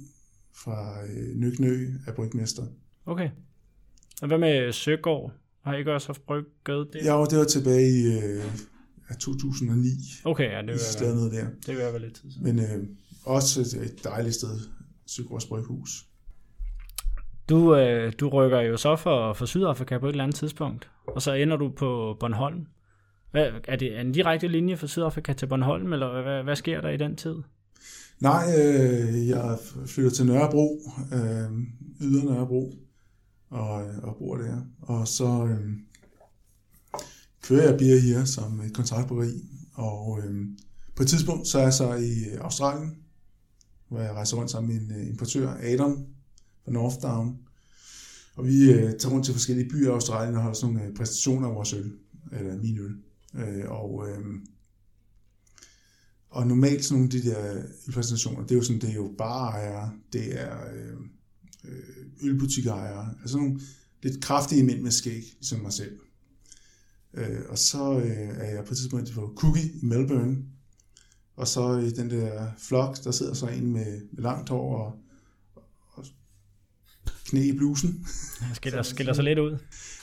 fra 0.54 1.04
øh, 1.07 1.37
Nyknø 1.37 1.88
er 2.07 2.12
brygmester. 2.12 2.62
Okay. 3.07 3.31
Og 4.22 4.28
hvad 4.28 4.38
med 4.38 4.72
Søgaard? 4.72 5.33
Har 5.64 5.74
I 5.74 5.78
ikke 5.78 5.92
også 5.92 6.09
haft 6.09 6.26
brygget 6.26 6.92
det? 6.92 7.04
Ja, 7.04 7.24
det 7.31 7.38
var 7.38 7.44
tilbage 7.44 7.90
i 7.90 8.18
øh, 8.18 8.44
2009. 9.20 9.88
Okay, 10.24 10.50
ja, 10.50 10.61
det 10.61 10.68
være, 11.00 11.14
noget 11.14 11.33
der. 11.33 11.46
Det 11.66 11.68
vil 11.68 11.78
være 11.78 11.98
lidt 11.98 12.14
tid 12.14 12.31
Men 12.40 12.59
øh, 12.59 12.87
også 13.24 13.61
et 13.61 14.04
dejligt 14.04 14.35
sted, 14.35 14.61
Søgaards 15.07 15.46
Bryghus. 15.46 16.04
Du, 17.48 17.76
øh, 17.76 18.12
du 18.20 18.28
rykker 18.28 18.61
jo 18.61 18.76
så 18.76 18.96
for, 18.96 19.33
for 19.33 19.46
Sydafrika 19.46 19.98
på 19.98 20.07
et 20.07 20.11
eller 20.11 20.24
andet 20.24 20.37
tidspunkt, 20.37 20.90
og 21.07 21.22
så 21.22 21.33
ender 21.33 21.57
du 21.57 21.68
på 21.68 22.16
Bornholm. 22.20 22.66
Hvad, 23.38 23.61
er 23.68 23.77
det 23.77 24.01
en 24.01 24.12
direkte 24.12 24.48
linje 24.48 24.77
fra 24.77 24.87
Sydafrika 24.87 25.33
til 25.33 25.46
Bornholm, 25.46 25.92
eller 25.92 26.22
hvad, 26.22 26.42
hvad 26.42 26.57
sker 26.57 26.81
der 26.81 26.88
i 26.88 26.96
den 26.96 27.16
tid? 27.16 27.35
Nej, 28.20 28.44
øh, 28.59 29.29
jeg 29.29 29.59
flytter 29.87 30.11
til 30.11 30.27
Nørrebro, 30.27 30.81
øh, 31.12 31.51
yder 32.01 32.24
Nørrebro, 32.24 32.74
og, 33.51 33.85
og 34.03 34.16
bor 34.18 34.37
der. 34.37 34.61
Og 34.81 35.09
så 35.09 35.46
øh, 35.51 35.70
kører 37.42 37.70
jeg 37.70 37.79
bier 37.79 38.01
her 38.01 38.24
som 38.24 38.61
et 38.61 38.74
kontraktbryggeri, 38.74 39.33
og 39.74 40.20
øh, 40.24 40.46
på 40.96 41.03
et 41.03 41.09
tidspunkt 41.09 41.48
så 41.48 41.59
er 41.59 41.62
jeg 41.62 41.72
så 41.72 41.94
i 41.94 42.37
Australien, 42.40 42.96
hvor 43.88 44.01
jeg 44.01 44.12
rejser 44.12 44.37
rundt 44.37 44.51
sammen 44.51 44.74
med 44.74 44.96
en 44.96 45.03
øh, 45.03 45.09
importør, 45.09 45.57
Adam, 45.62 46.07
fra 46.64 46.72
North 46.72 46.96
Down. 47.03 47.38
Og 48.37 48.46
vi 48.46 48.72
øh, 48.72 48.92
tager 48.98 49.12
rundt 49.12 49.24
til 49.24 49.35
forskellige 49.35 49.68
byer 49.68 49.90
i 49.90 49.94
Australien 49.94 50.35
og 50.37 50.42
holder 50.42 50.57
sådan 50.57 50.74
nogle 50.74 50.88
øh, 50.88 50.94
præstationer 50.94 51.48
af 51.48 51.55
vores 51.55 51.72
øl, 51.72 51.92
eller 52.33 52.57
min 52.57 52.79
øl. 52.79 52.94
Øh, 53.34 53.70
og, 53.70 54.08
øh, 54.08 54.18
og 56.30 56.46
normalt 56.46 56.84
sådan 56.84 57.00
nogle 57.00 57.16
af 57.16 57.22
de 57.22 57.30
der 57.30 57.62
ølpræsentationer, 57.88 58.42
det 58.42 58.50
er 58.50 58.56
jo 58.56 58.62
sådan, 58.62 58.80
det 58.80 58.90
er 58.90 58.94
jo 58.94 59.14
barejere, 59.18 59.92
det 60.12 60.40
er 60.40 60.56
øh, 60.74 60.96
øh 61.64 62.06
ølbutikejere, 62.22 63.14
altså 63.20 63.36
nogle 63.36 63.60
lidt 64.02 64.22
kraftige 64.22 64.64
mænd 64.64 64.80
med 64.80 64.90
skæg, 64.90 65.22
ligesom 65.38 65.60
mig 65.60 65.72
selv. 65.72 65.98
Øh, 67.14 67.40
og 67.48 67.58
så 67.58 67.98
øh, 67.98 68.28
er 68.28 68.54
jeg 68.54 68.64
på 68.64 68.70
et 68.70 68.76
tidspunkt 68.76 69.12
på 69.14 69.32
Cookie 69.36 69.70
i 69.82 69.84
Melbourne, 69.84 70.36
og 71.36 71.48
så 71.48 71.76
i 71.76 71.90
den 71.90 72.10
der 72.10 72.50
flok, 72.58 73.04
der 73.04 73.10
sidder 73.10 73.34
så 73.34 73.46
en 73.46 73.72
med, 73.72 74.00
med 74.12 74.22
langt 74.22 74.48
hår 74.48 74.76
og, 74.76 74.98
og 75.90 76.04
knæ 77.24 77.40
i 77.40 77.56
blusen. 77.56 78.06
Han 78.40 78.54
skiller, 78.54 78.82
skiller 78.82 79.12
sig 79.12 79.24
lidt 79.24 79.38
ud. 79.38 79.58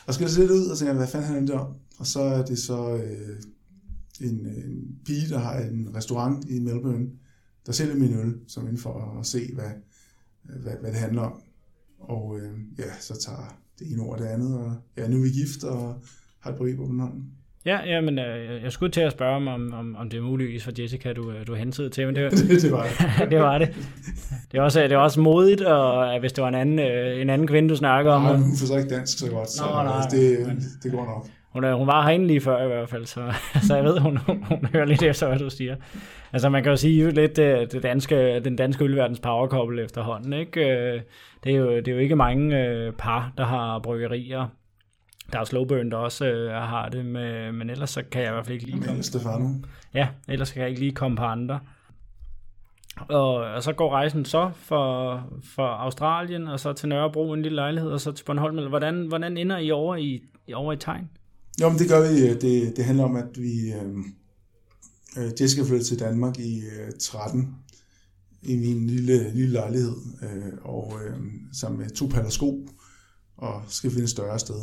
Og 0.07 0.13
skiller 0.13 0.31
se 0.31 0.39
lidt 0.39 0.51
ud, 0.51 0.67
og 0.67 0.77
tænker, 0.77 0.93
hvad 0.93 1.07
fanden 1.07 1.29
han 1.29 1.47
det 1.47 1.55
om? 1.55 1.73
Og 1.97 2.07
så 2.07 2.19
er 2.19 2.45
det 2.45 2.59
så 2.59 2.95
øh, 2.95 3.41
en, 4.21 4.45
øh, 4.45 4.65
en 4.65 4.99
pige, 5.05 5.29
der 5.29 5.39
har 5.39 5.59
en 5.59 5.95
restaurant 5.95 6.49
i 6.49 6.59
Melbourne, 6.59 7.09
der 7.65 7.71
sælger 7.71 7.95
min 7.95 8.13
øl, 8.13 8.39
som 8.47 8.63
inden 8.63 8.77
for 8.77 9.19
at 9.19 9.25
se, 9.25 9.53
hvad, 9.53 9.71
øh, 10.49 10.61
hvad, 10.61 10.73
hvad 10.81 10.91
det 10.91 10.99
handler 10.99 11.21
om. 11.21 11.41
Og 11.99 12.39
øh, 12.39 12.59
ja, 12.77 12.99
så 12.99 13.19
tager 13.19 13.61
det 13.79 13.91
ene 13.91 14.01
ord 14.01 14.19
det 14.19 14.25
andet, 14.25 14.57
og 14.57 14.75
ja, 14.97 15.07
nu 15.07 15.17
er 15.17 15.21
vi 15.21 15.29
gift, 15.29 15.63
og 15.63 16.01
har 16.39 16.51
et 16.51 16.57
brev 16.57 16.75
på 16.75 16.85
hånden. 16.85 17.31
Ja, 17.65 17.79
ja, 17.85 18.01
men 18.01 18.19
øh, 18.19 18.63
jeg 18.63 18.71
skulle 18.71 18.91
til 18.91 19.01
at 19.01 19.11
spørge 19.11 19.35
om, 19.35 19.47
om, 19.47 19.95
om 19.99 20.09
det 20.09 20.17
er 20.17 20.21
muligvis 20.21 20.63
for 20.63 20.71
Jessica, 20.79 21.13
du, 21.13 21.31
øh, 21.31 21.47
du 21.47 21.53
hentede 21.53 21.89
til, 21.89 22.05
men 22.05 22.15
det, 22.15 22.31
det, 22.49 22.61
det 22.61 22.71
var 22.71 22.83
det. 22.83 23.29
det 23.31 23.39
var 23.39 23.57
det. 23.57 23.75
Det 24.51 24.57
er 24.57 24.61
også, 24.61 24.81
det 24.81 24.91
er 24.91 24.97
også 24.97 25.19
modigt, 25.19 25.61
og 25.61 26.19
hvis 26.19 26.33
det 26.33 26.41
var 26.41 26.47
en 26.47 26.55
anden, 26.55 26.79
øh, 26.79 27.21
en 27.21 27.29
anden 27.29 27.47
kvinde, 27.47 27.69
du 27.69 27.75
snakker 27.75 28.11
om. 28.11 28.21
Nej, 28.21 28.35
hun 28.35 28.57
forstår 28.59 28.77
ikke 28.77 28.89
dansk 28.89 29.19
så 29.19 29.31
godt, 29.31 29.49
så 29.49 29.63
Nå, 29.63 29.83
nej, 29.83 30.01
det, 30.11 30.47
men, 30.47 30.63
det 30.83 30.91
går 30.91 31.05
nok. 31.05 31.27
Hun, 31.53 31.73
hun 31.73 31.87
var 31.87 32.03
herinde 32.03 32.27
lige 32.27 32.41
før 32.41 32.63
i 32.63 32.67
hvert 32.67 32.89
fald, 32.89 33.05
så, 33.05 33.33
så 33.67 33.75
jeg 33.75 33.83
ved, 33.83 33.99
hun, 33.99 34.17
hun 34.27 34.65
hører 34.73 34.85
lidt 34.85 35.03
efter, 35.03 35.27
hvad 35.27 35.39
du 35.39 35.49
siger. 35.49 35.75
Altså 36.33 36.49
man 36.49 36.63
kan 36.63 36.69
jo 36.69 36.75
sige 36.75 37.11
lidt 37.11 37.35
det, 37.35 37.71
det 37.71 37.83
danske, 37.83 38.39
den 38.39 38.55
danske 38.55 38.83
ølverdens 38.83 39.19
powerkouple 39.19 39.83
efterhånden. 39.83 40.33
Ikke? 40.33 40.61
Det, 41.43 41.51
er 41.51 41.57
jo, 41.57 41.75
det 41.75 41.87
er 41.87 41.91
jo 41.91 41.97
ikke 41.97 42.15
mange 42.15 42.91
par, 42.97 43.31
der 43.37 43.45
har 43.45 43.79
bryggerier, 43.79 44.47
der 45.33 45.39
er 45.39 45.43
Slowburn, 45.43 45.91
der 45.91 45.97
også 45.97 46.25
øh, 46.25 46.51
har 46.51 46.89
det, 46.89 47.05
med, 47.05 47.51
men 47.51 47.69
ellers 47.69 47.89
så 47.89 48.03
kan 48.11 48.21
jeg 48.21 48.29
i 48.29 48.33
hvert 48.33 48.45
fald 48.45 48.53
ikke 48.53 48.65
lige 48.65 48.83
komme... 48.83 49.03
Stefano. 49.03 49.49
Ja, 49.93 50.07
ellers 50.27 50.51
kan 50.51 50.61
jeg 50.61 50.69
ikke 50.69 50.81
lige 50.81 50.91
komme 50.91 51.17
på 51.17 51.23
andre. 51.23 51.59
Og, 53.09 53.33
og 53.35 53.63
så 53.63 53.73
går 53.73 53.91
rejsen 53.91 54.25
så 54.25 54.51
for, 54.55 55.23
for 55.55 55.67
Australien, 55.67 56.47
og 56.47 56.59
så 56.59 56.73
til 56.73 56.89
Nørrebro, 56.89 57.33
en 57.33 57.41
lille 57.41 57.55
lejlighed, 57.55 57.91
og 57.91 58.01
så 58.01 58.11
til 58.11 58.23
Bornholm. 58.23 58.67
Hvordan, 58.69 59.07
hvordan 59.07 59.37
ender 59.37 59.57
I 59.57 59.71
over 59.71 59.95
i, 59.95 60.23
over 60.53 60.73
i 60.73 60.77
tegn? 60.77 61.09
Jo, 61.61 61.69
men 61.69 61.79
det 61.79 61.89
gør 61.89 62.11
vi. 62.11 62.27
Øh, 62.29 62.41
det, 62.41 62.77
det 62.77 62.85
handler 62.85 63.03
om, 63.03 63.15
at 63.15 63.37
vi... 63.37 63.73
Øh, 63.73 63.95
øh 65.17 65.31
Jessica 65.41 65.63
flyttede 65.63 65.83
til 65.83 65.99
Danmark 65.99 66.39
i 66.39 66.59
øh, 66.59 66.91
13 66.99 67.55
i 68.41 68.55
min 68.55 68.87
lille, 68.87 69.33
lille 69.33 69.53
lejlighed, 69.53 69.95
øh, 70.21 70.53
og 70.61 70.99
øh, 71.05 71.17
sammen 71.53 71.81
med 71.81 71.89
to 71.89 72.07
paller 72.07 72.29
sko, 72.29 72.67
og 73.37 73.63
skal 73.67 73.91
finde 73.91 74.03
et 74.03 74.09
større 74.09 74.39
sted. 74.39 74.61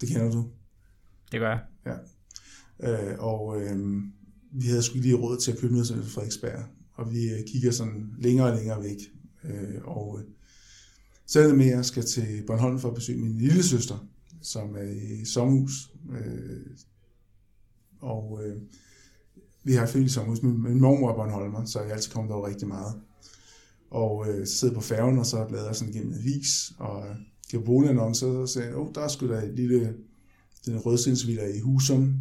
Det 0.00 0.08
kender 0.08 0.30
du? 0.30 0.50
Det 1.32 1.40
gør 1.40 1.48
jeg. 1.48 1.60
Ja. 1.86 1.96
Øh, 3.10 3.18
og 3.18 3.62
øh, 3.62 4.02
vi 4.52 4.66
havde 4.66 4.82
sgu 4.82 4.98
lige 4.98 5.14
råd 5.14 5.40
til 5.40 5.52
at 5.52 5.58
købe 5.58 5.72
noget 5.72 5.86
til 5.86 6.04
Frederiksberg, 6.04 6.64
og 6.94 7.12
vi 7.12 7.30
øh, 7.30 7.46
kigger 7.46 7.70
sådan 7.70 8.14
længere 8.18 8.50
og 8.50 8.56
længere 8.56 8.82
væk. 8.82 8.98
Øh, 9.44 9.82
og 9.84 10.20
øh, 10.20 10.26
så 11.26 11.40
er 11.40 11.46
det 11.46 11.56
med, 11.56 11.66
at 11.66 11.76
jeg 11.76 11.84
skal 11.84 12.04
til 12.04 12.44
Bornholm 12.46 12.78
for 12.78 12.88
at 12.88 12.94
besøge 12.94 13.22
min 13.22 13.38
lille 13.38 13.62
søster, 13.62 14.06
som 14.42 14.76
er 14.76 14.82
i 15.20 15.24
sommerhus. 15.24 15.92
Øh, 16.12 16.66
og 18.00 18.40
øh, 18.44 18.56
vi 19.64 19.72
har 19.72 19.86
familie 19.86 20.10
sommerhus. 20.10 20.42
Min, 20.42 20.62
min 20.62 20.80
mormor 20.80 21.10
er 21.10 21.14
Bornholmer, 21.14 21.64
så 21.64 21.80
jeg 21.80 21.90
er 21.90 21.94
altid 21.94 22.12
kommet 22.12 22.32
over 22.32 22.48
rigtig 22.48 22.68
meget. 22.68 23.00
Og 23.90 24.28
øh, 24.28 24.46
sidder 24.46 24.74
på 24.74 24.80
færgen, 24.80 25.18
og 25.18 25.26
så 25.26 25.46
bladrer 25.48 25.66
jeg 25.66 25.76
sådan 25.76 25.92
gennem 25.92 26.12
en 26.12 26.18
avis, 26.18 26.72
og 26.78 27.04
giver 27.50 27.64
boligannoncer, 27.64 28.46
så 28.46 28.52
sagde, 28.52 28.68
jeg, 28.68 28.76
oh, 28.76 28.88
der 28.94 29.08
skulle 29.08 29.34
der 29.34 29.42
et 29.42 29.54
lille 29.54 29.94
den 30.66 30.78
rødstensvilla 30.78 31.46
i 31.46 31.60
Husum, 31.60 32.14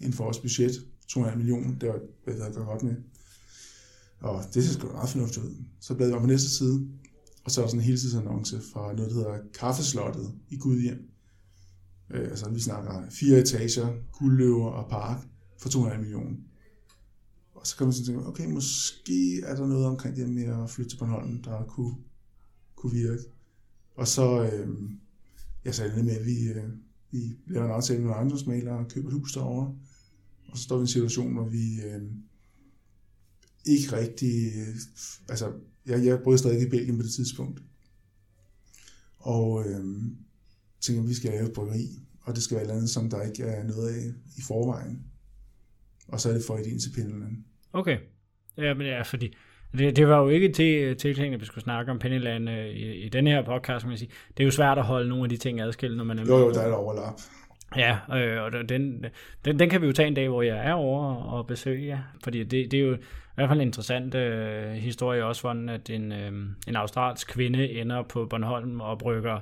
inden 0.00 0.12
for 0.12 0.24
vores 0.24 0.38
budget, 0.38 0.72
2,5 1.12 1.36
millioner, 1.36 1.78
det 1.78 1.88
var 1.88 2.00
hvad 2.24 2.34
jeg 2.34 2.52
godt 2.54 2.82
med. 2.82 2.96
Og 4.20 4.44
det 4.54 4.64
ser 4.64 4.72
sgu 4.72 4.86
meget 4.86 5.08
fornuftigt 5.08 5.46
ud. 5.46 5.54
Så 5.80 5.94
blev 5.94 6.08
jeg 6.08 6.20
på 6.20 6.26
næste 6.26 6.50
side, 6.50 6.88
og 7.44 7.50
så 7.50 7.60
er 7.60 7.64
der 7.64 7.70
sådan 7.70 7.80
en 7.80 7.86
heltidsannonce 7.86 8.60
fra 8.72 8.92
noget, 8.92 9.10
der 9.10 9.16
hedder 9.16 9.38
Kaffeslottet 9.58 10.32
i 10.48 10.56
Gudhjem. 10.56 11.10
Øh, 12.10 12.20
altså 12.20 12.50
vi 12.50 12.60
snakker 12.60 13.10
fire 13.10 13.38
etager, 13.38 13.94
guldløver 14.12 14.70
og 14.70 14.90
park 14.90 15.26
for 15.58 15.68
2,5 15.68 15.98
millioner. 15.98 16.36
Og 17.54 17.66
så 17.66 17.76
kan 17.76 17.86
man 17.86 17.92
sådan 17.92 18.06
tænke, 18.06 18.28
okay, 18.28 18.46
måske 18.46 19.40
er 19.40 19.56
der 19.56 19.66
noget 19.66 19.86
omkring 19.86 20.16
det 20.16 20.28
med 20.28 20.44
at 20.44 20.70
flytte 20.70 20.90
til 20.90 20.98
Bornholm, 20.98 21.42
der 21.42 21.64
kunne, 21.64 21.94
kunne 22.76 22.92
virke. 22.92 23.22
Og 23.96 24.08
så, 24.08 24.50
øh, 24.52 24.68
jeg 25.64 25.74
sagde 25.74 26.04
med, 26.04 26.18
at 26.18 26.26
vi, 26.26 26.48
øh, 26.48 26.64
vi 27.10 27.36
laver 27.46 27.66
en 27.66 27.72
aftale 27.72 28.02
med 28.02 28.10
ejendomsmalere 28.10 28.78
og 28.78 28.88
køber 28.88 29.08
et 29.08 29.14
hus 29.14 29.32
derovre. 29.32 29.74
Og 30.48 30.58
så 30.58 30.62
står 30.62 30.76
vi 30.76 30.80
i 30.80 30.82
en 30.82 30.88
situation, 30.88 31.32
hvor 31.32 31.48
vi 31.48 31.80
øh, 31.84 32.02
ikke 33.66 33.96
rigtig... 33.96 34.52
Øh, 34.56 34.76
altså, 35.28 35.52
jeg, 35.86 36.04
jeg 36.04 36.22
boede 36.24 36.38
stadig 36.38 36.66
i 36.66 36.70
Belgien 36.70 36.96
på 36.96 37.02
det 37.02 37.12
tidspunkt. 37.12 37.62
Og 39.18 39.68
øh, 39.68 39.84
tænker, 40.80 41.02
at 41.02 41.08
vi 41.08 41.14
skal 41.14 41.30
lave 41.30 41.46
et 41.46 41.52
bryggeri, 41.52 41.88
og 42.22 42.34
det 42.34 42.42
skal 42.42 42.54
være 42.54 42.62
et 42.62 42.66
eller 42.66 42.76
andet, 42.76 42.90
som 42.90 43.10
der 43.10 43.22
ikke 43.22 43.42
er 43.42 43.64
noget 43.64 43.94
af 43.94 44.12
i 44.36 44.40
forvejen. 44.46 45.04
Og 46.08 46.20
så 46.20 46.28
er 46.28 46.32
det 46.32 46.44
for 46.46 46.58
ideen 46.58 46.78
til 46.78 46.92
Pindeland. 46.92 47.36
Okay. 47.72 47.98
Ja, 48.56 48.74
men 48.74 48.86
ja, 48.86 49.02
fordi 49.02 49.34
det, 49.78 49.96
det 49.96 50.08
var 50.08 50.20
jo 50.20 50.28
ikke 50.28 50.48
til 50.48 50.96
tiltænkt, 50.96 51.34
at 51.34 51.40
vi 51.40 51.46
skulle 51.46 51.64
snakke 51.64 51.92
om 51.92 51.98
Pennyland 51.98 52.50
øh, 52.50 52.66
i, 52.66 52.92
i 52.92 53.08
denne 53.08 53.30
her 53.30 53.42
podcast, 53.42 53.82
kan 53.82 53.88
man 53.88 53.98
sige. 53.98 54.10
Det 54.36 54.42
er 54.42 54.44
jo 54.44 54.50
svært 54.50 54.78
at 54.78 54.84
holde 54.84 55.08
nogle 55.08 55.24
af 55.24 55.30
de 55.30 55.36
ting 55.36 55.60
adskilt, 55.60 55.96
når 55.96 56.04
man 56.04 56.18
er 56.18 56.24
Jo, 56.28 56.38
jo, 56.38 56.52
der 56.52 56.60
er 56.60 56.68
der 56.68 56.76
overlap. 56.76 57.14
Ja, 57.76 57.98
øh, 58.16 58.42
og 58.42 58.68
den, 58.68 59.04
den, 59.44 59.58
den 59.58 59.70
kan 59.70 59.82
vi 59.82 59.86
jo 59.86 59.92
tage 59.92 60.08
en 60.08 60.14
dag, 60.14 60.28
hvor 60.28 60.42
jeg 60.42 60.66
er 60.66 60.72
over 60.72 61.14
og 61.14 61.46
besøge 61.46 61.86
jer, 61.86 61.98
fordi 62.24 62.44
det, 62.44 62.70
det 62.70 62.74
er 62.74 62.84
jo 62.84 62.94
i 62.94 62.98
hvert 63.34 63.48
fald 63.48 63.60
en 63.60 63.66
interessant 63.66 64.14
øh, 64.14 64.72
historie 64.72 65.24
også, 65.24 65.40
hvordan 65.40 65.68
at 65.68 65.90
en, 65.90 66.12
øh, 66.12 66.32
en 66.68 66.76
australsk 66.76 67.28
kvinde 67.28 67.70
ender 67.70 68.02
på 68.02 68.26
Bornholm 68.26 68.80
og 68.80 68.98
brygger 68.98 69.40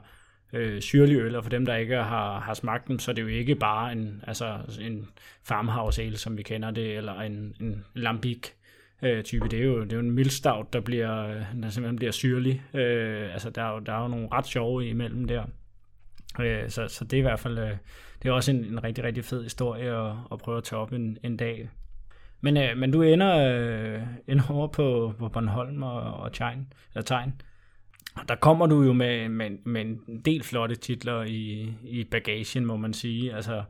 øh, 0.52 0.80
syrlig 0.80 1.16
øl, 1.16 1.36
og 1.36 1.42
for 1.42 1.50
dem, 1.50 1.66
der 1.66 1.76
ikke 1.76 1.96
har, 1.96 2.40
har 2.40 2.54
smagt 2.54 2.88
dem, 2.88 2.98
så 2.98 3.10
er 3.10 3.14
det 3.14 3.22
jo 3.22 3.28
ikke 3.28 3.54
bare 3.54 3.92
en, 3.92 4.24
altså 4.26 4.58
en 4.80 5.08
farmhouse 5.44 6.02
ale, 6.02 6.16
som 6.16 6.38
vi 6.38 6.42
kender 6.42 6.70
det, 6.70 6.96
eller 6.96 7.20
en, 7.20 7.54
en 7.60 7.84
lambic 7.94 8.50
øh, 9.04 9.24
type. 9.24 9.48
Det 9.48 9.60
er 9.60 9.64
jo, 9.64 9.84
det 9.84 9.92
er 9.92 9.96
jo 9.96 10.02
en 10.02 10.10
mildstout, 10.10 10.72
der, 10.72 10.80
bliver, 10.80 11.26
øh, 11.26 11.62
der 11.62 11.68
simpelthen 11.68 11.96
bliver 11.96 12.12
syrlig. 12.12 12.62
Øh, 12.74 13.32
altså, 13.32 13.50
der 13.50 13.62
er, 13.62 13.72
jo, 13.72 13.78
der 13.78 13.92
er 13.92 14.02
jo 14.02 14.08
nogle 14.08 14.28
ret 14.32 14.46
sjove 14.46 14.88
imellem 14.88 15.24
der. 15.24 15.44
Øh, 16.40 16.70
så, 16.70 16.88
så 16.88 17.04
det 17.04 17.12
er 17.12 17.18
i 17.18 17.22
hvert 17.22 17.40
fald 17.40 17.58
øh, 17.58 17.76
det 18.24 18.30
er 18.30 18.34
også 18.34 18.50
en, 18.50 18.64
en 18.64 18.84
rigtig, 18.84 19.04
rigtig 19.04 19.24
fed 19.24 19.42
historie 19.42 19.90
at, 19.90 20.12
at 20.32 20.38
prøve 20.38 20.56
at 20.56 20.64
tage 20.64 20.80
op 20.80 20.92
en, 20.92 21.18
en 21.22 21.36
dag. 21.36 21.70
Men, 22.40 22.56
øh, 22.56 22.76
men 22.76 22.90
du 22.90 23.02
ender, 23.02 23.36
øh, 23.38 24.02
ender 24.28 24.50
over 24.50 24.66
på, 24.66 25.14
på 25.18 25.28
Bornholm 25.28 25.82
og, 25.82 26.00
og 26.00 26.32
Tegn, 26.32 26.72
eller 26.94 27.04
Tegn. 27.04 27.32
Der 28.28 28.34
kommer 28.34 28.66
du 28.66 28.82
jo 28.82 28.92
med, 28.92 29.28
med, 29.28 29.50
med 29.64 29.80
en 29.80 30.22
del 30.24 30.42
flotte 30.42 30.74
titler 30.74 31.22
i, 31.22 31.72
i 31.84 32.04
bagagen, 32.04 32.66
må 32.66 32.76
man 32.76 32.92
sige. 32.92 33.34
Altså, 33.34 33.62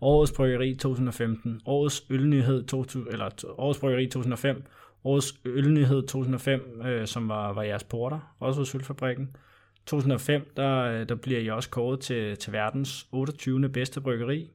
Årets 0.00 0.32
Bryggeri 0.32 0.74
2015, 0.74 1.60
Årets 1.66 2.04
Ølnyhed 2.10 2.64
2000, 2.64 3.12
eller 3.12 3.44
Årets 3.58 3.80
Bryggeri 3.80 4.06
2005, 4.06 4.64
Årets 5.04 5.34
Ølnyhed 5.44 6.02
2005, 6.02 6.80
øh, 6.84 7.06
som 7.06 7.28
var, 7.28 7.52
var 7.52 7.62
jeres 7.62 7.84
porter, 7.84 8.34
også 8.40 8.60
hos 8.60 8.74
Ølfabrikken. 8.74 9.36
2005, 9.86 10.52
der, 10.56 10.78
øh, 10.78 11.08
der 11.08 11.14
bliver 11.14 11.40
I 11.40 11.48
også 11.50 11.70
kåret 11.70 12.00
til, 12.00 12.36
til 12.36 12.52
verdens 12.52 13.08
28. 13.12 13.68
bedste 13.68 14.00
bryggeri. 14.00 14.50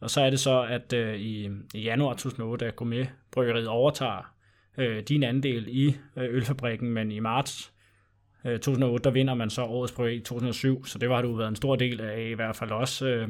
Og 0.00 0.10
så 0.10 0.20
er 0.20 0.30
det 0.30 0.40
så, 0.40 0.62
at 0.62 0.92
øh, 0.92 1.20
i, 1.20 1.50
i 1.74 1.80
januar 1.80 2.12
2008, 2.12 2.66
at 2.66 2.76
Gourmet 2.76 3.10
Bryggeriet 3.32 3.68
overtager 3.68 4.34
øh, 4.78 5.02
din 5.02 5.22
andel 5.22 5.68
i 5.68 5.96
øh, 6.16 6.34
Ølfabrikken, 6.34 6.90
men 6.90 7.12
i 7.12 7.18
marts 7.18 7.72
øh, 8.44 8.58
2008, 8.58 9.04
der 9.04 9.10
vinder 9.10 9.34
man 9.34 9.50
så 9.50 9.62
årets 9.62 9.92
bryggeri 9.92 10.20
2007, 10.20 10.84
så 10.84 10.98
det 10.98 11.10
var 11.10 11.22
du 11.22 11.34
været 11.34 11.48
en 11.48 11.56
stor 11.56 11.76
del 11.76 12.00
af 12.00 12.20
i 12.20 12.34
hvert 12.34 12.56
fald 12.56 12.70
også. 12.70 13.06
Øh, 13.06 13.28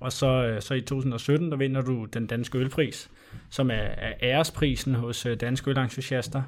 og 0.00 0.12
så, 0.12 0.26
øh, 0.26 0.62
så 0.62 0.74
i 0.74 0.80
2017, 0.80 1.50
der 1.50 1.56
vinder 1.56 1.80
du 1.80 2.04
den 2.04 2.26
danske 2.26 2.58
ølpris, 2.58 3.10
som 3.50 3.70
er, 3.70 3.74
er 3.74 4.12
æresprisen 4.22 4.94
hos 4.94 5.26
øh, 5.26 5.40
danske 5.40 5.70
ølentusiaster. 5.70 6.42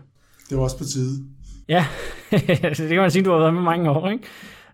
Det 0.48 0.56
var 0.56 0.62
også 0.62 0.78
på 0.78 0.84
tide. 0.84 1.24
Ja, 1.68 1.86
det 2.30 2.88
kan 2.88 3.00
man 3.00 3.10
sige, 3.10 3.24
du 3.24 3.30
har 3.30 3.38
været 3.38 3.54
med 3.54 3.62
mange 3.62 3.90
år, 3.90 4.08
ikke? 4.08 4.24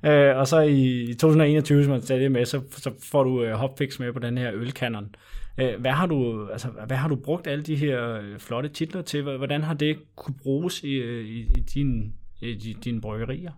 Øh, 0.05 0.37
og 0.37 0.49
så 0.49 0.61
i 0.61 1.15
2021, 1.21 1.79
hvis 1.79 1.89
man 1.89 2.03
tager 2.03 2.21
det 2.21 2.33
med, 2.33 2.45
så, 2.45 2.63
så 2.71 2.93
får 3.03 3.25
du 3.25 3.43
øh, 3.43 3.53
Hopfix 3.53 3.99
med 3.99 4.13
på 4.13 4.19
den 4.19 4.39
her 4.39 4.51
ølkanon. 4.55 5.15
Øh, 5.59 5.81
hvad, 5.81 5.91
har 5.91 6.07
du, 6.07 6.49
altså, 6.49 6.69
hvad 6.87 6.97
har 6.97 7.09
du 7.09 7.17
brugt 7.17 7.47
alle 7.47 7.65
de 7.65 7.77
her 7.77 8.11
øh, 8.11 8.39
flotte 8.39 8.69
titler 8.69 9.03
til? 9.03 9.23
Hvordan 9.23 9.63
har 9.63 9.75
det 9.75 9.99
kunne 10.17 10.35
bruges 10.43 10.83
i, 10.83 11.03
i, 11.21 11.41
i, 11.41 11.61
din, 11.75 12.15
i 12.41 12.77
dine 12.85 13.01
bryggerier? 13.01 13.53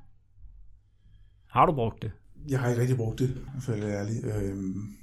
Har 1.50 1.66
du 1.66 1.72
brugt 1.72 2.02
det? 2.02 2.10
Jeg 2.48 2.60
har 2.60 2.68
ikke 2.68 2.80
rigtig 2.80 2.96
brugt 2.96 3.18
det, 3.18 3.42
for 3.60 3.72
at 3.72 3.80
være 3.80 4.00
ærlig. 4.00 4.24
Øhm, 4.24 4.96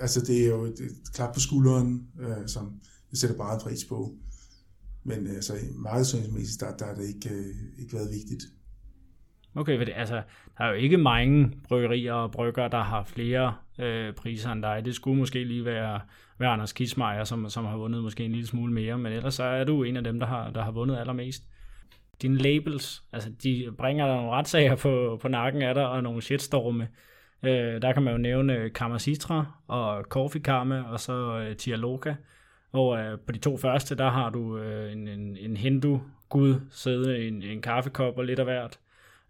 altså, 0.00 0.20
det 0.20 0.44
er 0.44 0.48
jo 0.48 0.64
et, 0.64 0.80
et 0.80 1.12
klap 1.14 1.34
på 1.34 1.40
skulderen, 1.40 2.08
øh, 2.20 2.46
som 2.46 2.80
jeg 3.10 3.18
sætter 3.18 3.36
bare 3.36 3.54
en 3.54 3.60
pris 3.60 3.84
på. 3.84 4.14
Men 5.04 5.26
øh, 5.26 5.34
altså, 5.34 5.52
markedsføringsmæssigt, 5.74 6.60
der, 6.60 6.76
der 6.76 6.86
har 6.86 6.94
det 6.94 7.08
ikke, 7.08 7.34
øh, 7.34 7.54
ikke 7.78 7.92
været 7.92 8.10
vigtigt. 8.12 8.42
Okay, 9.54 9.78
for 9.78 9.84
det, 9.84 9.92
altså, 9.96 10.22
der 10.58 10.64
er 10.64 10.68
jo 10.68 10.74
ikke 10.74 10.96
mange 10.96 11.52
bryggerier 11.68 12.12
og 12.12 12.30
brygger, 12.30 12.68
der 12.68 12.82
har 12.82 13.04
flere 13.04 13.54
øh, 13.78 14.14
priser 14.14 14.50
end 14.50 14.62
dig. 14.62 14.82
Det 14.84 14.94
skulle 14.94 15.18
måske 15.18 15.44
lige 15.44 15.64
være, 15.64 16.00
være 16.38 16.50
Anders 16.50 16.72
Kismeier, 16.72 17.24
som, 17.24 17.50
som 17.50 17.64
har 17.64 17.76
vundet 17.76 18.02
måske 18.02 18.24
en 18.24 18.32
lille 18.32 18.46
smule 18.46 18.72
mere, 18.72 18.98
men 18.98 19.12
ellers 19.12 19.34
så 19.34 19.42
er 19.42 19.64
du 19.64 19.82
en 19.82 19.96
af 19.96 20.04
dem, 20.04 20.18
der 20.18 20.26
har, 20.26 20.50
der 20.50 20.62
har 20.62 20.70
vundet 20.70 20.96
allermest. 20.96 21.42
Dine 22.22 22.36
labels, 22.36 23.04
altså 23.12 23.30
de 23.42 23.72
bringer 23.78 24.06
der 24.06 24.14
nogle 24.14 24.30
retssager 24.30 24.76
på, 24.76 25.18
på 25.22 25.28
nakken 25.28 25.62
af 25.62 25.74
dig, 25.74 25.88
og 25.88 26.02
nogle 26.02 26.22
shitstorme. 26.22 26.88
Øh, 27.42 27.82
der 27.82 27.92
kan 27.92 28.02
man 28.02 28.12
jo 28.12 28.18
nævne 28.18 28.70
Karma 28.70 28.98
Citra 28.98 29.46
og 29.68 30.04
Coffee 30.08 30.42
Karma, 30.42 30.82
og 30.82 31.00
så 31.00 31.38
øh, 31.38 31.56
Tialoka. 31.56 32.14
Og 32.72 32.98
øh, 32.98 33.18
på 33.26 33.32
de 33.32 33.38
to 33.38 33.56
første, 33.56 33.94
der 33.94 34.10
har 34.10 34.30
du 34.30 34.58
øh, 34.58 34.92
en, 34.92 35.08
en, 35.08 35.36
en 35.36 35.56
hindu-gud 35.56 36.54
sidde 36.70 37.24
i 37.24 37.28
en, 37.28 37.42
en 37.42 37.62
kaffekop 37.62 38.18
og 38.18 38.24
lidt 38.24 38.38
af 38.38 38.44
hvert. 38.44 38.78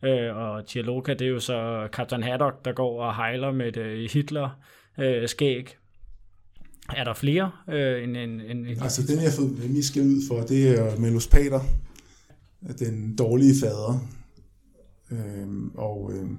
Øh, 0.02 0.36
og 0.36 0.66
Tialoka, 0.66 1.14
det 1.14 1.26
er 1.26 1.30
jo 1.30 1.40
så 1.40 1.88
Captain 1.92 2.22
Haddock, 2.22 2.64
der 2.64 2.72
går 2.72 3.02
og 3.02 3.16
hejler 3.16 3.52
med 3.52 3.68
et 3.68 3.76
øh, 3.76 4.08
Hitler-skæg. 4.12 5.58
Øh, 5.58 6.96
er 6.96 7.04
der 7.04 7.14
flere 7.14 7.50
øh, 7.68 8.02
end 8.02 8.16
en, 8.16 8.40
en, 8.40 8.66
en... 8.66 8.66
Altså, 8.82 9.02
den 9.06 9.16
jeg 9.16 9.30
har 9.30 9.36
fået 9.36 9.70
mest 9.70 9.88
skæld 9.88 10.04
ud 10.04 10.22
for, 10.28 10.40
det 10.40 10.78
er 10.78 11.00
Melos 11.00 11.26
Pater, 11.26 11.60
den 12.78 13.16
dårlige 13.16 13.54
fader. 13.60 14.08
Øhm, 15.10 15.70
og 15.74 16.12
øh, 16.14 16.30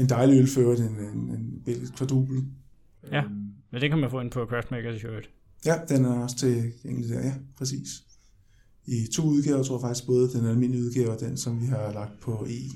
en, 0.00 0.08
dejlig 0.08 0.40
ølfører, 0.40 0.76
en, 0.76 0.82
en, 0.82 1.30
en 1.30 1.62
belgisk 1.64 1.92
kvadrupel. 1.96 2.44
Ja, 3.12 3.22
men 3.72 3.80
det 3.80 3.90
kan 3.90 3.98
man 3.98 4.10
få 4.10 4.20
ind 4.20 4.30
på 4.30 4.46
Craftmakers 4.46 4.98
shirt. 4.98 5.30
Ja, 5.66 5.74
den 5.88 6.04
er 6.04 6.10
også 6.10 6.36
til 6.36 6.72
engelsk 6.84 7.10
der, 7.10 7.20
ja, 7.20 7.34
præcis. 7.58 7.88
I 8.86 9.06
to 9.12 9.22
udgaver, 9.22 9.62
tror 9.62 9.76
jeg 9.76 9.80
faktisk, 9.80 10.06
både 10.06 10.32
den 10.32 10.46
almindelige 10.46 10.84
udgave 10.84 11.10
og 11.10 11.20
den, 11.20 11.36
som 11.36 11.60
vi 11.60 11.66
har 11.66 11.92
lagt 11.92 12.20
på 12.20 12.46
E. 12.48 12.70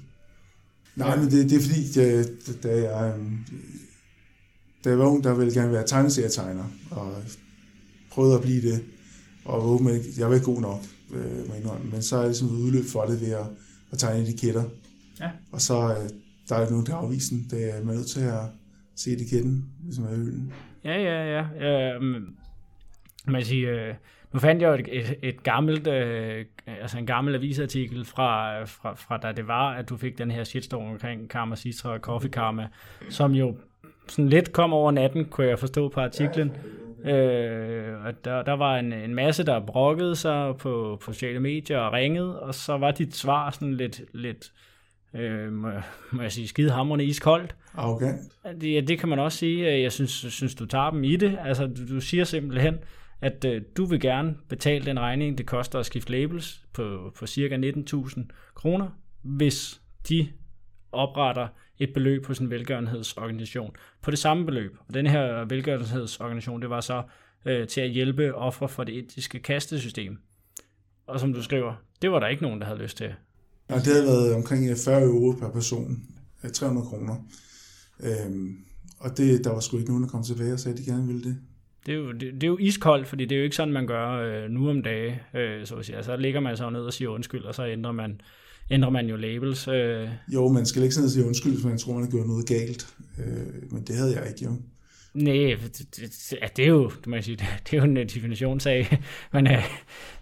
Nej, 0.97 1.09
ja. 1.09 1.17
men 1.17 1.31
det, 1.31 1.51
det 1.51 1.57
er 1.57 1.61
fordi, 1.61 1.93
da, 1.95 2.25
da, 2.63 2.93
jeg, 2.93 3.15
øhm, 3.19 3.39
da 4.85 4.91
jeg 4.91 4.99
var 4.99 5.07
ung, 5.07 5.25
der 5.25 5.35
ville 5.35 5.47
jeg 5.47 5.55
gerne 5.55 5.73
være 5.73 5.87
tegneserietegner, 5.87 6.65
og 6.91 7.15
prøvede 8.11 8.35
at 8.35 8.43
blive 8.43 8.63
det, 8.63 8.85
og 9.45 9.83
men 9.83 10.01
jeg 10.19 10.29
var 10.29 10.35
ikke 10.35 10.47
god 10.47 10.61
nok, 10.61 10.81
øh, 11.15 11.93
men 11.93 12.03
så 12.03 12.17
er 12.17 12.21
jeg 12.21 12.29
ligesom 12.29 12.49
udløb 12.49 12.85
for 12.93 13.05
det 13.05 13.21
ved 13.21 13.33
at, 13.33 13.47
at 13.93 13.99
tegne 13.99 14.23
etiketter. 14.23 14.65
Ja. 15.21 15.31
Og 15.53 15.61
så 15.61 15.75
øh, 15.75 16.11
der 16.49 16.57
er 16.57 16.71
nogen, 16.71 16.87
der 16.87 16.95
afviser 16.95 17.37
den, 17.37 17.47
det 17.51 17.75
er 17.75 17.85
man 17.85 17.95
nødt 17.95 18.07
til 18.07 18.21
at 18.21 18.43
se 18.97 19.11
etiketten, 19.13 19.65
hvis 19.85 19.99
man 19.99 20.09
er 20.09 20.15
øllen. 20.15 20.53
Ja, 20.85 21.03
ja, 21.03 21.39
ja. 21.39 21.47
ja 21.69 21.99
man 23.27 23.45
siger, 23.45 23.89
øh, 23.89 23.95
nu 24.33 24.39
fandt 24.39 24.63
jeg 24.63 24.69
jo 24.69 24.75
et, 24.75 24.89
et, 25.01 25.15
et 25.23 25.43
gammelt, 25.43 25.87
øh, 25.87 26.45
altså 26.67 26.99
en 26.99 27.07
gammel 27.07 27.35
avisartikel 27.35 28.05
fra, 28.05 28.65
fra, 28.65 28.95
fra 28.95 29.17
da 29.17 29.33
det 29.33 29.47
var, 29.47 29.75
at 29.75 29.89
du 29.89 29.97
fik 29.97 30.19
den 30.19 30.31
her 30.31 30.45
shitstorm 30.45 30.87
omkring 30.87 31.29
Karma 31.29 31.57
Citra 31.57 31.93
og 31.93 32.01
Coffee 32.01 32.31
Karma, 32.31 32.69
som 33.09 33.33
jo 33.33 33.57
sådan 34.09 34.29
lidt 34.29 34.53
kom 34.53 34.73
over 34.73 34.91
natten, 34.91 35.25
kunne 35.25 35.47
jeg 35.47 35.59
forstå 35.59 35.89
på 35.89 36.01
artiklen. 36.01 36.53
Øh, 37.05 38.05
og 38.05 38.25
der, 38.25 38.43
der 38.43 38.53
var 38.53 38.79
en, 38.79 38.93
en 38.93 39.15
masse, 39.15 39.45
der 39.45 39.67
brokkede 39.67 40.17
sig 40.17 40.57
på, 40.57 40.99
på 41.05 41.13
sociale 41.13 41.41
medier 41.41 41.79
og 41.79 41.93
ringede, 41.93 42.41
og 42.41 42.55
så 42.55 42.77
var 42.77 42.91
dit 42.91 43.17
svar 43.17 43.51
sådan 43.51 43.75
lidt, 43.75 44.01
lidt 44.15 44.53
øh, 45.15 45.53
må, 45.53 45.71
må 46.13 46.23
jeg 46.23 46.33
sige, 46.33 46.49
skidehamrende 46.49 47.05
iskoldt. 47.05 47.57
Okay. 47.77 48.13
Det, 48.61 48.89
det 48.89 48.99
kan 48.99 49.09
man 49.09 49.19
også 49.19 49.39
sige. 49.39 49.83
Jeg 49.83 49.93
synes, 49.93 50.11
synes, 50.11 50.55
du 50.55 50.67
tager 50.67 50.91
dem 50.91 51.05
i 51.05 51.17
det. 51.17 51.39
Altså, 51.45 51.67
du, 51.67 51.95
du 51.95 52.01
siger 52.01 52.25
simpelthen, 52.25 52.79
at 53.21 53.45
øh, 53.45 53.63
du 53.77 53.85
vil 53.85 54.01
gerne 54.01 54.37
betale 54.49 54.87
den 54.87 55.01
regning, 55.01 55.39
det 55.39 55.47
koster 55.47 55.79
at 55.79 55.87
skifte 55.87 56.13
labels 56.13 56.63
på, 56.73 57.13
på 57.19 57.27
cirka 57.27 57.57
19.000 57.57 58.21
kroner, 58.55 58.89
hvis 59.23 59.81
de 60.09 60.29
opretter 60.93 61.49
et 61.79 61.93
beløb 61.95 62.25
på 62.25 62.35
sin 62.35 62.51
velgørenhedsorganisation 62.51 63.77
på 64.03 64.11
det 64.11 64.19
samme 64.19 64.47
beløb. 64.47 64.77
Og 64.89 64.95
den 64.95 65.07
her 65.07 65.45
velgørenhedsorganisation, 65.45 66.63
det 66.63 66.71
var 66.71 66.81
så 66.81 67.03
øh, 67.47 67.69
til 67.69 67.81
at 67.81 67.91
hjælpe 67.91 68.35
ofre 68.35 68.69
for 68.69 68.85
det 68.85 68.99
etiske 68.99 69.39
kastesystem. 69.39 70.19
Og 71.07 71.21
som 71.21 71.33
du 71.33 71.43
skriver, 71.43 71.75
det 72.03 72.11
var 72.11 72.21
der 72.21 72.27
ikke 72.27 72.43
nogen, 72.43 72.61
der 72.61 72.67
havde 72.67 72.83
lyst 72.83 72.97
til. 72.97 73.15
Ja, 73.71 73.75
det 73.75 73.87
havde 73.87 74.07
været 74.07 74.35
omkring 74.35 74.77
40 74.85 75.03
euro 75.03 75.33
per 75.33 75.51
person, 75.51 76.03
300 76.53 76.87
kroner. 76.87 77.17
Øhm, 78.01 78.57
og 78.99 79.17
det, 79.17 79.45
der 79.45 79.53
var 79.53 79.61
sgu 79.61 79.77
ikke 79.77 79.91
nogen, 79.91 80.05
der 80.05 80.11
kom 80.11 80.23
tilbage 80.23 80.53
og 80.53 80.61
sagde, 80.61 80.79
at 80.79 80.85
de 80.85 80.91
gerne 80.91 81.07
ville 81.07 81.23
det. 81.23 81.39
Det 81.87 81.95
er, 81.95 81.99
jo, 81.99 82.13
det, 82.13 82.21
det 82.21 82.43
er 82.43 82.49
jo 82.49 82.59
iskoldt, 82.59 83.07
fordi 83.07 83.25
det 83.25 83.35
er 83.35 83.39
jo 83.39 83.45
ikke 83.45 83.57
sådan, 83.57 83.75
man 83.75 83.87
gør 83.87 84.11
øh, 84.11 84.51
nu 84.51 84.71
om 84.71 84.83
dage. 84.83 85.23
Øh, 85.35 85.67
så, 85.67 85.75
at 85.75 85.87
sige. 85.87 85.97
Altså, 85.97 86.13
så 86.13 86.17
ligger 86.17 86.41
man 86.41 86.57
så 86.57 86.71
ned 86.71 86.81
og 86.81 86.93
siger 86.93 87.09
undskyld, 87.09 87.45
og 87.45 87.55
så 87.55 87.67
ændrer 87.67 87.93
man, 87.93 88.21
ændrer 88.71 88.91
man 88.91 89.07
jo 89.07 89.17
labels. 89.17 89.69
Øh. 89.69 90.09
Jo, 90.35 90.49
man 90.49 90.67
skal 90.67 90.83
ikke 90.83 90.95
sådan 90.95 91.11
sige 91.11 91.27
undskyld, 91.27 91.53
hvis 91.53 91.65
man 91.65 91.79
tror, 91.79 91.93
man 91.93 92.03
har 92.03 92.11
gjort 92.11 92.27
noget 92.27 92.47
galt. 92.47 92.87
Øh, 93.19 93.73
men 93.73 93.83
det 93.83 93.97
havde 93.97 94.15
jeg 94.15 94.29
ikke, 94.29 94.45
jo. 94.45 94.51
Nej, 95.15 95.57
det, 95.79 96.57
det, 96.57 96.65
er 96.65 96.69
jo, 96.69 96.91
jeg 97.13 97.25
sige, 97.25 97.37
det 97.37 97.73
er 97.73 97.77
jo 97.77 97.85
en 97.85 97.97
definitionssag. 97.97 99.03
Men, 99.33 99.47
øh, 99.47 99.65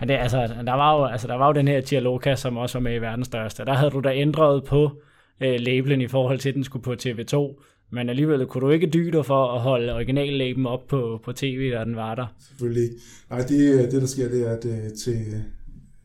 men 0.00 0.08
det, 0.08 0.14
altså, 0.14 0.38
der, 0.66 0.72
var 0.72 0.98
jo, 0.98 1.04
altså, 1.04 1.26
der 1.26 1.34
var 1.34 1.46
jo 1.46 1.52
den 1.52 1.68
her 1.68 1.80
Tialoka, 1.80 2.36
som 2.36 2.56
også 2.56 2.78
var 2.78 2.82
med 2.82 2.94
i 2.94 2.98
verdens 3.00 3.26
største. 3.26 3.64
Der 3.64 3.74
havde 3.74 3.90
du 3.90 4.00
da 4.00 4.14
ændret 4.14 4.64
på 4.64 5.02
øh, 5.40 5.60
labelen 5.60 6.00
i 6.00 6.08
forhold 6.08 6.38
til, 6.38 6.48
at 6.48 6.54
den 6.54 6.64
skulle 6.64 6.82
på 6.82 6.92
TV2 6.92 7.62
men 7.90 8.08
alligevel 8.08 8.46
kunne 8.46 8.66
du 8.66 8.70
ikke 8.70 8.86
dyde 8.86 9.24
for 9.24 9.54
at 9.54 9.60
holde 9.60 9.94
originallæben 9.94 10.66
op 10.66 10.86
på, 10.86 11.20
på 11.24 11.32
tv, 11.32 11.70
da 11.72 11.84
den 11.84 11.96
var 11.96 12.14
der. 12.14 12.26
Selvfølgelig 12.48 12.90
Nej, 13.30 13.40
det, 13.40 13.92
det 13.92 14.00
der 14.02 14.06
sker, 14.06 14.28
det 14.28 14.46
er, 14.46 14.50
at 14.50 14.64
øh, 14.64 14.92
til 15.04 15.44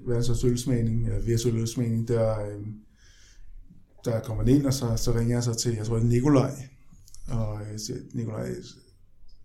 verdens 0.07 0.43
ølsmagning, 0.43 1.05
eller 1.05 1.21
virtuel 1.21 1.55
ølsmagning, 1.55 2.07
der, 2.07 2.45
øh, 2.45 2.65
der 4.05 4.19
kommer 4.19 4.43
ind, 4.43 4.65
og 4.65 4.73
så, 4.73 4.97
så 4.97 5.13
ringer 5.13 5.35
jeg 5.35 5.43
så 5.43 5.53
til, 5.53 5.75
jeg 5.75 5.85
tror 5.85 5.95
det 5.95 6.03
er 6.03 6.07
Nikolaj, 6.07 6.69
og 7.27 7.61
jeg 7.71 7.79
siger, 7.79 7.99
Nikolaj, 8.13 8.55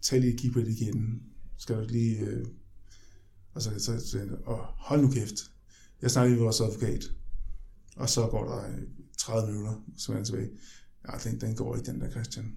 tag 0.03 0.21
lige 0.21 0.39
kig 0.39 0.53
på 0.53 0.61
det 0.61 0.69
igen. 0.69 1.23
Skal 1.59 1.77
du 1.77 1.85
lige... 1.89 2.19
Øh, 2.21 2.47
og 3.53 3.63
så, 3.63 3.71
så, 3.79 4.09
så 4.09 4.29
og 4.45 4.59
hold 4.59 5.01
nu 5.01 5.11
kæft. 5.11 5.51
Jeg 6.03 6.11
snakker 6.11 6.29
lige 6.29 6.37
med 6.37 6.45
vores 6.45 6.61
advokat. 6.61 7.05
Og 7.97 8.09
så 8.09 8.27
går 8.27 8.45
der 8.45 8.69
øh, 8.69 8.83
30 9.19 9.53
minutter, 9.53 9.83
så 9.97 10.13
er 10.13 10.17
jeg 10.17 10.27
tilbage 10.27 10.51
ja, 11.09 11.31
den, 11.31 11.41
den 11.41 11.55
går 11.55 11.77
ikke, 11.77 11.93
den 11.93 12.01
der 12.01 12.11
Christian. 12.11 12.55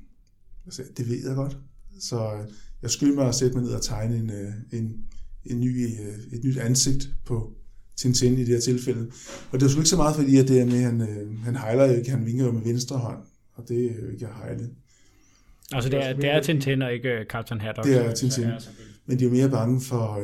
Jeg 0.65 0.73
sagde, 0.73 0.91
det 0.97 1.09
ved 1.09 1.27
jeg 1.27 1.35
godt. 1.35 1.57
Så 1.99 2.33
øh, 2.33 2.47
jeg 2.81 2.91
skyldte 2.91 3.15
mig 3.15 3.27
at 3.27 3.35
sætte 3.35 3.55
mig 3.55 3.63
ned 3.63 3.73
og 3.73 3.81
tegne 3.81 4.17
en, 4.17 4.29
øh, 4.29 4.53
en, 4.71 5.05
en 5.45 5.59
ny, 5.59 5.85
et 6.31 6.43
nyt 6.43 6.57
ansigt 6.57 7.09
på 7.25 7.53
Tintin 7.99 8.33
i 8.33 8.39
det 8.39 8.47
her 8.47 8.59
tilfælde. 8.59 9.11
Og 9.51 9.59
det 9.59 9.61
var 9.61 9.69
sgu 9.69 9.79
ikke 9.79 9.89
så 9.89 9.97
meget, 9.97 10.15
fordi 10.15 10.37
at 10.37 10.47
det 10.47 10.59
er 10.59 10.65
med, 10.65 10.81
han, 10.81 10.99
han 11.43 11.55
hejler 11.55 11.85
jo 11.85 11.93
ikke, 11.93 12.09
han 12.11 12.25
vinker 12.25 12.45
jo 12.45 12.51
med 12.51 12.61
venstre 12.61 12.97
hånd, 12.97 13.17
og 13.55 13.69
det 13.69 13.85
er 13.85 13.95
jo 14.03 14.09
ikke 14.13 14.27
at 14.27 14.33
hejle. 14.35 14.69
Altså 15.71 15.89
det 15.89 16.05
er, 16.05 16.13
det 16.13 16.25
er 16.25 16.41
Tintin 16.41 16.81
og 16.81 16.93
ikke 16.93 17.25
Captain 17.29 17.61
Haddock? 17.61 17.87
Det 17.87 18.05
er 18.05 18.13
Tintin. 18.13 18.47
Men 19.05 19.19
de 19.19 19.25
er 19.25 19.29
mere 19.29 19.49
bange 19.49 19.81
for, 19.81 20.23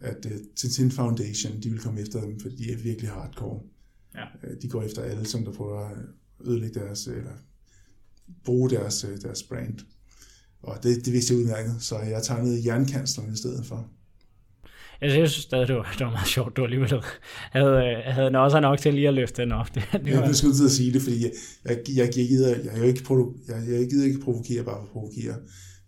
at 0.00 0.26
Tintin 0.56 0.90
Foundation, 0.90 1.60
de 1.62 1.70
vil 1.70 1.80
komme 1.80 2.00
efter 2.00 2.20
dem, 2.20 2.40
fordi 2.40 2.56
de 2.56 2.72
er 2.72 2.76
virkelig 2.76 3.10
hardcore. 3.10 3.60
Ja. 4.14 4.24
De 4.62 4.68
går 4.68 4.82
efter 4.82 5.02
alle, 5.02 5.26
som 5.26 5.44
der 5.44 5.52
prøver 5.52 5.80
at 5.80 5.96
ødelægge 6.46 6.80
deres, 6.80 7.06
eller 7.06 7.32
bruge 8.44 8.70
deres, 8.70 9.04
øh, 9.04 9.20
deres 9.22 9.42
brand. 9.42 9.78
Og 10.62 10.82
det, 10.82 11.04
det 11.04 11.12
vidste 11.12 11.34
jeg 11.34 11.40
udmærket, 11.40 11.76
så 11.80 11.98
jeg 11.98 12.22
tegnede 12.22 12.66
jernkanslerne 12.66 13.32
i 13.32 13.36
stedet 13.36 13.66
for. 13.66 13.90
Jeg 15.00 15.10
synes 15.10 15.32
stadig, 15.32 15.68
det 15.68 15.76
var, 15.76 15.94
det 15.98 16.06
var 16.06 16.12
meget 16.12 16.28
sjovt, 16.28 16.56
du 16.56 16.64
alligevel 16.64 16.92
havde, 17.50 17.76
øh, 17.86 18.14
havde 18.14 18.38
også 18.38 18.60
nok 18.60 18.78
til 18.78 18.94
lige 18.94 19.08
at 19.08 19.14
løfte 19.14 19.42
den 19.42 19.52
op. 19.52 19.74
Det, 19.74 19.82
det 20.04 20.16
var... 20.16 20.22
Jeg 20.22 20.34
skulle 20.34 20.54
til 20.54 20.64
at 20.64 20.70
sige 20.70 20.92
det, 20.92 21.02
fordi 21.02 21.22
jeg, 21.22 21.32
jeg, 21.64 21.78
jeg, 21.96 22.16
jeg, 22.16 22.26
gider, 22.28 22.48
jeg, 22.48 22.58
jeg, 22.76 22.86
ikke 22.86 23.04
provo, 23.04 23.32
jeg, 23.48 23.56
jeg 23.68 23.88
gider 23.90 24.06
ikke 24.06 24.20
provokere 24.20 24.64
bare 24.64 24.74
for 24.76 24.82
at 24.82 24.88
provokere. 24.88 25.34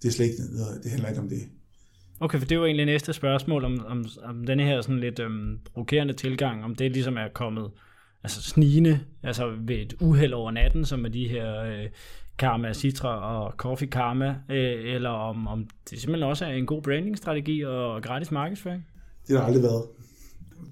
Det 0.03 0.09
er 0.09 0.13
slet 0.13 0.27
ikke 0.27 0.43
noget, 0.53 0.81
det 0.83 0.91
handler 0.91 1.09
ikke 1.09 1.21
om 1.21 1.29
det. 1.29 1.43
Okay, 2.21 2.39
for 2.39 2.47
det 2.47 2.61
var 2.61 2.67
egentlig 2.67 2.87
næste 2.87 3.13
spørgsmål 3.13 3.65
om, 3.65 3.87
om, 3.87 4.07
om 4.23 4.45
denne 4.45 4.65
her 4.65 4.81
sådan 4.81 5.01
lidt 5.01 5.19
øhm, 5.19 5.59
provokerende 5.75 6.15
tilgang, 6.15 6.65
om 6.65 6.75
det 6.75 6.93
ligesom 6.93 7.17
er 7.17 7.29
kommet 7.35 7.71
altså 8.25 8.43
snigende, 8.43 9.01
altså 9.23 9.55
ved 9.59 9.77
et 9.77 9.95
uheld 10.01 10.33
over 10.33 10.51
natten, 10.51 10.85
som 10.85 11.05
er 11.05 11.09
de 11.09 11.29
her 11.29 11.63
øh, 11.63 11.89
Karma 12.39 12.73
Citra 12.73 13.43
og 13.43 13.55
Coffee 13.57 13.89
Karma, 13.89 14.37
øh, 14.51 14.95
eller 14.95 15.11
om, 15.11 15.47
om 15.47 15.69
det 15.91 16.01
simpelthen 16.01 16.31
også 16.31 16.45
er 16.45 16.51
en 16.51 16.67
god 16.67 16.83
brandingstrategi 16.83 17.65
og 17.65 18.03
gratis 18.03 18.31
markedsføring? 18.31 18.87
Det 19.29 19.39
har 19.39 19.45
aldrig 19.45 19.63
været. 19.63 19.85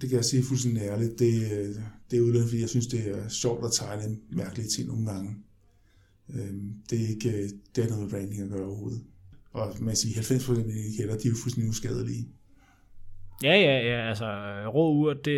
Det 0.00 0.08
kan 0.08 0.16
jeg 0.16 0.24
sige 0.24 0.42
fuldstændig 0.42 0.82
ærligt. 0.82 1.18
Det, 1.18 1.34
øh, 1.52 1.74
det 2.10 2.16
er 2.16 2.20
udlændt, 2.20 2.48
fordi 2.48 2.60
jeg 2.60 2.68
synes, 2.68 2.86
det 2.86 3.08
er 3.08 3.28
sjovt 3.28 3.64
at 3.64 3.72
tegne 3.72 4.16
mærkelige 4.30 4.68
ting 4.68 4.88
nogle 4.88 5.06
gange. 5.06 5.36
Øh, 6.34 6.52
det 6.90 7.04
er 7.04 7.08
ikke 7.08 7.28
øh, 7.28 7.48
det 7.76 7.84
er 7.84 7.88
noget 7.88 8.02
med 8.02 8.10
branding 8.10 8.42
at 8.42 8.50
gøre 8.50 8.66
overhovedet. 8.66 9.00
Og 9.52 9.74
man 9.80 9.96
siger, 9.96 10.22
90% 10.22 10.58
af 10.58 10.64
de 10.64 10.70
etiketter, 10.70 11.18
de 11.18 11.28
er 11.28 11.30
jo 11.30 11.36
fuldstændig 11.42 11.70
uskadelige. 11.70 12.28
Ja, 13.42 13.54
ja, 13.54 13.78
ja, 13.88 14.08
altså 14.08 14.26
rå 14.74 14.94
urt, 14.94 15.24
det, 15.24 15.34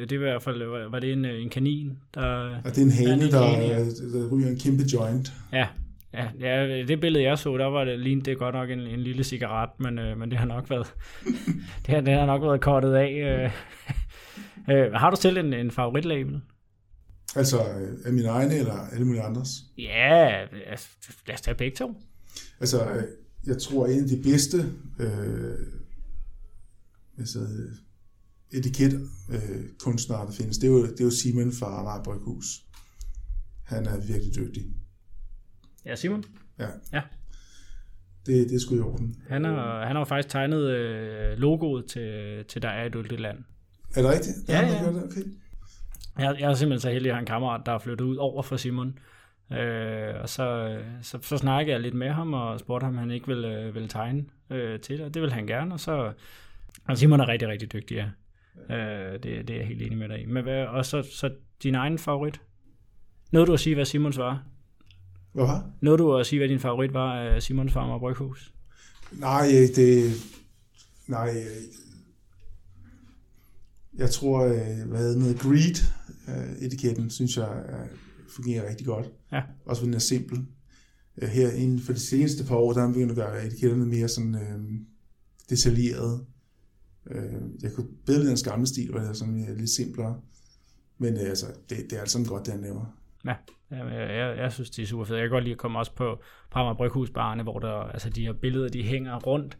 det 0.00 0.12
er 0.12 0.16
i 0.16 0.16
hvert 0.16 0.42
fald, 0.42 0.62
var, 0.62 0.90
var 0.90 0.98
det 0.98 1.12
en, 1.12 1.24
en 1.24 1.50
kanin, 1.50 1.90
der... 2.14 2.50
Ja, 2.50 2.70
det 2.70 2.78
er 2.78 2.82
en 2.82 2.90
hane, 2.90 3.10
Ja, 3.10 3.14
det 3.14 3.22
er 3.22 3.26
en 3.26 3.32
der, 3.32 3.46
hane, 3.46 3.64
ja. 3.64 4.18
der 4.18 4.28
ryger 4.28 4.48
en 4.48 4.58
kæmpe 4.58 4.84
joint. 4.92 5.32
Ja, 5.52 5.66
ja, 6.14 6.28
ja, 6.40 6.82
det 6.86 7.00
billede 7.00 7.24
jeg 7.24 7.38
så, 7.38 7.56
der 7.56 7.66
var 7.66 7.84
det 7.84 8.00
lignede 8.00 8.30
det 8.30 8.38
godt 8.38 8.54
nok 8.54 8.70
en, 8.70 8.80
en 8.80 9.00
lille 9.00 9.24
cigaret, 9.24 9.70
men, 9.78 9.98
øh, 9.98 10.18
men 10.18 10.30
det 10.30 10.38
har 10.38 10.46
nok 10.46 10.70
været, 10.70 10.94
det 11.86 11.94
har, 11.94 12.00
det 12.00 12.14
har 12.14 12.26
nok 12.26 12.42
været 12.42 12.60
kortet 12.60 12.94
af. 12.94 13.42
Øh. 13.44 13.50
Øh, 14.70 14.92
har 14.92 15.10
du 15.10 15.16
selv 15.20 15.36
en, 15.36 15.52
en 15.52 15.70
favoritlabel? 15.70 16.40
Altså, 17.36 17.56
øh, 17.68 17.98
af 18.04 18.12
mine 18.12 18.28
egne 18.28 18.54
eller 18.54 18.74
alle 18.74 19.06
mulige 19.06 19.22
andres. 19.22 19.48
Ja, 19.78 20.46
altså, 20.66 20.88
lad 21.26 21.34
os 21.34 21.40
tage 21.40 21.54
begge 21.54 21.76
to. 21.76 21.94
Altså, 22.60 22.90
øh, 22.90 23.04
jeg 23.46 23.58
tror, 23.58 23.86
en 23.86 24.02
af 24.02 24.08
de 24.08 24.22
bedste 24.22 24.56
øh, 24.98 25.58
altså, 27.18 27.38
øh, 27.40 27.72
etiket 28.58 29.08
øh, 29.30 29.68
kunstnere, 29.78 30.26
der 30.26 30.32
findes, 30.32 30.58
det 30.58 30.66
er 30.66 30.72
jo, 30.72 30.86
det 30.86 31.00
er 31.00 31.04
jo 31.04 31.10
Simon 31.10 31.52
fra 31.52 31.80
Amager 31.80 32.02
Bryghus. 32.02 32.46
Han 33.64 33.86
er 33.86 34.00
virkelig 34.00 34.34
dygtig. 34.36 34.66
Ja, 35.86 35.94
Simon. 35.94 36.24
Ja. 36.58 36.66
Ja. 36.92 37.02
Det, 38.26 38.48
det 38.48 38.54
er 38.54 38.60
sgu 38.60 38.76
i 38.76 38.80
orden. 38.80 39.16
Han 39.28 39.44
har, 39.44 39.86
han 39.86 39.96
har 39.96 40.04
faktisk 40.04 40.28
tegnet 40.28 40.70
øh, 40.70 41.38
logoet 41.38 41.86
til, 41.86 42.44
til 42.44 42.62
Der 42.62 42.68
er 42.68 42.86
et 42.86 42.94
øldigt 42.94 43.20
land. 43.20 43.38
Er 43.94 44.02
det 44.02 44.10
rigtigt? 44.10 44.36
Ja, 44.48 44.56
han 44.56 44.74
ja. 44.74 44.82
gjort 44.82 44.94
det? 44.94 45.04
Okay. 45.04 45.22
Jeg, 46.18 46.36
jeg 46.40 46.50
er 46.50 46.54
simpelthen 46.54 46.80
så 46.80 46.90
heldig 46.90 47.10
at 47.10 47.14
have 47.14 47.20
en 47.20 47.26
kammerat, 47.26 47.66
der 47.66 47.72
er 47.72 47.78
flyttet 47.78 48.04
ud 48.04 48.16
over 48.16 48.42
for 48.42 48.56
Simon. 48.56 48.98
Øh, 49.52 50.14
og 50.22 50.28
så, 50.28 50.78
så, 51.02 51.18
så 51.22 51.38
snakkede 51.38 51.72
jeg 51.72 51.80
lidt 51.80 51.94
med 51.94 52.10
ham 52.10 52.34
og 52.34 52.60
spurgte 52.60 52.84
ham, 52.84 52.94
om 52.94 52.98
han 52.98 53.10
ikke 53.10 53.26
ville, 53.26 53.60
øh, 53.60 53.74
ville 53.74 53.88
tegne 53.88 54.24
øh, 54.50 54.80
til 54.80 54.98
det. 54.98 55.06
Og 55.06 55.14
det 55.14 55.22
vil 55.22 55.32
han 55.32 55.46
gerne, 55.46 55.74
og 55.74 55.80
så... 55.80 56.12
Og 56.88 56.98
Simon 56.98 57.20
er 57.20 57.28
rigtig, 57.28 57.48
rigtig 57.48 57.72
dygtig, 57.72 57.94
ja. 57.94 58.08
Øh, 58.76 59.12
det, 59.12 59.48
det 59.48 59.50
er 59.50 59.56
jeg 59.56 59.66
helt 59.66 59.82
enig 59.82 59.98
med 59.98 60.08
dig 60.08 60.22
i. 60.22 60.26
Men 60.26 60.42
hvad, 60.42 60.66
og 60.66 60.86
så, 60.86 61.02
så 61.02 61.30
din 61.62 61.74
egen 61.74 61.98
favorit? 61.98 62.40
Nåede 63.32 63.46
du 63.46 63.52
at 63.52 63.60
sige, 63.60 63.74
hvad 63.74 63.84
Simons 63.84 64.18
var? 64.18 64.44
Hvad? 65.32 65.46
Nåede 65.80 65.98
du 65.98 66.16
at 66.16 66.26
sige, 66.26 66.40
hvad 66.40 66.48
din 66.48 66.60
favorit 66.60 66.94
var 66.94 67.20
af 67.20 67.42
Simons 67.42 67.72
Farm 67.72 67.90
og 67.90 68.00
Bryghus? 68.00 68.54
Nej, 69.12 69.48
øh, 69.54 69.76
det... 69.76 70.12
Nej, 71.06 71.34
øh, 71.36 71.62
jeg 73.98 74.10
tror, 74.10 74.44
øh, 74.44 74.88
hvad 74.88 74.98
hedder 74.98 75.18
noget, 75.18 75.38
greed 75.38 75.76
øh, 76.28 76.66
etiketten, 76.66 77.10
synes 77.10 77.36
jeg 77.36 77.58
er, 77.66 77.86
fungerer 78.28 78.68
rigtig 78.68 78.86
godt. 78.86 79.06
Ja. 79.32 79.42
Også 79.66 79.80
fordi 79.80 79.86
den 79.86 79.94
er 79.94 79.98
simpel. 79.98 80.46
Her 81.22 81.50
inden 81.50 81.80
for 81.80 81.92
de 81.92 82.00
seneste 82.00 82.44
par 82.44 82.56
år, 82.56 82.72
der 82.72 82.82
er 82.82 82.88
begyndt 82.88 83.10
at 83.10 83.16
gøre 83.16 83.46
etiketterne 83.46 83.86
mere 83.86 84.08
sådan 84.08 84.34
øh, 84.34 84.60
detaljerede. 85.50 86.24
Øh, 87.10 87.32
jeg 87.62 87.72
kunne 87.72 87.86
bedre 88.06 88.18
lide 88.18 88.28
hans 88.28 88.42
gamle 88.42 88.66
stil, 88.66 88.90
hvor 88.90 88.98
det 88.98 89.08
er 89.08 89.12
sådan 89.12 89.54
lidt 89.56 89.70
simplere. 89.70 90.20
Men 90.98 91.16
altså, 91.16 91.46
det, 91.70 91.78
det 91.90 91.92
er 91.92 92.00
alt 92.00 92.10
sammen 92.10 92.28
godt, 92.28 92.46
det 92.46 92.52
han 92.52 92.62
laver. 92.62 92.98
Ja, 93.24 93.34
jeg, 93.72 94.16
jeg, 94.16 94.38
jeg 94.38 94.52
synes, 94.52 94.70
det 94.70 94.82
er 94.82 94.86
super 94.86 95.04
fedt. 95.04 95.18
Jeg 95.18 95.24
kan 95.24 95.30
godt 95.30 95.44
lide 95.44 95.52
at 95.52 95.58
komme 95.58 95.78
også 95.78 95.94
på, 95.94 96.22
på 96.50 96.58
Amager 96.58 96.74
Bryghusbarne, 96.74 97.42
hvor 97.42 97.58
der, 97.58 97.72
altså, 97.72 98.10
de 98.10 98.26
her 98.26 98.32
billeder, 98.32 98.68
de 98.68 98.82
hænger 98.82 99.18
rundt, 99.20 99.58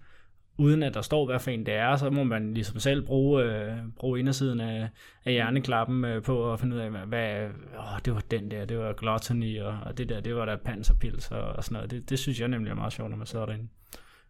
uden 0.59 0.83
at 0.83 0.95
der 0.95 1.03
står, 1.03 1.27
hvad 1.27 1.39
for 1.39 1.51
en 1.51 1.67
det 1.67 1.75
er, 1.75 1.97
så 1.97 2.11
må 2.11 2.25
man 2.25 2.55
ligesom 2.55 2.79
selv 2.79 3.07
bruge, 3.07 3.45
øh, 3.45 3.77
bruge 3.97 4.19
indersiden 4.19 4.61
af, 4.61 4.89
af 5.25 5.33
hjerneklappen 5.33 6.05
øh, 6.05 6.23
på 6.23 6.53
at 6.53 6.61
finde 6.61 6.77
ud 6.77 6.81
af, 6.81 6.91
hvad, 6.91 7.45
åh, 7.79 7.99
det 8.05 8.15
var 8.15 8.23
den 8.31 8.51
der, 8.51 8.65
det 8.65 8.79
var 8.79 8.93
gluttony, 8.93 9.61
og, 9.61 9.79
og 9.87 9.99
det 9.99 10.09
der, 10.09 10.21
det 10.21 10.35
var 10.35 10.45
der 10.45 10.57
panserpils 10.57 11.31
og, 11.31 11.43
og 11.43 11.65
sådan 11.65 11.75
noget. 11.75 11.91
Det, 11.91 12.11
det 12.11 12.19
synes 12.19 12.41
jeg 12.41 12.49
nemlig 12.49 12.71
er 12.71 12.75
meget 12.75 12.93
sjovt, 12.93 13.11
når 13.11 13.17
man 13.17 13.27
sidder 13.27 13.47
derinde. 13.47 13.69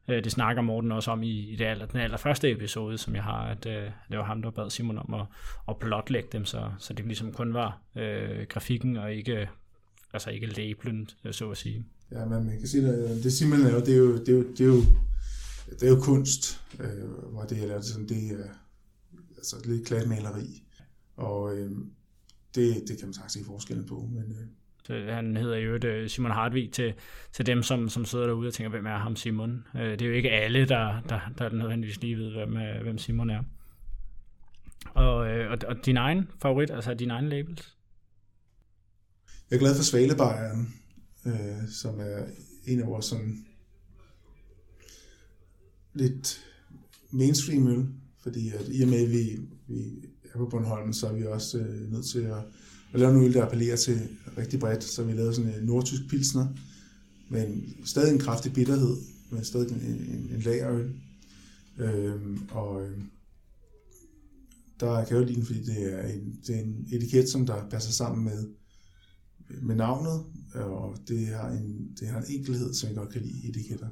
Øh, 0.09 0.24
det 0.24 0.33
snakker 0.33 0.62
Morten 0.62 0.93
også 0.93 1.11
om 1.11 1.22
i, 1.22 1.53
i 1.53 1.57
det 1.57 1.64
aller, 1.64 1.87
den 1.87 2.01
allerførste 2.01 2.51
episode, 2.51 2.99
som 2.99 3.14
jeg 3.14 3.24
har, 3.24 3.47
at 3.47 3.66
øh, 3.66 3.91
det 4.11 4.18
var 4.18 4.24
ham, 4.24 4.43
der 4.43 4.51
bad 4.51 4.70
Simon 4.70 4.99
om 4.99 5.14
at, 5.14 5.26
at 5.68 5.76
blotlægge 5.76 6.28
dem, 6.33 6.45
så, 6.45 6.70
så 6.78 6.95
det 6.95 7.07
ligesom 7.07 7.33
kun 7.33 7.55
var 7.55 7.78
øh, 7.97 8.47
grafikken 8.49 8.97
og 8.97 9.14
ikke, 9.14 9.49
altså 10.12 10.30
ikke 10.30 10.46
labelen, 10.46 11.08
øh, 11.24 11.32
så 11.32 11.50
at 11.50 11.56
sige. 11.56 11.84
Ja, 12.12 12.24
men 12.24 12.44
man 12.44 12.58
kan 12.58 12.68
sige, 12.68 12.88
at 12.88 13.24
det 13.24 13.32
Simon 13.32 13.58
laver, 13.58 13.80
det 13.80 13.94
er 13.94 13.98
jo, 13.98 14.18
det 14.18 14.28
er 14.28 14.32
jo, 14.32 14.42
det 14.42 14.60
er 14.60 14.64
jo, 14.64 14.82
det 15.70 15.82
er 15.82 15.88
jo 15.88 16.00
kunst, 16.00 16.60
øh, 16.80 17.08
hvor 17.32 17.42
det 17.42 17.70
er 17.70 17.80
sådan, 17.80 18.08
det 18.08 18.30
er 18.30 18.44
altså 19.36 19.56
lidt 19.64 19.86
klatmaleri, 19.86 20.62
og 21.16 21.56
øh, 21.56 21.70
det, 22.54 22.84
det 22.88 22.98
kan 22.98 23.06
man 23.06 23.14
sagtens 23.14 23.32
se 23.32 23.44
forskellen 23.44 23.86
på, 23.86 24.08
men 24.12 24.36
øh, 24.90 25.06
han 25.06 25.36
hedder 25.36 25.56
jo 25.56 25.78
øh, 25.84 26.08
Simon 26.08 26.30
Hartvig 26.30 26.72
til, 26.72 26.94
til 27.32 27.46
dem, 27.46 27.62
som, 27.62 27.88
som 27.88 28.04
sidder 28.04 28.26
derude 28.26 28.48
og 28.48 28.54
tænker, 28.54 28.70
hvem 28.70 28.86
er 28.86 28.96
ham 28.96 29.16
Simon? 29.16 29.66
Øh, 29.76 29.90
det 29.90 30.02
er 30.02 30.06
jo 30.06 30.12
ikke 30.12 30.30
alle, 30.30 30.68
der, 30.68 31.00
der, 31.08 31.20
der 31.38 31.48
nødvendigvis 31.50 32.00
lige 32.00 32.18
ved, 32.18 32.32
hvem, 32.32 32.56
øh, 32.56 32.82
hvem 32.82 32.98
Simon 32.98 33.30
er. 33.30 33.42
Og, 34.94 35.30
øh, 35.30 35.50
og, 35.50 35.58
og 35.68 35.86
din 35.86 35.96
egen 35.96 36.28
favorit, 36.42 36.70
altså 36.70 36.94
din 36.94 37.10
egen 37.10 37.28
labels? 37.28 37.76
Jeg 39.53 39.59
er 39.59 39.61
glad 39.61 39.76
for 39.76 39.82
Svalebejeren, 39.82 40.74
øh, 41.26 41.68
som 41.68 42.00
er 42.00 42.24
en 42.66 42.80
af 42.80 42.86
vores 42.86 43.07
sådan 43.07 43.44
lidt 45.94 46.40
mainstream 47.11 47.66
øl, 47.66 47.86
fordi 48.22 48.50
at 48.50 48.68
i 48.68 48.82
og 48.82 48.88
med, 48.88 49.05
at 49.05 49.11
vi, 49.11 49.40
vi 49.68 50.09
er 50.32 50.38
på 50.38 50.46
Bornholm, 50.46 50.92
så 50.92 51.07
er 51.07 51.12
vi 51.12 51.26
også 51.26 51.59
øh, 51.59 51.92
nødt 51.92 52.07
til 52.07 52.18
at, 52.18 52.38
at 52.92 53.00
lave 53.00 53.12
nogle 53.12 53.26
øl, 53.26 53.34
der 53.34 53.46
appellerer 53.46 53.76
til 53.76 54.09
rigtig 54.38 54.61
bredt, 54.61 54.84
så 54.84 55.05
vi 55.05 55.12
lavede 55.12 55.34
sådan 55.34 55.55
en 55.55 55.64
nordtysk 55.64 56.03
pilsner, 56.09 56.46
men 57.28 57.74
stadig 57.84 58.12
en 58.12 58.18
kraftig 58.18 58.53
bitterhed, 58.53 58.96
men 59.30 59.44
stadig 59.44 59.70
en, 59.70 59.80
en, 59.80 60.30
en 60.34 60.40
lagerøl. 60.40 60.94
Øhm, 61.78 62.48
og 62.50 62.86
øh, 62.86 62.98
der 64.80 65.05
kan 65.05 65.16
jeg 65.16 65.22
jo 65.22 65.26
lide 65.26 65.36
den, 65.36 65.46
fordi 65.46 65.62
det 65.62 65.94
er, 65.94 66.09
en, 66.09 66.40
det 66.46 66.57
er 66.57 66.61
en 66.61 66.86
etiket, 66.92 67.28
som 67.28 67.46
der 67.46 67.68
passer 67.70 67.92
sammen 67.92 68.24
med, 68.24 68.61
med 69.62 69.74
navnet, 69.74 70.24
og 70.55 70.96
det 71.09 71.26
har, 71.26 71.48
en, 71.48 71.88
det 72.00 72.09
har 72.09 72.18
en 72.18 72.26
enkelhed, 72.28 72.74
som 72.74 72.88
jeg 72.88 72.96
godt 72.96 73.09
kan 73.09 73.22
lide 73.22 73.46
i 73.46 73.48
etiketter. 73.48 73.86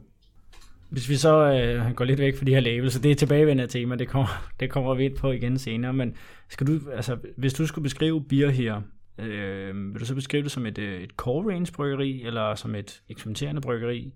Hvis 0.90 1.08
vi 1.08 1.16
så 1.16 1.52
øh, 1.52 1.94
går 1.94 2.04
lidt 2.04 2.20
væk 2.20 2.36
fra 2.36 2.44
de 2.44 2.54
her 2.54 2.60
labels, 2.60 2.92
så 2.92 2.98
det 2.98 3.10
er 3.10 3.14
tilbagevendende 3.14 3.72
tema, 3.72 3.96
det 3.96 4.08
kommer, 4.08 4.48
det 4.60 4.70
kommer 4.70 4.94
vi 4.94 5.04
ind 5.04 5.16
på 5.16 5.30
igen 5.30 5.58
senere, 5.58 5.92
men 5.92 6.14
skal 6.48 6.66
du, 6.66 6.80
altså, 6.90 7.18
hvis 7.36 7.54
du 7.54 7.66
skulle 7.66 7.82
beskrive 7.82 8.24
beer 8.24 8.50
her, 8.50 8.82
øh, 9.18 9.92
vil 9.92 10.00
du 10.00 10.04
så 10.04 10.14
beskrive 10.14 10.42
det 10.42 10.50
som 10.50 10.66
et, 10.66 10.78
øh, 10.78 11.02
et 11.02 11.10
core 11.10 11.54
range 11.54 11.72
bryggeri, 11.72 12.22
eller 12.22 12.54
som 12.54 12.74
et 12.74 13.02
eksperimenterende 13.08 13.60
bryggeri? 13.60 14.12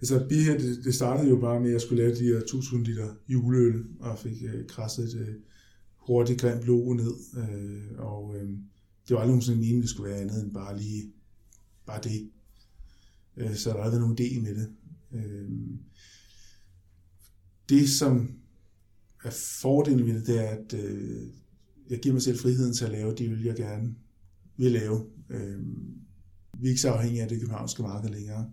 Altså, 0.00 0.26
Beer 0.28 0.42
her, 0.42 0.58
det, 0.58 0.84
det 0.84 0.94
startede 0.94 1.28
jo 1.28 1.36
bare 1.36 1.60
med, 1.60 1.68
at 1.68 1.72
jeg 1.72 1.80
skulle 1.80 2.02
lave 2.02 2.14
de 2.14 2.24
her 2.24 2.36
1000 2.36 2.84
liter 2.84 3.08
juleøl, 3.28 3.84
og 4.00 4.18
fik 4.18 4.42
øh, 4.54 4.66
krasset 4.68 5.04
et 5.04 5.20
øh, 5.20 5.34
hurtigt 5.96 6.40
grimt 6.40 6.64
logo 6.64 6.92
ned, 6.92 7.14
øh, 7.38 7.98
og 7.98 8.36
øh, 8.36 8.50
det 9.08 9.14
var 9.14 9.20
aldrig 9.20 9.28
nogensinde 9.28 9.58
meningen, 9.58 9.82
det 9.82 9.90
skulle 9.90 10.10
være 10.10 10.20
andet 10.20 10.42
end 10.42 10.54
bare 10.54 10.78
lige, 10.78 11.12
bare 11.86 12.00
det. 12.02 12.30
Øh, 13.36 13.56
så 13.56 13.70
der 13.70 13.76
har 13.76 13.82
aldrig 13.82 14.00
nogen 14.00 14.18
idé 14.20 14.40
med 14.40 14.54
det. 14.54 14.70
Øh, 15.12 15.50
det, 17.68 17.88
som 17.88 18.38
er 19.24 19.30
fordelen 19.60 20.06
ved 20.06 20.14
det, 20.14 20.26
det 20.26 20.38
er, 20.38 20.48
at 20.48 20.74
øh, 20.74 21.28
jeg 21.90 21.98
giver 21.98 22.12
mig 22.12 22.22
selv 22.22 22.38
friheden 22.38 22.74
til 22.74 22.84
at 22.84 22.90
lave 22.90 23.14
de 23.14 23.26
øl, 23.30 23.44
jeg 23.44 23.56
gerne 23.56 23.94
vil 24.56 24.72
lave. 24.72 25.06
Øh, 25.30 25.62
vi 26.58 26.66
er 26.66 26.68
ikke 26.68 26.80
så 26.80 26.90
afhængige 26.90 27.22
af 27.22 27.28
det 27.28 27.40
københavnske 27.40 27.82
marked 27.82 28.10
længere. 28.10 28.50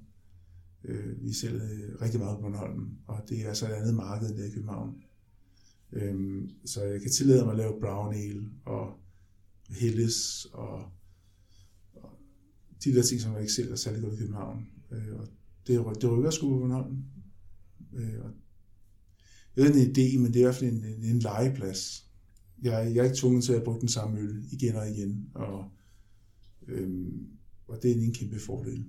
Øh, 0.83 1.23
vi 1.23 1.33
sælger 1.33 1.63
øh, 1.63 2.01
rigtig 2.01 2.19
meget 2.19 2.37
på 2.37 2.41
Bornholm, 2.41 2.89
og 3.07 3.23
det 3.29 3.41
er 3.41 3.49
altså 3.49 3.65
et 3.65 3.71
andet 3.71 3.95
marked 3.95 4.29
end 4.29 4.37
det 4.37 4.45
er 4.45 4.49
i 4.49 4.53
København. 4.53 4.95
Øh, 5.91 6.49
så 6.65 6.83
jeg 6.83 7.01
kan 7.01 7.11
tillade 7.11 7.43
mig 7.43 7.51
at 7.51 7.57
lave 7.57 7.79
brown 7.81 8.13
ale 8.13 8.49
og 8.65 8.99
Helles 9.69 10.45
og, 10.53 10.91
og 11.93 12.19
de 12.83 12.95
der 12.95 13.03
ting, 13.03 13.21
som 13.21 13.31
jeg 13.33 13.41
ikke 13.41 13.53
sælger 13.53 13.75
særlig 13.75 14.01
godt 14.01 14.13
i 14.13 14.17
København. 14.17 14.67
Øh, 14.91 15.15
og 15.19 15.27
det, 15.67 16.01
det 16.01 16.11
rykker 16.11 16.29
sgu 16.29 16.49
på 16.49 16.59
Bornholm. 16.59 16.97
Øh, 17.93 18.19
og 18.23 18.31
jeg 19.55 19.63
ved 19.65 19.75
ikke, 19.75 19.79
en 19.89 19.91
idé, 19.95 20.19
men 20.21 20.27
det 20.33 20.35
er 20.35 20.39
i 20.39 20.43
hvert 20.43 20.55
fald 20.55 20.71
en, 20.71 20.85
en, 20.85 21.03
en 21.03 21.19
legeplads. 21.19 22.05
Jeg, 22.61 22.71
jeg 22.95 22.97
er 22.99 23.03
ikke 23.03 23.15
tvunget 23.17 23.43
til 23.43 23.53
at 23.53 23.63
bruge 23.63 23.79
den 23.79 23.87
samme 23.89 24.19
øl 24.19 24.43
igen 24.51 24.75
og 24.75 24.89
igen, 24.89 25.29
og, 25.35 25.69
øhm, 26.67 27.27
og 27.67 27.79
det 27.83 27.91
er 27.91 27.95
en 27.95 28.13
kæmpe 28.13 28.35
fordel. 28.45 28.85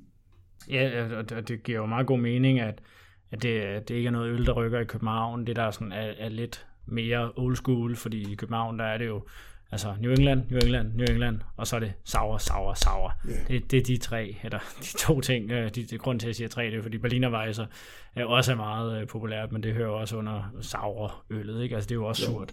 Ja, 0.71 1.17
og 1.19 1.31
det- 1.31 1.49
det 1.49 1.63
giver 1.63 1.79
jo 1.79 1.87
meget 1.87 2.07
god 2.07 2.19
mening, 2.21 2.61
at, 2.61 2.83
at 3.31 3.43
det, 3.43 3.89
det 3.89 3.95
ikke 3.95 4.07
er 4.07 4.11
noget 4.11 4.33
øl, 4.33 4.47
der 4.47 4.53
rykker 4.53 4.81
i 4.81 4.85
København. 4.85 5.47
Det 5.47 5.57
der 5.57 5.71
sådan 5.71 5.93
er, 5.93 6.13
er 6.19 6.29
lidt 6.29 6.67
mere 6.87 7.33
old 7.37 7.57
school, 7.57 7.97
fordi 7.97 8.33
i 8.33 8.35
København, 8.35 8.79
der 8.79 8.85
er 8.85 8.99
det 8.99 9.07
jo 9.07 9.25
altså 9.73 9.95
New 10.01 10.11
England, 10.13 10.51
New 10.51 10.59
England, 10.63 10.93
New 10.95 11.07
England, 11.11 11.41
og 11.57 11.67
så 11.67 11.77
er 11.77 11.81
det 11.81 11.93
sour, 12.05 12.39
sour, 12.39 12.75
sour. 12.75 13.15
Ja. 13.29 13.33
Det, 13.49 13.71
det 13.71 13.79
er 13.79 13.83
de 13.83 13.97
tre, 13.97 14.37
eller 14.43 14.59
de 14.83 14.99
to 14.99 15.21
ting. 15.21 15.51
øh, 15.51 15.71
De, 15.75 15.85
det 15.85 16.01
grund 16.01 16.21
til, 16.21 16.27
at 16.27 16.29
jeg 16.29 16.35
siger 16.37 16.49
tre, 16.49 16.65
det 16.67 16.75
er, 16.75 16.83
fordi 16.83 16.99
Berliner 16.99 17.31
Weisser 17.41 17.67
er 18.15 18.25
også 18.25 18.53
er 18.53 18.57
meget 18.57 19.01
øh, 19.01 19.07
populært, 19.09 19.53
men 19.53 19.63
det 19.63 19.75
hører 19.75 19.89
også 19.91 20.17
under 20.17 20.43
sour-øllet, 20.61 21.63
ikke? 21.63 21.75
Altså 21.75 21.89
det 21.89 21.93
er 21.95 21.99
jo 21.99 22.07
også 22.07 22.23
Jo. 22.31 22.33
surt. 22.39 22.53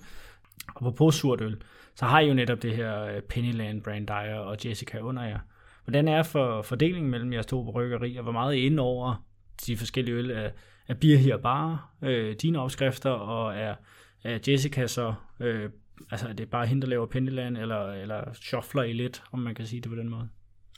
Og 0.76 0.96
på 0.96 1.12
surt 1.12 1.42
øl, 1.42 1.58
så 1.96 2.06
har 2.06 2.20
I 2.20 2.28
jo 2.28 2.34
netop 2.34 2.62
det 2.62 2.76
her 2.76 3.04
øh, 3.04 3.22
Pennyland, 3.22 3.82
Brandeyer 3.82 4.36
og 4.36 4.58
Jessica 4.66 5.00
under 5.00 5.24
jer. 5.24 5.40
Hvordan 5.86 6.08
er 6.08 6.24
for 6.24 6.62
fordelingen 6.62 7.12
mellem 7.12 7.34
jeres 7.34 7.46
to 7.46 7.64
bryggerier? 7.72 8.22
Hvor 8.22 8.32
meget 8.32 8.48
er 8.58 8.62
I 8.62 8.66
inde 8.66 8.84
over 8.84 9.24
de 9.68 9.78
forskellige 9.78 10.16
øl? 10.16 10.32
Er, 10.32 10.50
er 10.88 10.94
bier 10.94 11.18
her 11.18 11.38
bare 11.38 11.80
øh, 12.02 12.36
dine 12.42 12.60
opskrifter, 12.60 13.10
og 13.10 13.56
er, 13.58 13.76
er 14.24 14.40
Jessica 14.48 14.88
så, 14.88 15.14
øh, 15.40 15.70
altså 16.12 16.28
er 16.28 16.34
det 16.34 16.50
bare 16.50 16.68
hende, 16.68 16.82
der 16.82 16.88
laver 16.88 17.06
Pennyland, 17.06 17.58
eller, 17.58 17.92
eller 17.92 18.34
shuffler 18.34 18.84
I 18.84 18.94
lidt, 18.94 19.24
om 19.32 19.40
man 19.40 19.56
kan 19.56 19.68
sige 19.68 19.82
det 19.82 19.90
på 19.90 19.96
den 19.96 20.10
måde? 20.10 20.30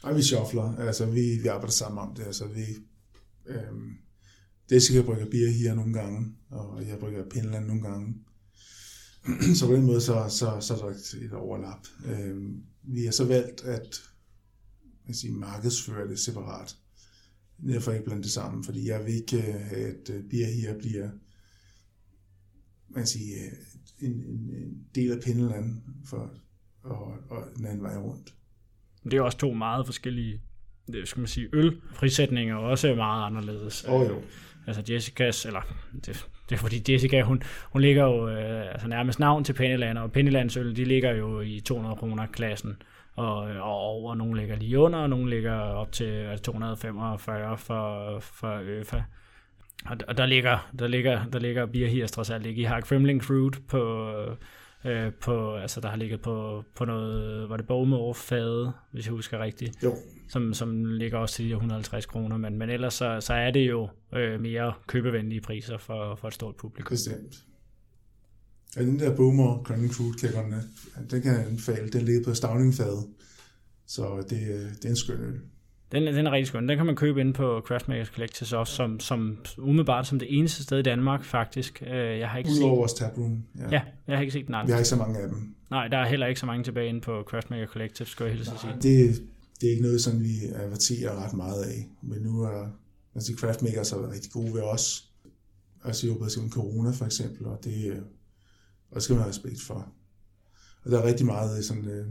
Nej, 0.03 0.13
vi 0.13 0.21
shuffler. 0.21 0.77
Altså, 0.77 1.05
vi, 1.05 1.39
vi 1.41 1.47
arbejder 1.47 1.71
sammen 1.71 1.99
om 1.99 2.15
det. 2.15 2.23
Altså, 2.23 2.47
vi, 2.47 2.65
øhm, 3.45 3.97
Jessica 4.71 5.01
brygger 5.01 5.29
bier 5.29 5.51
her 5.51 5.75
nogle 5.75 5.93
gange, 5.93 6.35
og 6.49 6.87
jeg 6.87 6.99
brygger 6.99 7.29
Penland 7.29 7.65
nogle 7.65 7.81
gange. 7.81 8.15
så 9.55 9.67
på 9.67 9.73
den 9.73 9.85
måde, 9.85 10.01
så, 10.01 10.25
så, 10.29 10.57
så 10.61 10.73
er 10.73 10.77
der 10.77 11.25
et 11.25 11.33
overlap. 11.33 11.87
Øhm, 12.05 12.63
vi 12.83 13.03
har 13.05 13.11
så 13.11 13.25
valgt 13.25 13.63
at 13.63 14.01
man 15.05 15.13
sige, 15.13 15.33
markedsføre 15.33 16.07
det 16.07 16.19
separat. 16.19 16.77
Derfor 17.67 17.91
ikke 17.91 18.05
blande 18.05 18.23
det 18.23 18.31
sammen, 18.31 18.63
fordi 18.63 18.87
jeg 18.87 19.05
vil 19.05 19.13
ikke 19.13 19.37
øh, 19.37 19.61
have, 19.61 19.87
at 19.87 20.09
øh, 20.09 20.23
bier 20.23 20.47
her 20.47 20.77
bliver 20.77 21.09
man 22.89 23.07
sige, 23.07 23.45
øh, 23.45 23.51
en, 23.99 24.11
en, 24.11 24.49
en 24.55 24.87
del 24.95 25.11
af 25.11 25.17
Penland 25.25 25.81
for, 26.05 26.31
og, 26.83 27.13
og 27.29 27.43
den 27.55 27.65
anden 27.65 27.83
vej 27.83 27.97
rundt. 27.97 28.35
Det 29.03 29.13
er 29.13 29.21
også 29.21 29.37
to 29.37 29.53
meget 29.53 29.85
forskellige 29.85 30.41
det 30.93 31.07
skal 31.07 31.19
man 31.19 31.27
sige, 31.27 31.47
øl. 31.53 31.81
Frisætninger 31.93 32.55
er 32.55 32.59
også 32.59 32.95
meget 32.95 33.25
anderledes. 33.25 33.85
Oh, 33.87 34.07
jo. 34.07 34.21
Altså 34.67 34.93
Jessicas, 34.93 35.45
eller 35.45 35.61
det, 35.93 36.27
det 36.49 36.55
er 36.55 36.59
fordi 36.59 36.93
Jessica, 36.93 37.21
hun, 37.21 37.43
hun 37.63 37.81
ligger 37.81 38.03
jo 38.03 38.29
øh, 38.29 38.71
altså 38.71 38.87
nærmest 38.87 39.19
navn 39.19 39.43
til 39.43 39.53
Pennyland, 39.53 39.97
og 39.97 40.11
Pennylands 40.11 40.57
øl, 40.57 40.75
de 40.75 40.83
ligger 40.83 41.11
jo 41.11 41.41
i 41.41 41.59
200 41.59 41.95
kroner 41.95 42.25
klassen, 42.25 42.81
og, 43.15 43.35
og 43.37 43.63
over, 43.63 44.15
nogle 44.15 44.39
ligger 44.39 44.55
lige 44.55 44.79
under, 44.79 44.99
og 44.99 45.09
nogle 45.09 45.29
ligger 45.29 45.53
op 45.53 45.91
til 45.91 46.39
245 46.43 47.57
for, 47.57 48.19
for 48.19 48.61
ØFA. 48.63 49.01
Og, 49.85 49.97
og 50.07 50.17
der 50.17 50.25
ligger, 50.25 50.71
der 50.79 50.87
ligger, 50.87 51.25
der 51.25 51.39
ligger 51.39 51.65
Bier 51.65 51.87
Hirs 51.87 52.11
trods 52.11 52.29
alt 52.29 52.45
ikke. 52.45 52.61
I 52.61 52.63
har 52.63 52.81
Kremling 52.81 53.23
Fruit 53.23 53.67
på, 53.67 54.11
øh, 54.85 55.13
på, 55.21 55.55
altså 55.55 55.81
der 55.81 55.89
har 55.89 55.97
ligget 55.97 56.21
på, 56.21 56.63
på 56.75 56.85
noget, 56.85 57.49
var 57.49 57.57
det 57.57 57.67
Bowmore 57.67 58.15
fade, 58.15 58.73
hvis 58.91 59.05
jeg 59.05 59.11
husker 59.11 59.39
rigtigt. 59.39 59.83
Jo. 59.83 59.95
Som, 60.29 60.53
som 60.53 60.85
ligger 60.85 61.17
også 61.17 61.35
til 61.35 61.45
de 61.45 61.51
150 61.51 62.05
kroner, 62.05 62.37
men, 62.37 62.57
men 62.57 62.69
ellers 62.69 62.93
så, 62.93 63.17
så 63.21 63.33
er 63.33 63.51
det 63.51 63.69
jo 63.69 63.89
øh, 64.15 64.41
mere 64.41 64.73
købevenlige 64.87 65.41
priser 65.41 65.77
for, 65.77 66.15
for 66.15 66.27
et 66.27 66.33
stort 66.33 66.55
publikum. 66.55 66.93
Bestemt. 66.93 67.35
Ja, 68.75 68.81
den 68.81 68.99
der 68.99 69.15
Boomer 69.15 69.63
kan 69.63 69.75
jeg 69.75 69.81
den 71.11 71.21
kan 71.21 71.33
jeg 71.33 71.47
anbefale. 71.47 71.89
Den 71.89 72.01
ligger 72.01 72.23
på 72.23 72.33
stavningfadet, 72.33 73.05
så 73.87 74.25
det, 74.29 74.39
det 74.81 74.85
er 74.85 74.89
en 74.89 74.95
skøn 74.95 75.21
øl. 75.21 75.39
Den, 75.91 76.07
den 76.07 76.27
er 76.27 76.31
rigtig 76.31 76.47
skøn. 76.47 76.69
Den 76.69 76.77
kan 76.77 76.85
man 76.85 76.95
købe 76.95 77.21
ind 77.21 77.33
på 77.33 77.61
Craftmakers 77.65 78.07
Collectors 78.07 78.53
også, 78.53 78.73
som, 78.73 78.99
som 78.99 79.37
umiddelbart 79.57 80.07
som 80.07 80.19
det 80.19 80.37
eneste 80.37 80.63
sted 80.63 80.79
i 80.79 80.81
Danmark, 80.81 81.23
faktisk. 81.23 81.83
Øh, 81.87 82.19
jeg 82.19 82.29
har 82.29 82.37
ikke 82.37 82.49
Udover 82.49 82.71
set... 82.71 82.77
vores 82.77 82.93
taproom. 82.93 83.43
Ja. 83.59 83.63
ja, 83.71 83.81
jeg 84.07 84.15
har 84.15 84.21
ikke 84.21 84.33
set 84.33 84.47
den 84.47 84.55
andre. 84.55 84.65
Vi 84.65 84.71
har 84.71 84.79
ikke 84.79 84.89
så 84.89 84.95
mange 84.95 85.19
af 85.19 85.27
dem. 85.29 85.55
Nej, 85.71 85.87
der 85.87 85.97
er 85.97 86.05
heller 86.05 86.27
ikke 86.27 86.39
så 86.39 86.45
mange 86.45 86.63
tilbage 86.63 86.89
inde 86.89 87.01
på 87.01 87.23
Craftmaker 87.27 87.67
Collective, 87.67 88.07
skal 88.07 88.23
jeg 88.23 88.35
helst 88.35 88.51
sige. 88.61 88.73
Det, 88.73 89.21
det 89.61 89.67
er 89.67 89.71
ikke 89.71 89.83
noget, 89.83 90.01
som 90.01 90.23
vi 90.23 90.33
averterer 90.55 91.25
ret 91.25 91.33
meget 91.33 91.63
af. 91.63 91.87
Men 92.01 92.21
nu 92.21 92.43
er 92.43 92.67
altså 93.15 93.33
Craftmakers 93.37 93.89
har 93.89 93.97
været 93.97 94.11
rigtig 94.13 94.31
gode 94.31 94.53
ved 94.53 94.61
os. 94.61 95.09
Altså 95.83 96.07
i 96.07 96.09
operation 96.09 96.49
corona 96.49 96.91
for 96.91 97.05
eksempel, 97.05 97.45
og 97.45 97.59
det, 97.63 98.03
og 98.89 98.95
det 98.95 99.03
skal 99.03 99.13
man 99.13 99.23
have 99.23 99.29
respekt 99.29 99.61
for. 99.61 99.87
Og 100.83 100.91
der 100.91 100.99
er 100.99 101.05
rigtig 101.05 101.25
meget 101.25 101.65
sådan, 101.65 101.85
øh, 101.87 102.05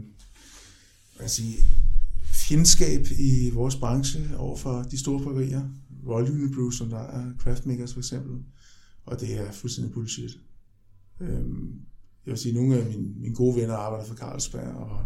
sige, 1.27 1.57
fjendskab 2.47 3.05
i 3.19 3.49
vores 3.49 3.75
branche 3.75 4.37
over 4.37 4.57
for 4.57 4.83
de 4.83 4.99
store 4.99 5.23
bryggerier. 5.23 5.69
Royal 6.07 6.31
Unibrew, 6.31 6.69
som 6.69 6.89
der 6.89 6.99
er 6.99 7.33
Craftmakers 7.37 7.93
for 7.93 7.99
eksempel. 7.99 8.43
Og 9.05 9.19
det 9.19 9.39
er 9.39 9.51
fuldstændig 9.51 9.93
bullshit. 9.93 10.31
Øhm, 11.19 11.81
jeg 12.25 12.31
vil 12.31 12.37
sige, 12.37 12.51
at 12.51 12.55
nogle 12.55 12.77
af 12.77 12.85
mine, 12.85 13.13
mine 13.19 13.35
gode 13.35 13.55
venner 13.55 13.75
arbejder 13.75 14.05
for 14.05 14.15
Carlsberg, 14.15 14.75
og, 14.75 15.05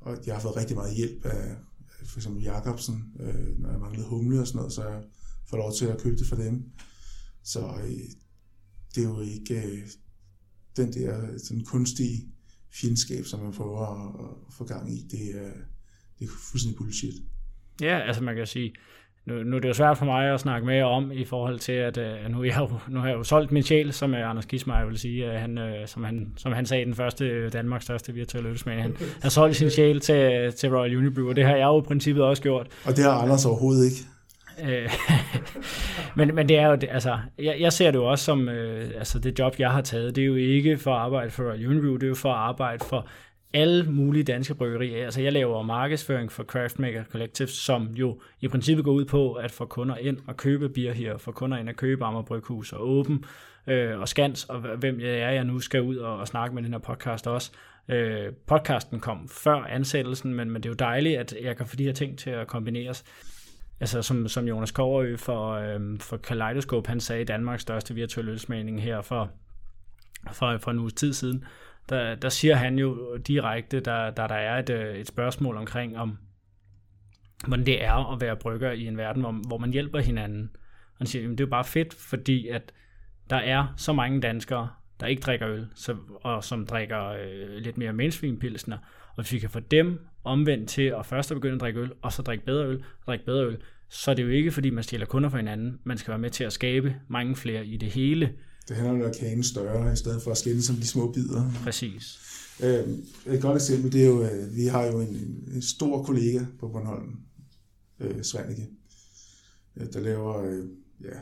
og 0.00 0.18
jeg 0.26 0.34
har 0.34 0.40
fået 0.40 0.56
rigtig 0.56 0.76
meget 0.76 0.96
hjælp 0.96 1.24
af 1.24 1.56
for 2.04 2.18
eksempel 2.18 2.42
Jacobsen, 2.42 3.04
øh, 3.20 3.58
når 3.58 3.70
jeg 3.70 3.80
manglede 3.80 4.06
humle 4.06 4.40
og 4.40 4.46
sådan 4.46 4.58
noget, 4.58 4.72
så 4.72 4.88
jeg 4.88 5.02
får 5.46 5.56
lov 5.56 5.72
til 5.72 5.86
at 5.86 6.00
købe 6.00 6.16
det 6.16 6.26
for 6.26 6.36
dem. 6.36 6.64
Så 7.42 7.74
øh, 7.84 7.98
det 8.94 9.04
er 9.04 9.08
jo 9.08 9.20
ikke 9.20 9.62
øh, 9.62 9.88
den 10.76 10.92
der 10.92 11.38
sådan 11.38 11.64
kunstige 11.64 12.28
fjendskab, 12.70 13.24
som 13.24 13.40
man 13.40 13.52
prøver 13.52 13.86
at, 13.86 14.24
at 14.24 14.54
få 14.54 14.64
gang 14.64 14.92
i. 14.92 15.06
Det 15.10 15.46
er, 15.46 15.52
det 16.18 16.24
er 16.24 16.30
fuldstændig 16.50 16.78
bullshit. 16.78 17.14
Ja, 17.80 17.98
altså 17.98 18.22
man 18.22 18.36
kan 18.36 18.46
sige, 18.46 18.72
nu, 19.26 19.42
nu 19.42 19.56
er 19.56 19.60
det 19.60 19.68
jo 19.68 19.74
svært 19.74 19.98
for 19.98 20.04
mig 20.04 20.34
at 20.34 20.40
snakke 20.40 20.66
mere 20.66 20.84
om, 20.84 21.12
i 21.12 21.24
forhold 21.24 21.58
til, 21.58 21.72
at 21.72 21.98
uh, 21.98 22.32
nu, 22.32 22.44
jeg 22.44 22.56
jo, 22.58 22.70
nu 22.88 23.00
har 23.00 23.08
jeg 23.08 23.16
jo 23.16 23.22
solgt 23.22 23.52
min 23.52 23.62
sjæl, 23.62 23.92
som 23.92 24.12
uh, 24.12 24.30
Anders 24.30 24.46
Kismeier 24.46 24.86
vil 24.86 24.98
sige, 24.98 25.26
uh, 25.26 25.32
han, 25.32 25.58
uh, 25.58 25.86
som, 25.86 26.04
han, 26.04 26.32
som 26.36 26.52
han 26.52 26.66
sagde, 26.66 26.84
den 26.84 26.94
første 26.94 27.48
Danmarks 27.48 27.84
største 27.84 28.12
virtuelle 28.12 28.50
ølsmag. 28.50 28.82
Han 28.82 28.96
har 29.22 29.28
solgt 29.28 29.56
sin 29.56 29.70
sjæl 29.70 30.00
til, 30.00 30.52
til 30.52 30.70
Royal 30.76 30.96
Unibrew, 30.96 31.28
og 31.28 31.36
det 31.36 31.44
har 31.44 31.56
jeg 31.56 31.64
jo 31.64 31.80
i 31.80 31.84
princippet 31.84 32.24
også 32.24 32.42
gjort. 32.42 32.66
Og 32.84 32.96
det 32.96 33.04
har 33.04 33.10
Anders 33.10 33.46
overhovedet 33.46 33.84
ikke. 33.84 33.98
men, 36.16 36.34
men 36.34 36.48
det 36.48 36.58
er 36.58 36.66
jo, 36.66 36.78
altså, 36.90 37.18
jeg, 37.38 37.56
jeg 37.60 37.72
ser 37.72 37.90
det 37.90 37.98
jo 37.98 38.04
også 38.04 38.24
som, 38.24 38.48
øh, 38.48 38.90
altså 38.98 39.18
det 39.18 39.38
job, 39.38 39.54
jeg 39.58 39.70
har 39.70 39.80
taget, 39.80 40.16
det 40.16 40.22
er 40.22 40.26
jo 40.26 40.34
ikke 40.34 40.78
for 40.78 40.94
at 40.94 41.00
arbejde 41.00 41.30
for 41.30 41.42
Royal 41.42 41.66
Unibrew, 41.66 41.94
det 41.94 42.02
er 42.02 42.08
jo 42.08 42.14
for 42.14 42.32
at 42.32 42.38
arbejde 42.38 42.84
for 42.84 43.08
alle 43.52 43.90
mulige 43.90 44.24
danske 44.24 44.54
bryggerier. 44.54 45.04
Altså 45.04 45.20
jeg 45.20 45.32
laver 45.32 45.62
markedsføring 45.62 46.32
for 46.32 46.44
Craftmaker 46.44 47.04
Collective, 47.04 47.48
som 47.48 47.86
jo 47.86 48.20
i 48.40 48.48
princippet 48.48 48.84
går 48.84 48.92
ud 48.92 49.04
på 49.04 49.32
at 49.32 49.50
få 49.50 49.64
kunder 49.64 49.96
ind 49.96 50.18
og 50.26 50.36
købe 50.36 50.68
bier 50.68 50.92
her, 50.92 51.16
få 51.16 51.32
kunder 51.32 51.58
ind 51.58 51.68
og 51.68 51.74
købe 51.74 52.04
Amager 52.04 52.22
Bryghus 52.22 52.72
og 52.72 52.88
Åben 52.88 53.24
øh, 53.66 54.00
og 54.00 54.08
Skans, 54.08 54.44
og 54.44 54.60
hvem 54.60 55.00
jeg 55.00 55.18
er, 55.18 55.30
jeg 55.30 55.44
nu 55.44 55.58
skal 55.58 55.82
ud 55.82 55.96
og, 55.96 56.16
og 56.16 56.28
snakke 56.28 56.54
med 56.54 56.62
den 56.62 56.72
her 56.72 56.78
podcast 56.78 57.26
også. 57.26 57.50
Øh, 57.88 58.32
podcasten 58.46 59.00
kom 59.00 59.28
før 59.28 59.56
ansættelsen, 59.56 60.34
men, 60.34 60.50
men 60.50 60.62
det 60.62 60.68
er 60.68 60.70
jo 60.70 60.74
dejligt, 60.74 61.18
at 61.18 61.34
jeg 61.42 61.56
kan 61.56 61.66
få 61.66 61.76
de 61.76 61.84
her 61.84 61.92
ting 61.92 62.18
til 62.18 62.30
at 62.30 62.46
kombineres. 62.46 63.04
Altså 63.80 64.02
som, 64.02 64.28
som 64.28 64.48
Jonas 64.48 64.70
Koverø 64.70 65.16
for, 65.16 65.50
øh, 65.52 66.00
for 66.00 66.16
Kaleidoscope, 66.16 66.88
han 66.88 67.00
sagde 67.00 67.24
Danmarks 67.24 67.62
største 67.62 67.94
virtuelle 67.94 68.32
ølsmagning 68.32 68.82
her 68.82 69.00
for, 69.00 69.30
for, 70.32 70.58
for 70.58 70.70
en 70.70 70.78
uges 70.78 70.92
tid 70.92 71.12
siden, 71.12 71.44
der, 71.88 72.14
der 72.14 72.28
siger 72.28 72.54
han 72.54 72.78
jo 72.78 73.16
direkte, 73.16 73.80
der, 73.80 74.10
der, 74.10 74.26
der 74.26 74.34
er 74.34 74.58
et, 74.58 74.70
øh, 74.70 74.96
et 74.96 75.06
spørgsmål 75.06 75.56
omkring, 75.56 75.98
om 75.98 76.18
hvordan 77.46 77.66
det 77.66 77.84
er 77.84 78.12
at 78.12 78.20
være 78.20 78.36
brygger 78.36 78.72
i 78.72 78.86
en 78.86 78.96
verden, 78.96 79.22
hvor, 79.22 79.32
hvor 79.32 79.58
man 79.58 79.72
hjælper 79.72 80.00
hinanden. 80.00 80.50
Og 80.90 80.98
han 80.98 81.06
siger, 81.06 81.24
at 81.24 81.30
det 81.30 81.40
er 81.40 81.44
jo 81.44 81.50
bare 81.50 81.64
fedt, 81.64 81.94
fordi 81.94 82.48
at 82.48 82.72
der 83.30 83.36
er 83.36 83.74
så 83.76 83.92
mange 83.92 84.20
danskere, 84.20 84.68
der 85.00 85.06
ikke 85.06 85.20
drikker 85.20 85.48
øl, 85.48 85.66
så, 85.74 85.96
og 86.22 86.44
som 86.44 86.66
drikker 86.66 87.08
øh, 87.08 87.56
lidt 87.56 87.78
mere 87.78 87.92
mainstream 87.92 88.38
pilsner. 88.38 88.76
Og 89.08 89.22
hvis 89.22 89.32
vi 89.32 89.38
kan 89.38 89.50
få 89.50 89.60
dem 89.60 90.06
omvendt 90.24 90.68
til 90.68 90.82
at 90.82 91.06
først 91.06 91.30
at 91.30 91.34
begynde 91.34 91.54
at 91.54 91.60
drikke 91.60 91.80
øl, 91.80 91.92
og 92.02 92.12
så 92.12 92.22
drikke 92.22 92.44
bedre 92.44 92.66
øl, 92.66 92.76
og 92.76 93.06
drikke 93.06 93.24
bedre 93.24 93.46
øl, 93.46 93.58
så 93.88 94.10
er 94.10 94.14
det 94.14 94.22
jo 94.22 94.28
ikke, 94.28 94.52
fordi 94.52 94.70
man 94.70 94.84
stjæler 94.84 95.06
kunder 95.06 95.28
for 95.28 95.36
hinanden. 95.36 95.80
Man 95.84 95.98
skal 95.98 96.10
være 96.10 96.18
med 96.18 96.30
til 96.30 96.44
at 96.44 96.52
skabe 96.52 96.96
mange 97.08 97.36
flere 97.36 97.66
i 97.66 97.76
det 97.76 97.88
hele. 97.88 98.32
Det 98.68 98.76
handler 98.76 98.92
om 98.92 99.10
at 99.10 99.16
kagen 99.16 99.42
større, 99.42 99.92
i 99.92 99.96
stedet 99.96 100.22
for 100.22 100.30
at 100.30 100.38
skille 100.38 100.62
som 100.62 100.76
de 100.76 100.86
små 100.86 101.12
bidder. 101.12 101.50
Præcis. 101.64 102.18
Øh, 102.62 102.88
et 103.26 103.42
godt 103.42 103.56
eksempel, 103.56 103.92
det 103.92 104.02
er 104.02 104.06
jo, 104.06 104.22
øh, 104.22 104.56
vi 104.56 104.66
har 104.66 104.84
jo 104.84 105.00
en, 105.00 105.44
en 105.54 105.62
stor 105.62 106.04
kollega 106.04 106.44
på 106.58 106.68
Bornholm, 106.68 107.16
øh, 108.00 108.22
Svanike, 108.22 108.68
øh, 109.76 109.86
der 109.92 110.00
laver 110.00 110.42
øh, 110.42 110.64
ja, 111.04 111.18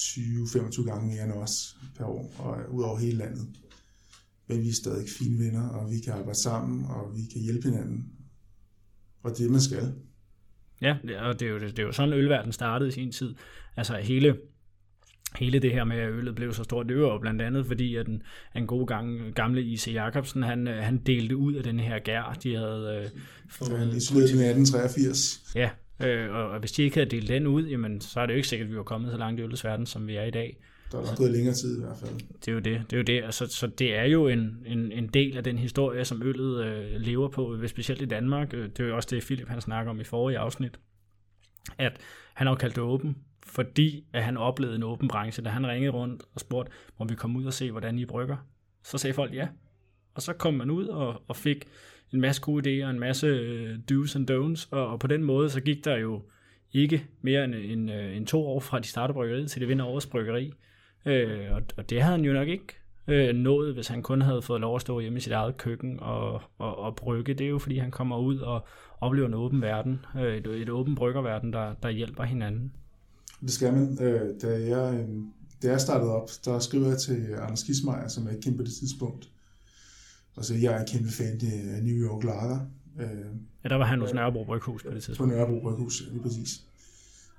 20-25 0.00 0.84
gange 0.84 1.14
mere 1.14 1.24
end 1.24 1.32
os 1.32 1.76
per 1.96 2.04
år, 2.04 2.34
og 2.38 2.74
ud 2.74 2.82
over 2.82 2.98
hele 2.98 3.18
landet. 3.18 3.48
Men 4.46 4.62
vi 4.62 4.68
er 4.68 4.72
stadig 4.72 5.08
fine 5.18 5.38
venner, 5.38 5.68
og 5.68 5.90
vi 5.90 6.00
kan 6.00 6.12
arbejde 6.12 6.38
sammen, 6.38 6.84
og 6.84 7.16
vi 7.16 7.22
kan 7.32 7.40
hjælpe 7.40 7.68
hinanden. 7.68 8.12
Og 9.22 9.30
det 9.30 9.38
er 9.38 9.42
det, 9.42 9.50
man 9.50 9.60
skal. 9.60 9.94
Ja, 10.80 10.96
og 11.28 11.40
det 11.40 11.48
er 11.48 11.52
jo, 11.52 11.58
det 11.58 11.78
er 11.78 11.82
jo 11.82 11.92
sådan, 11.92 12.14
ølverden 12.14 12.52
startede 12.52 12.88
i 12.88 12.92
sin 12.92 13.12
tid. 13.12 13.34
Altså 13.76 13.96
hele 13.96 14.36
hele 15.36 15.58
det 15.58 15.72
her 15.72 15.84
med, 15.84 15.96
at 15.96 16.10
øllet 16.10 16.34
blev 16.34 16.52
så 16.52 16.64
stort, 16.64 16.88
det 16.88 16.98
var 16.98 17.18
blandt 17.18 17.42
andet 17.42 17.66
fordi, 17.66 17.96
at 17.96 18.06
den, 18.06 18.22
en 18.56 18.66
god 18.66 18.86
gang, 18.86 19.34
gamle 19.34 19.62
I.C. 19.62 19.88
Jacobsen, 19.94 20.42
han, 20.42 20.68
øh, 20.68 20.82
han 20.82 20.98
delte 20.98 21.36
ud 21.36 21.54
af 21.54 21.62
den 21.62 21.80
her 21.80 21.98
gær, 21.98 22.36
de 22.42 22.54
havde 22.54 23.02
øh, 23.04 23.20
fået. 23.50 23.70
Ja, 23.70 23.96
i 23.96 24.00
sluttet 24.00 24.30
1883. 24.30 25.52
Ja, 25.54 25.70
øh, 26.06 26.34
og, 26.34 26.50
og 26.50 26.58
hvis 26.60 26.72
de 26.72 26.82
ikke 26.82 26.96
havde 26.96 27.10
delt 27.10 27.28
den 27.28 27.46
ud, 27.46 27.66
jamen, 27.66 28.00
så 28.00 28.20
er 28.20 28.26
det 28.26 28.32
jo 28.32 28.36
ikke 28.36 28.48
sikkert, 28.48 28.66
at 28.66 28.72
vi 28.72 28.76
var 28.76 28.82
kommet 28.82 29.10
så 29.10 29.18
langt 29.18 29.40
i 29.40 29.42
øllets 29.42 29.64
verden, 29.64 29.86
som 29.86 30.06
vi 30.06 30.16
er 30.16 30.24
i 30.24 30.30
dag. 30.30 30.56
Der 30.92 30.98
er 30.98 31.02
nok 31.02 31.16
gået 31.16 31.30
længere 31.30 31.54
tid 31.54 31.78
i 31.78 31.80
hvert 31.80 31.96
fald. 32.00 32.10
Det 32.44 32.48
er 32.48 32.52
jo 32.52 32.58
det. 32.58 32.82
det, 32.90 32.92
er 32.92 32.96
jo 32.96 33.02
det. 33.02 33.24
Altså, 33.24 33.46
så 33.46 33.66
det 33.66 33.96
er 33.96 34.04
jo 34.04 34.28
en, 34.28 34.58
en, 34.66 34.92
en 34.92 35.06
del 35.06 35.36
af 35.36 35.44
den 35.44 35.58
historie, 35.58 36.04
som 36.04 36.22
øllet 36.22 36.64
øh, 36.64 37.00
lever 37.00 37.28
på, 37.28 37.56
specielt 37.66 38.02
i 38.02 38.04
Danmark. 38.04 38.54
Øh, 38.54 38.68
det 38.68 38.80
er 38.80 38.84
jo 38.84 38.96
også 38.96 39.08
det, 39.10 39.22
Philip 39.22 39.48
han 39.48 39.60
snakker 39.60 39.90
om 39.90 40.00
i 40.00 40.04
forrige 40.04 40.38
afsnit. 40.38 40.78
At 41.78 41.92
han 42.34 42.46
har 42.46 42.54
kaldt 42.54 42.74
det 42.74 42.82
åben, 42.82 43.16
fordi 43.48 44.04
at 44.12 44.24
han 44.24 44.36
oplevede 44.36 44.76
en 44.76 44.82
åben 44.82 45.08
branche. 45.08 45.44
Da 45.44 45.50
han 45.50 45.66
ringede 45.66 45.92
rundt 45.92 46.22
og 46.34 46.40
spurgte, 46.40 46.72
må 46.98 47.06
vi 47.06 47.14
komme 47.14 47.38
ud 47.38 47.44
og 47.44 47.52
se, 47.52 47.70
hvordan 47.70 47.98
I 47.98 48.04
brygger? 48.04 48.36
Så 48.82 48.98
sagde 48.98 49.14
folk 49.14 49.34
ja. 49.34 49.48
Og 50.14 50.22
så 50.22 50.32
kom 50.32 50.54
man 50.54 50.70
ud 50.70 50.86
og, 50.86 51.22
og 51.28 51.36
fik 51.36 51.64
en 52.12 52.20
masse 52.20 52.42
gode 52.42 52.84
idéer, 52.84 52.90
en 52.90 53.00
masse 53.00 53.26
øh, 53.26 53.78
do's 53.90 54.16
and 54.16 54.30
don'ts, 54.30 54.68
og, 54.70 54.88
og 54.88 55.00
på 55.00 55.06
den 55.06 55.22
måde 55.22 55.50
så 55.50 55.60
gik 55.60 55.84
der 55.84 55.96
jo 55.96 56.22
ikke 56.72 57.06
mere 57.22 57.44
end, 57.44 57.54
end, 57.54 57.64
end, 57.64 57.92
øh, 57.92 58.16
end 58.16 58.26
to 58.26 58.46
år 58.46 58.60
fra 58.60 58.78
de 58.78 58.88
startede 58.88 59.14
bryggeriet 59.14 59.50
til 59.50 59.60
det 59.60 59.68
vinder 59.68 59.84
årets 59.84 60.06
bryggeri. 60.06 60.52
Øh, 61.06 61.52
og, 61.52 61.62
og 61.76 61.90
det 61.90 62.02
havde 62.02 62.16
han 62.16 62.24
jo 62.24 62.32
nok 62.32 62.48
ikke 62.48 62.66
øh, 63.08 63.34
nået, 63.34 63.74
hvis 63.74 63.88
han 63.88 64.02
kun 64.02 64.22
havde 64.22 64.42
fået 64.42 64.60
lov 64.60 64.74
at 64.74 64.80
stå 64.80 65.00
hjemme 65.00 65.16
i 65.16 65.20
sit 65.20 65.32
eget 65.32 65.56
køkken 65.56 66.00
og, 66.00 66.42
og, 66.58 66.78
og 66.78 66.96
brygge. 66.96 67.34
Det 67.34 67.44
er 67.44 67.48
jo, 67.48 67.58
fordi 67.58 67.78
han 67.78 67.90
kommer 67.90 68.18
ud 68.18 68.38
og 68.38 68.66
oplever 69.00 69.26
en 69.28 69.34
åben 69.34 69.62
verden, 69.62 70.04
øh, 70.16 70.36
et, 70.36 70.46
et 70.46 70.68
åben 70.68 70.94
bryggerverden, 70.94 71.52
der, 71.52 71.74
der 71.74 71.90
hjælper 71.90 72.24
hinanden. 72.24 72.72
Det 73.40 73.52
skal 73.52 73.72
man. 73.72 74.02
Øh, 74.02 74.40
da, 74.42 74.48
jeg, 74.48 74.94
øh, 74.94 75.08
da 75.62 75.70
jeg 75.70 75.80
startede 75.80 76.10
op, 76.10 76.30
der 76.44 76.58
skrev 76.58 76.82
jeg 76.82 76.98
til 76.98 77.34
Anders 77.34 77.62
Kismeier, 77.62 78.08
som 78.08 78.24
jeg 78.24 78.32
ikke 78.32 78.44
kendte 78.44 78.58
på 78.58 78.64
det 78.64 78.74
tidspunkt. 78.74 79.30
Og 80.36 80.44
så 80.44 80.54
jeg 80.54 80.74
er 80.74 80.80
en 80.80 80.86
kæmpe 80.86 81.10
fan 81.10 81.40
af 81.42 81.82
New 81.82 81.96
York 81.96 82.24
Lager. 82.24 82.60
Øh, 82.98 83.26
ja, 83.64 83.68
der 83.68 83.74
var 83.74 83.86
han 83.86 84.00
hos 84.00 84.14
Nørrebro 84.14 84.44
Bryghus 84.44 84.82
på 84.82 84.90
det 84.90 85.02
tidspunkt. 85.02 85.32
På 85.32 85.36
Nørrebro 85.36 85.60
Bryghus, 85.60 86.02
lige 86.10 86.22
præcis. 86.22 86.64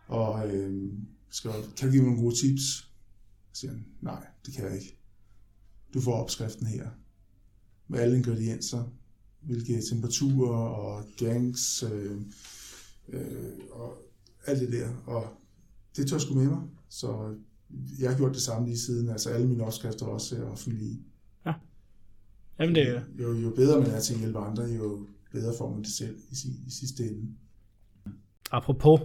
Og 0.08 0.56
øh, 0.56 0.93
skrev, 1.30 1.54
kan 1.78 1.88
du 1.88 1.91
give 1.91 2.04
mig 2.04 2.12
nogle 2.12 2.24
gode 2.24 2.36
tips? 2.36 2.62
Så 3.54 3.60
siger 3.60 3.72
han, 3.72 3.86
nej, 4.02 4.28
det 4.45 4.54
kan 4.54 4.66
jeg 4.66 4.76
ikke. 4.76 4.97
Du 5.93 6.02
får 6.02 6.14
opskriften 6.14 6.68
her. 6.68 6.89
Med 7.88 8.00
alle 8.00 8.18
ingredienser, 8.18 8.84
hvilke 9.41 9.82
temperaturer 9.89 10.58
og 10.58 11.06
gangs 11.18 11.84
øh, 11.84 12.18
øh, 13.10 13.54
og 13.72 13.97
alt 14.45 14.60
det 14.60 14.72
der. 14.72 14.89
Og 15.06 15.28
det 15.98 16.08
tør 16.08 16.18
sgu 16.18 16.34
med 16.34 16.48
mig. 16.48 16.62
Så 16.90 17.36
jeg 18.00 18.10
har 18.10 18.18
gjort 18.18 18.34
det 18.34 18.42
samme 18.42 18.68
lige 18.68 18.80
siden. 18.80 19.10
Altså 19.10 19.30
alle 19.30 19.48
mine 19.48 19.64
opskrifter 19.64 20.06
også 20.06 20.36
er 20.38 20.52
offentlige. 20.52 21.00
Ja. 21.46 21.54
Jamen 22.60 22.76
det 22.76 23.04
jo, 23.20 23.34
jo 23.34 23.50
bedre 23.50 23.80
man 23.82 23.90
er 23.90 24.00
til 24.00 24.14
at 24.14 24.20
hjælpe 24.20 24.40
andre, 24.40 24.64
jo 24.64 25.08
bedre 25.32 25.54
får 25.58 25.70
man 25.70 25.80
det 25.80 25.92
selv 25.92 26.18
i, 26.32 26.34
i 26.68 26.72
sidste 26.72 27.04
ende. 27.04 27.36
Apropos 28.52 29.02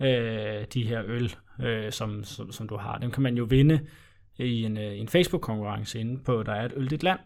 øh, 0.00 0.66
de 0.74 0.86
her 0.86 1.02
øl, 1.06 1.34
øh, 1.62 1.92
som, 1.92 2.24
som, 2.24 2.52
som 2.52 2.68
du 2.68 2.76
har, 2.76 2.98
dem 2.98 3.10
kan 3.10 3.22
man 3.22 3.36
jo 3.36 3.44
vinde 3.44 3.80
i 4.38 4.62
en, 4.62 4.76
øh, 4.76 4.98
en 4.98 5.08
Facebook-konkurrence 5.08 6.00
inde 6.00 6.18
på 6.24 6.42
Der 6.42 6.52
er 6.52 6.66
et 6.66 6.72
øl 6.76 6.90
dit 6.90 7.02
land. 7.02 7.20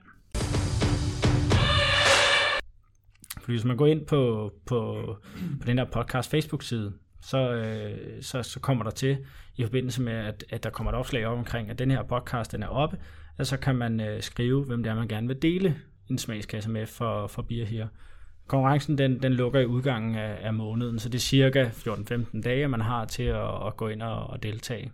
Fordi 3.40 3.53
hvis 3.53 3.64
man 3.64 3.76
går 3.76 3.86
ind 3.86 4.07
på, 4.07 4.53
på, 4.66 5.07
på 5.61 5.66
den 5.66 5.78
der 5.78 5.84
podcast 5.92 6.30
Facebook-side, 6.30 6.92
så, 7.27 7.53
øh, 7.53 8.22
så, 8.22 8.43
så 8.43 8.61
kommer 8.61 8.85
der 8.85 8.91
til, 8.91 9.18
i 9.57 9.62
forbindelse 9.62 10.03
med, 10.03 10.12
at, 10.12 10.45
at 10.51 10.62
der 10.62 10.70
kommer 10.70 10.93
et 10.93 10.99
opslag 10.99 11.27
op 11.27 11.39
omkring, 11.39 11.70
at 11.70 11.79
den 11.79 11.91
her 11.91 12.03
podcast 12.03 12.53
den 12.53 12.62
er 12.62 12.68
oppe, 12.68 12.99
at 13.39 13.47
så 13.47 13.57
kan 13.57 13.77
man 13.77 14.01
øh, 14.01 14.22
skrive, 14.22 14.64
hvem 14.64 14.83
det 14.83 14.91
er, 14.91 14.95
man 14.95 15.09
gerne 15.09 15.27
vil 15.27 15.43
dele 15.43 15.77
en 16.11 16.18
smagskasse 16.18 16.70
med 16.70 16.87
for, 16.87 17.27
for 17.27 17.43
bier 17.43 17.66
her. 17.66 17.89
Konkurrencen 18.47 18.99
den, 18.99 19.22
den 19.22 19.33
lukker 19.33 19.61
i 19.61 19.66
udgangen 19.66 20.14
af, 20.14 20.39
af 20.41 20.55
måneden, 20.55 20.99
så 20.99 21.09
det 21.09 21.18
er 21.18 21.20
cirka 21.20 21.64
14-15 21.64 22.43
dage, 22.43 22.68
man 22.68 22.81
har 22.81 23.05
til 23.05 23.22
at, 23.22 23.66
at 23.66 23.77
gå 23.77 23.89
ind 23.89 24.03
og, 24.03 24.27
og 24.27 24.43
deltage. 24.43 24.93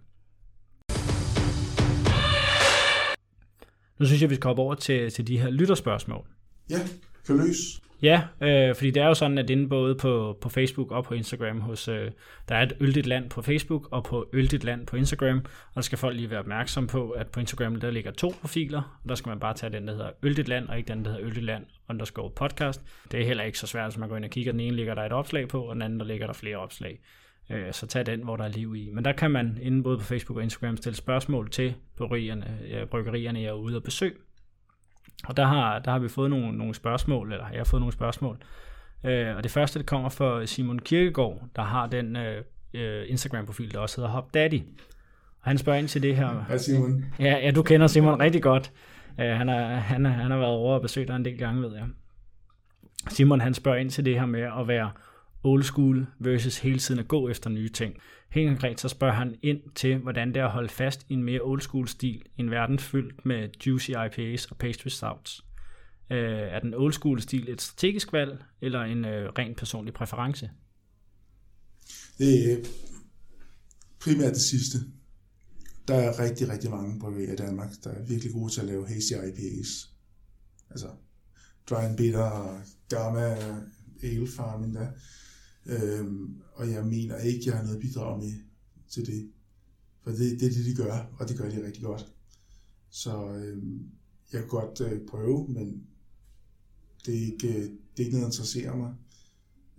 Nu 3.99 4.07
synes 4.07 4.23
jeg, 4.23 4.31
vi 4.31 4.35
skal 4.35 4.49
hoppe 4.49 4.63
over 4.63 4.75
til, 4.75 5.11
til 5.11 5.27
de 5.27 5.39
her 5.39 5.51
lytterspørgsmål. 5.51 6.27
Ja, 6.71 6.79
kan 7.27 7.37
løse. 7.37 7.83
Ja, 8.03 8.23
øh, 8.41 8.75
fordi 8.75 8.91
det 8.91 9.03
er 9.03 9.07
jo 9.07 9.15
sådan, 9.15 9.39
at 9.39 9.51
inde 9.51 9.69
både 9.69 9.95
på, 9.95 10.39
på 10.41 10.49
Facebook 10.49 10.91
og 10.91 11.05
på 11.05 11.15
Instagram, 11.15 11.61
hos, 11.61 11.89
øh, 11.89 12.11
der 12.49 12.55
er 12.55 12.63
et 12.63 12.73
øldigt 12.81 13.07
land 13.07 13.31
på 13.31 13.43
Facebook 13.43 13.89
og 13.91 14.05
på 14.05 14.29
øldigt 14.33 14.65
land 14.65 14.87
på 14.87 14.97
Instagram, 14.97 15.39
og 15.69 15.75
der 15.75 15.81
skal 15.81 15.99
folk 15.99 16.17
lige 16.17 16.31
være 16.31 16.39
opmærksom 16.39 16.87
på, 16.87 17.11
at 17.11 17.29
på 17.29 17.41
Instagram 17.41 17.77
der 17.77 17.91
ligger 17.91 18.11
to 18.11 18.35
profiler, 18.41 18.99
og 19.03 19.09
der 19.09 19.15
skal 19.15 19.31
man 19.31 19.41
bare 19.41 19.55
tage 19.55 19.73
den, 19.73 19.87
der 19.87 19.93
hedder 19.93 20.11
øldigt 20.23 20.49
land, 20.49 20.69
og 20.69 20.79
ikke 20.79 20.89
den, 20.89 21.05
der 21.05 21.11
hedder 21.11 21.27
øldigt 21.27 21.45
land 21.45 21.65
underscore 21.89 22.31
podcast. 22.31 22.83
Det 23.13 23.21
er 23.21 23.25
heller 23.25 23.45
ikke 23.45 23.59
så 23.59 23.67
svært, 23.67 23.91
hvis 23.91 23.99
man 23.99 24.09
går 24.09 24.17
ind 24.17 24.25
og 24.25 24.31
kigger. 24.31 24.53
Den 24.53 24.61
ene 24.61 24.77
ligger 24.77 24.95
der 24.95 25.03
et 25.03 25.13
opslag 25.13 25.49
på, 25.49 25.63
og 25.63 25.75
den 25.75 25.83
anden 25.83 26.01
der 26.01 26.07
ligger 26.07 26.27
der 26.27 26.35
flere 26.35 26.57
opslag. 26.57 27.01
Øh, 27.51 27.73
så 27.73 27.87
tag 27.87 28.07
den, 28.07 28.23
hvor 28.25 28.37
der 28.37 28.45
er 28.45 28.49
liv 28.49 28.77
i. 28.77 28.91
Men 28.93 29.05
der 29.05 29.13
kan 29.13 29.31
man 29.31 29.59
inde 29.63 29.83
både 29.83 29.99
på 29.99 30.05
Facebook 30.05 30.37
og 30.37 30.43
Instagram 30.43 30.77
stille 30.77 30.97
spørgsmål 30.97 31.51
til 31.51 31.75
bryggerierne, 31.97 32.59
ja, 32.69 32.85
bryggerierne 32.85 33.41
jeg 33.41 33.49
er 33.49 33.53
ude 33.53 33.77
og 33.77 33.83
besøg. 33.83 34.21
Og 35.25 35.37
der 35.37 35.45
har, 35.45 35.79
der 35.79 35.91
har 35.91 35.99
vi 35.99 36.09
fået 36.09 36.31
nogle, 36.31 36.59
nogle 36.59 36.75
spørgsmål, 36.75 37.33
eller 37.33 37.49
jeg 37.49 37.59
har 37.59 37.65
fået 37.65 37.81
nogle 37.81 37.93
spørgsmål. 37.93 38.39
Øh, 39.05 39.37
og 39.37 39.43
det 39.43 39.51
første, 39.51 39.79
det 39.79 39.87
kommer 39.87 40.09
fra 40.09 40.47
Simon 40.47 40.79
Kirkegaard, 40.79 41.43
der 41.57 41.63
har 41.63 41.87
den 41.87 42.17
øh, 42.17 42.43
øh 42.75 43.05
Instagram-profil, 43.09 43.73
der 43.73 43.79
også 43.79 43.97
hedder 43.97 44.11
Hop 44.11 44.35
Daddy. 44.35 44.61
Og 45.41 45.51
han 45.51 45.59
spørger 45.59 45.79
ind 45.79 45.89
til 45.89 46.03
det 46.03 46.17
her. 46.17 46.45
Hej 46.49 46.59
Simon. 46.59 47.05
Ja, 47.19 47.39
ja, 47.39 47.51
du 47.51 47.63
kender 47.63 47.87
Simon 47.87 48.21
rigtig 48.21 48.43
godt. 48.43 48.73
Uh, 49.19 49.25
han, 49.25 49.49
er, 49.49 49.67
han, 49.77 50.07
er, 50.07 50.11
han 50.11 50.31
har 50.31 50.39
været 50.39 50.51
over 50.51 50.75
og 50.75 50.83
besøgt 50.83 51.09
dig 51.09 51.17
en 51.17 51.25
del 51.25 51.39
gange, 51.39 51.63
ved 51.63 51.75
jeg. 51.75 51.85
Simon 53.09 53.41
han 53.41 53.55
spørger 53.55 53.79
ind 53.79 53.91
til 53.91 54.05
det 54.05 54.19
her 54.21 54.27
med 54.27 54.41
at 54.41 54.69
være 54.69 54.91
old 55.45 55.63
school 55.63 56.07
versus 56.19 56.59
hele 56.59 56.79
tiden 56.79 57.01
at 57.01 57.09
gå 57.09 57.29
efter 57.29 57.51
nye 57.51 57.69
ting. 57.69 57.95
Helt 58.33 58.49
konkret 58.49 58.81
så 58.81 58.89
spørger 58.89 59.15
han 59.15 59.35
ind 59.43 59.61
til, 59.75 59.99
hvordan 59.99 60.29
det 60.29 60.37
er 60.37 60.45
at 60.45 60.51
holde 60.51 60.69
fast 60.69 61.07
i 61.09 61.13
en 61.13 61.23
mere 61.23 61.41
old 61.41 61.61
school 61.61 61.89
stil 61.89 62.23
i 62.37 62.41
en 62.41 62.51
verden 62.51 62.79
fyldt 62.79 63.27
med 63.27 63.49
juicy 63.67 63.91
IPAs 63.91 64.47
og 64.47 64.57
pastry 64.57 64.89
stouts. 64.89 65.45
Øh, 66.11 66.39
er 66.39 66.61
den 66.61 66.75
old 66.75 66.93
school 66.93 67.21
stil 67.21 67.49
et 67.49 67.61
strategisk 67.61 68.13
valg, 68.13 68.45
eller 68.61 68.83
en 68.83 69.05
øh, 69.05 69.33
ren 69.39 69.55
personlig 69.55 69.95
præference? 69.95 70.51
Det 72.19 72.53
er 72.53 72.57
primært 74.01 74.33
det 74.33 74.43
sidste. 74.43 74.79
Der 75.89 75.95
er 75.95 76.21
rigtig, 76.21 76.49
rigtig 76.49 76.71
mange 76.71 77.01
bryggerier 77.01 77.33
i 77.33 77.37
Danmark, 77.37 77.71
der 77.85 77.91
er 77.91 78.03
virkelig 78.03 78.33
gode 78.33 78.53
til 78.53 78.61
at 78.61 78.67
lave 78.67 78.89
hazy 78.89 79.13
IPAs. 79.13 79.91
Altså 80.71 80.89
Dry 81.71 81.85
and 81.85 81.97
Bitter, 81.97 82.61
Gamma, 82.89 83.37
Ale 84.03 84.29
Farming 84.37 84.75
der. 84.75 84.89
Øhm, 85.67 86.43
og 86.55 86.71
jeg 86.71 86.87
mener 86.87 87.17
ikke, 87.17 87.43
jeg 87.47 87.57
har 87.57 87.65
noget 87.65 87.81
bidrag 87.81 88.19
med 88.19 88.33
til 88.89 89.07
det. 89.07 89.31
For 90.03 90.11
det, 90.11 90.41
det 90.41 90.43
er 90.43 90.53
det, 90.53 90.65
de 90.65 90.75
gør, 90.75 91.15
og 91.19 91.29
det 91.29 91.39
gør 91.39 91.51
de 91.51 91.67
rigtig 91.67 91.83
godt. 91.83 92.07
Så 92.91 93.29
øhm, 93.29 93.91
jeg 94.33 94.41
kan 94.41 94.49
godt 94.49 94.81
øh, 94.81 95.07
prøve, 95.07 95.49
men 95.49 95.87
det 97.07 97.15
er, 97.15 97.27
ikke, 97.33 97.49
det 97.63 97.99
er 97.99 98.05
ikke 98.05 98.11
noget, 98.11 98.23
der 98.23 98.29
interesserer 98.29 98.77
mig. 98.77 98.95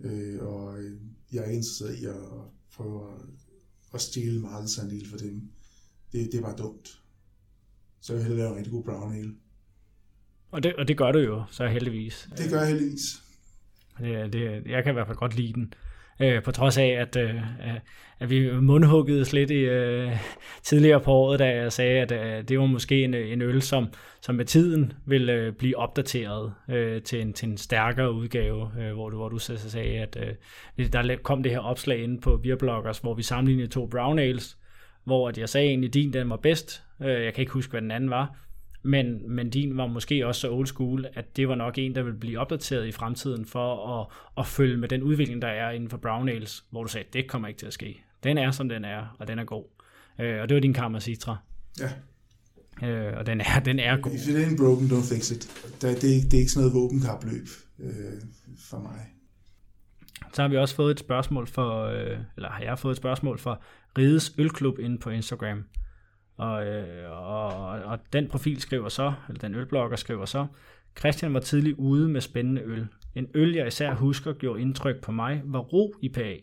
Øh, 0.00 0.42
og 0.42 0.82
øh, 0.82 1.00
jeg 1.32 1.40
er 1.40 1.44
ikke 1.44 1.56
interesseret 1.56 1.98
i 1.98 2.04
at 2.04 2.14
prøve 2.72 3.14
at, 3.14 3.20
at 3.94 4.00
stjæle 4.00 4.40
markedsandel 4.40 5.08
for 5.08 5.16
dem. 5.16 5.50
Det, 6.12 6.32
det 6.32 6.34
er 6.34 6.42
bare 6.42 6.56
dumt. 6.56 7.02
Så 8.00 8.12
jeg 8.12 8.18
vil 8.18 8.26
hellere 8.28 8.44
lave 8.44 8.50
en 8.50 8.56
rigtig 8.56 8.72
god 8.72 8.84
brown 8.84 9.14
ale. 9.14 9.34
Og 10.50 10.62
det, 10.62 10.76
og 10.76 10.88
det 10.88 10.98
gør 10.98 11.12
du 11.12 11.18
jo, 11.18 11.44
så 11.50 11.68
heldigvis. 11.68 12.28
Det 12.36 12.50
gør 12.50 12.58
jeg 12.58 12.68
heldigvis. 12.68 13.23
Det, 13.98 14.32
det, 14.32 14.62
jeg 14.66 14.84
kan 14.84 14.92
i 14.92 14.94
hvert 14.94 15.06
fald 15.06 15.18
godt 15.18 15.36
lide 15.36 15.52
den. 15.52 15.74
Øh, 16.20 16.42
på 16.42 16.52
trods 16.52 16.78
af, 16.78 16.86
at, 16.86 17.16
øh, 17.16 17.40
at 18.20 18.30
vi 18.30 18.60
mundhuggede 18.60 19.32
lidt 19.32 19.50
i, 19.50 19.54
øh, 19.54 20.12
tidligere 20.62 21.00
på 21.00 21.12
året, 21.12 21.38
da 21.38 21.56
jeg 21.56 21.72
sagde, 21.72 22.00
at 22.00 22.12
øh, 22.12 22.48
det 22.48 22.58
var 22.58 22.66
måske 22.66 23.04
en, 23.04 23.14
øh, 23.14 23.32
en 23.32 23.42
øl, 23.42 23.62
som, 23.62 23.86
som 24.20 24.34
med 24.34 24.44
tiden 24.44 24.92
vil 25.06 25.30
øh, 25.30 25.52
blive 25.52 25.78
opdateret 25.78 26.54
øh, 26.68 27.02
til, 27.02 27.20
en, 27.20 27.32
til 27.32 27.48
en 27.48 27.56
stærkere 27.56 28.12
udgave, 28.12 28.70
øh, 28.80 28.92
hvor, 28.92 29.10
du, 29.10 29.16
hvor 29.16 29.28
du 29.28 29.38
så 29.38 29.70
sagde, 29.70 29.98
at 29.98 30.18
øh, 30.78 30.86
der 30.92 31.16
kom 31.22 31.42
det 31.42 31.52
her 31.52 31.58
opslag 31.58 31.98
inde 31.98 32.20
på 32.20 32.36
Beerbloggers, 32.36 32.98
hvor 32.98 33.14
vi 33.14 33.22
sammenlignede 33.22 33.68
to 33.68 33.86
brown 33.86 34.18
ales, 34.18 34.58
hvor 35.04 35.28
at 35.28 35.38
jeg 35.38 35.48
sagde 35.48 35.68
egentlig, 35.68 35.88
at 35.88 35.94
din 35.94 36.12
den 36.12 36.30
var 36.30 36.36
bedst. 36.36 36.82
Øh, 37.02 37.24
jeg 37.24 37.34
kan 37.34 37.42
ikke 37.42 37.52
huske, 37.52 37.70
hvad 37.70 37.82
den 37.82 37.90
anden 37.90 38.10
var 38.10 38.43
men, 38.84 39.34
men 39.34 39.50
din 39.50 39.76
var 39.76 39.86
måske 39.86 40.26
også 40.26 40.40
så 40.40 40.50
old 40.50 40.66
school, 40.66 41.06
at 41.14 41.36
det 41.36 41.48
var 41.48 41.54
nok 41.54 41.78
en, 41.78 41.94
der 41.94 42.02
vil 42.02 42.14
blive 42.14 42.38
opdateret 42.38 42.86
i 42.86 42.92
fremtiden 42.92 43.46
for 43.46 44.00
at, 44.00 44.06
at 44.38 44.46
følge 44.46 44.76
med 44.76 44.88
den 44.88 45.02
udvikling, 45.02 45.42
der 45.42 45.48
er 45.48 45.70
inden 45.70 45.90
for 45.90 45.96
brown 45.96 46.28
ales, 46.28 46.64
hvor 46.70 46.82
du 46.82 46.88
sagde, 46.88 47.06
det 47.12 47.28
kommer 47.28 47.48
ikke 47.48 47.58
til 47.58 47.66
at 47.66 47.72
ske. 47.72 48.04
Den 48.24 48.38
er, 48.38 48.50
som 48.50 48.68
den 48.68 48.84
er, 48.84 49.16
og 49.18 49.28
den 49.28 49.38
er 49.38 49.44
god. 49.44 49.64
Øh, 50.20 50.42
og 50.42 50.48
det 50.48 50.54
var 50.54 50.60
din 50.60 50.72
Karma 50.72 51.00
Citra. 51.00 51.36
Ja. 51.80 51.90
Øh, 52.88 53.18
og 53.18 53.26
den 53.26 53.40
er, 53.40 53.60
den 53.64 53.78
er 53.78 53.96
god. 53.96 54.12
If 54.12 54.28
it 54.28 54.36
ain't 54.36 54.56
broken, 54.56 54.86
don't 54.86 55.14
fix 55.14 55.30
it. 55.30 55.62
Det, 55.64 56.02
det, 56.02 56.16
er, 56.16 56.20
det 56.22 56.34
er 56.34 56.38
ikke 56.38 56.50
sådan 56.50 56.68
noget 56.68 56.82
våbenkapløb 56.82 57.46
øh, 57.78 57.90
for 58.58 58.78
mig. 58.78 59.06
Så 60.32 60.42
har 60.42 60.48
vi 60.48 60.56
også 60.56 60.74
fået 60.74 60.90
et 60.90 61.00
spørgsmål 61.00 61.46
for, 61.46 61.84
øh, 61.84 62.18
eller 62.36 62.50
har 62.50 62.62
jeg 62.62 62.78
fået 62.78 62.92
et 62.92 62.96
spørgsmål 62.96 63.38
for 63.38 63.62
Rides 63.98 64.34
Ølklub 64.38 64.78
inde 64.78 64.98
på 64.98 65.10
Instagram. 65.10 65.64
Og, 66.36 66.66
øh, 66.66 67.10
og, 67.10 67.48
og 67.70 67.98
den 68.12 68.28
profil 68.28 68.60
skriver 68.60 68.88
så, 68.88 69.12
eller 69.28 69.40
den 69.40 69.54
ølblogger 69.54 69.96
skriver 69.96 70.24
så, 70.24 70.46
Christian 70.98 71.34
var 71.34 71.40
tidligt 71.40 71.76
ude 71.78 72.08
med 72.08 72.20
spændende 72.20 72.62
øl. 72.62 72.86
En 73.14 73.28
øl, 73.34 73.54
jeg 73.54 73.66
især 73.66 73.94
husker, 73.94 74.32
gjorde 74.32 74.60
indtryk 74.60 75.00
på 75.00 75.12
mig, 75.12 75.42
var 75.44 75.58
ro 75.58 75.94
IPA. 76.02 76.36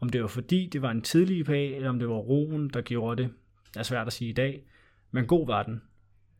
Om 0.00 0.08
det 0.08 0.20
var 0.20 0.26
fordi, 0.26 0.68
det 0.72 0.82
var 0.82 0.90
en 0.90 1.02
tidlig 1.02 1.38
IPA, 1.38 1.74
eller 1.76 1.88
om 1.88 1.98
det 1.98 2.08
var 2.08 2.14
roen, 2.14 2.68
der 2.68 2.80
gjorde 2.80 3.22
det, 3.22 3.32
er 3.76 3.82
svært 3.82 4.06
at 4.06 4.12
sige 4.12 4.30
i 4.30 4.32
dag. 4.32 4.64
Men 5.10 5.26
god 5.26 5.46
var 5.46 5.62
den. 5.62 5.82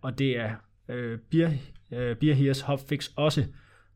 Og 0.01 0.19
det 0.19 0.39
er 0.39 0.55
øh, 0.89 1.19
Beer, 1.31 1.51
øh, 1.93 2.17
Beer 2.17 2.35
Hears 2.35 2.61
Hopfix 2.61 3.11
også, 3.17 3.45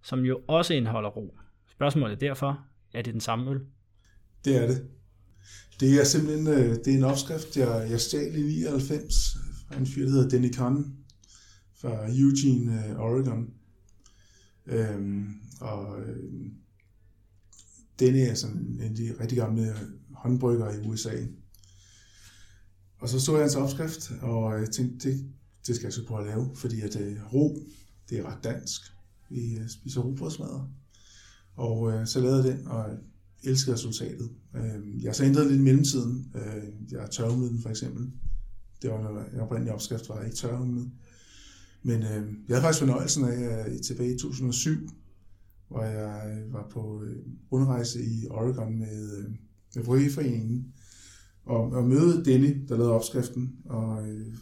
som 0.03 0.21
jo 0.25 0.41
også 0.47 0.75
indeholder 0.75 1.09
ro. 1.09 1.39
Spørgsmålet 1.71 2.15
er 2.15 2.19
derfor, 2.19 2.67
er 2.95 3.03
det 3.03 3.13
den 3.13 3.21
samme 3.21 3.51
øl? 3.51 3.61
Det 4.45 4.63
er 4.63 4.67
det. 4.67 4.91
Det 5.81 6.01
er 6.01 6.05
simpelthen 6.05 6.47
øh, 6.47 6.77
det 6.85 6.87
er 6.87 6.97
en 6.99 7.05
opskrift, 7.05 7.57
jeg, 7.57 7.87
jeg 7.91 8.01
stjal 8.01 8.37
i 8.37 8.43
99 8.43 9.37
fra 9.69 9.77
en 9.79 9.87
fyr, 9.87 10.05
der 10.05 10.11
hedder 10.11 10.29
Danny 10.29 10.51
Kahn 10.53 10.97
fra 11.75 12.07
Eugene, 12.09 12.87
øh, 12.87 13.01
Oregon. 13.01 13.51
Øhm, 14.67 15.35
og 15.61 16.01
øhm, 16.01 16.53
Danny 18.01 18.19
er 18.19 18.35
sådan 18.35 18.57
en 18.57 18.81
af 18.81 18.95
de 18.95 19.15
rigtig 19.21 19.39
gamle 19.39 19.75
håndbrygger 20.15 20.73
i 20.73 20.89
USA. 20.89 21.17
Og 22.99 23.09
så 23.09 23.21
så 23.21 23.33
jeg 23.33 23.43
hans 23.43 23.55
opskrift, 23.55 24.13
og 24.23 24.61
jeg 24.61 24.71
tænkte, 24.71 25.11
det 25.11 25.31
det 25.67 25.77
skal 25.77 25.87
jeg 25.87 25.93
så 25.93 26.07
prøve 26.07 26.21
at 26.21 26.27
lave, 26.27 26.51
fordi 26.55 26.81
at 26.81 26.97
øh, 26.97 27.35
ro, 27.35 27.59
det 28.11 28.19
er 28.19 28.33
ret 28.33 28.45
dansk. 28.45 28.81
Vi 29.31 29.55
øh, 29.57 29.69
spiser 29.69 30.01
robrødsmadder. 30.01 30.71
Og 31.57 31.93
øh, 31.93 32.07
så 32.07 32.21
lavede 32.21 32.45
jeg 32.45 32.59
den, 32.59 32.67
og 32.67 32.87
elskede 33.43 33.75
resultatet. 33.75 34.31
Øh, 34.57 35.03
jeg 35.03 35.09
har 35.09 35.15
så 35.15 35.25
ændret 35.25 35.47
lidt 35.47 35.61
i 35.61 35.65
mellemtiden. 35.65 36.33
Øh, 36.35 36.93
jeg 36.93 37.01
har 37.01 37.09
tørrumlet 37.09 37.51
den 37.51 37.63
for 37.63 37.69
eksempel. 37.69 38.13
Det 38.83 38.91
var 38.91 39.03
noget, 39.03 39.27
en 39.33 39.41
oprindelig 39.41 39.75
opskrift, 39.75 40.09
var 40.09 40.17
jeg 40.17 40.25
ikke 40.25 40.37
tørrumlet. 40.37 40.91
Men 41.83 42.03
øh, 42.03 42.33
jeg 42.49 42.57
havde 42.57 42.63
faktisk 42.63 42.79
fornøjelsen 42.79 43.25
af 43.25 43.67
øh, 43.69 43.75
at 43.75 43.83
tilbage 43.83 44.15
i 44.15 44.19
2007, 44.19 44.89
hvor 45.69 45.83
jeg 45.83 46.43
øh, 46.47 46.53
var 46.53 46.69
på 46.71 47.03
øh, 47.03 47.17
rundrejse 47.53 48.05
i 48.05 48.27
Oregon 48.31 48.79
med, 48.79 49.19
øh, 49.19 49.31
med 49.75 49.85
Bryggeriforeningen, 49.85 50.73
og, 51.45 51.61
og 51.61 51.85
mødte 51.89 52.25
Denny, 52.25 52.65
der 52.69 52.77
lavede 52.77 52.93
opskriften, 52.93 53.53
og 53.65 54.09
øh, 54.09 54.37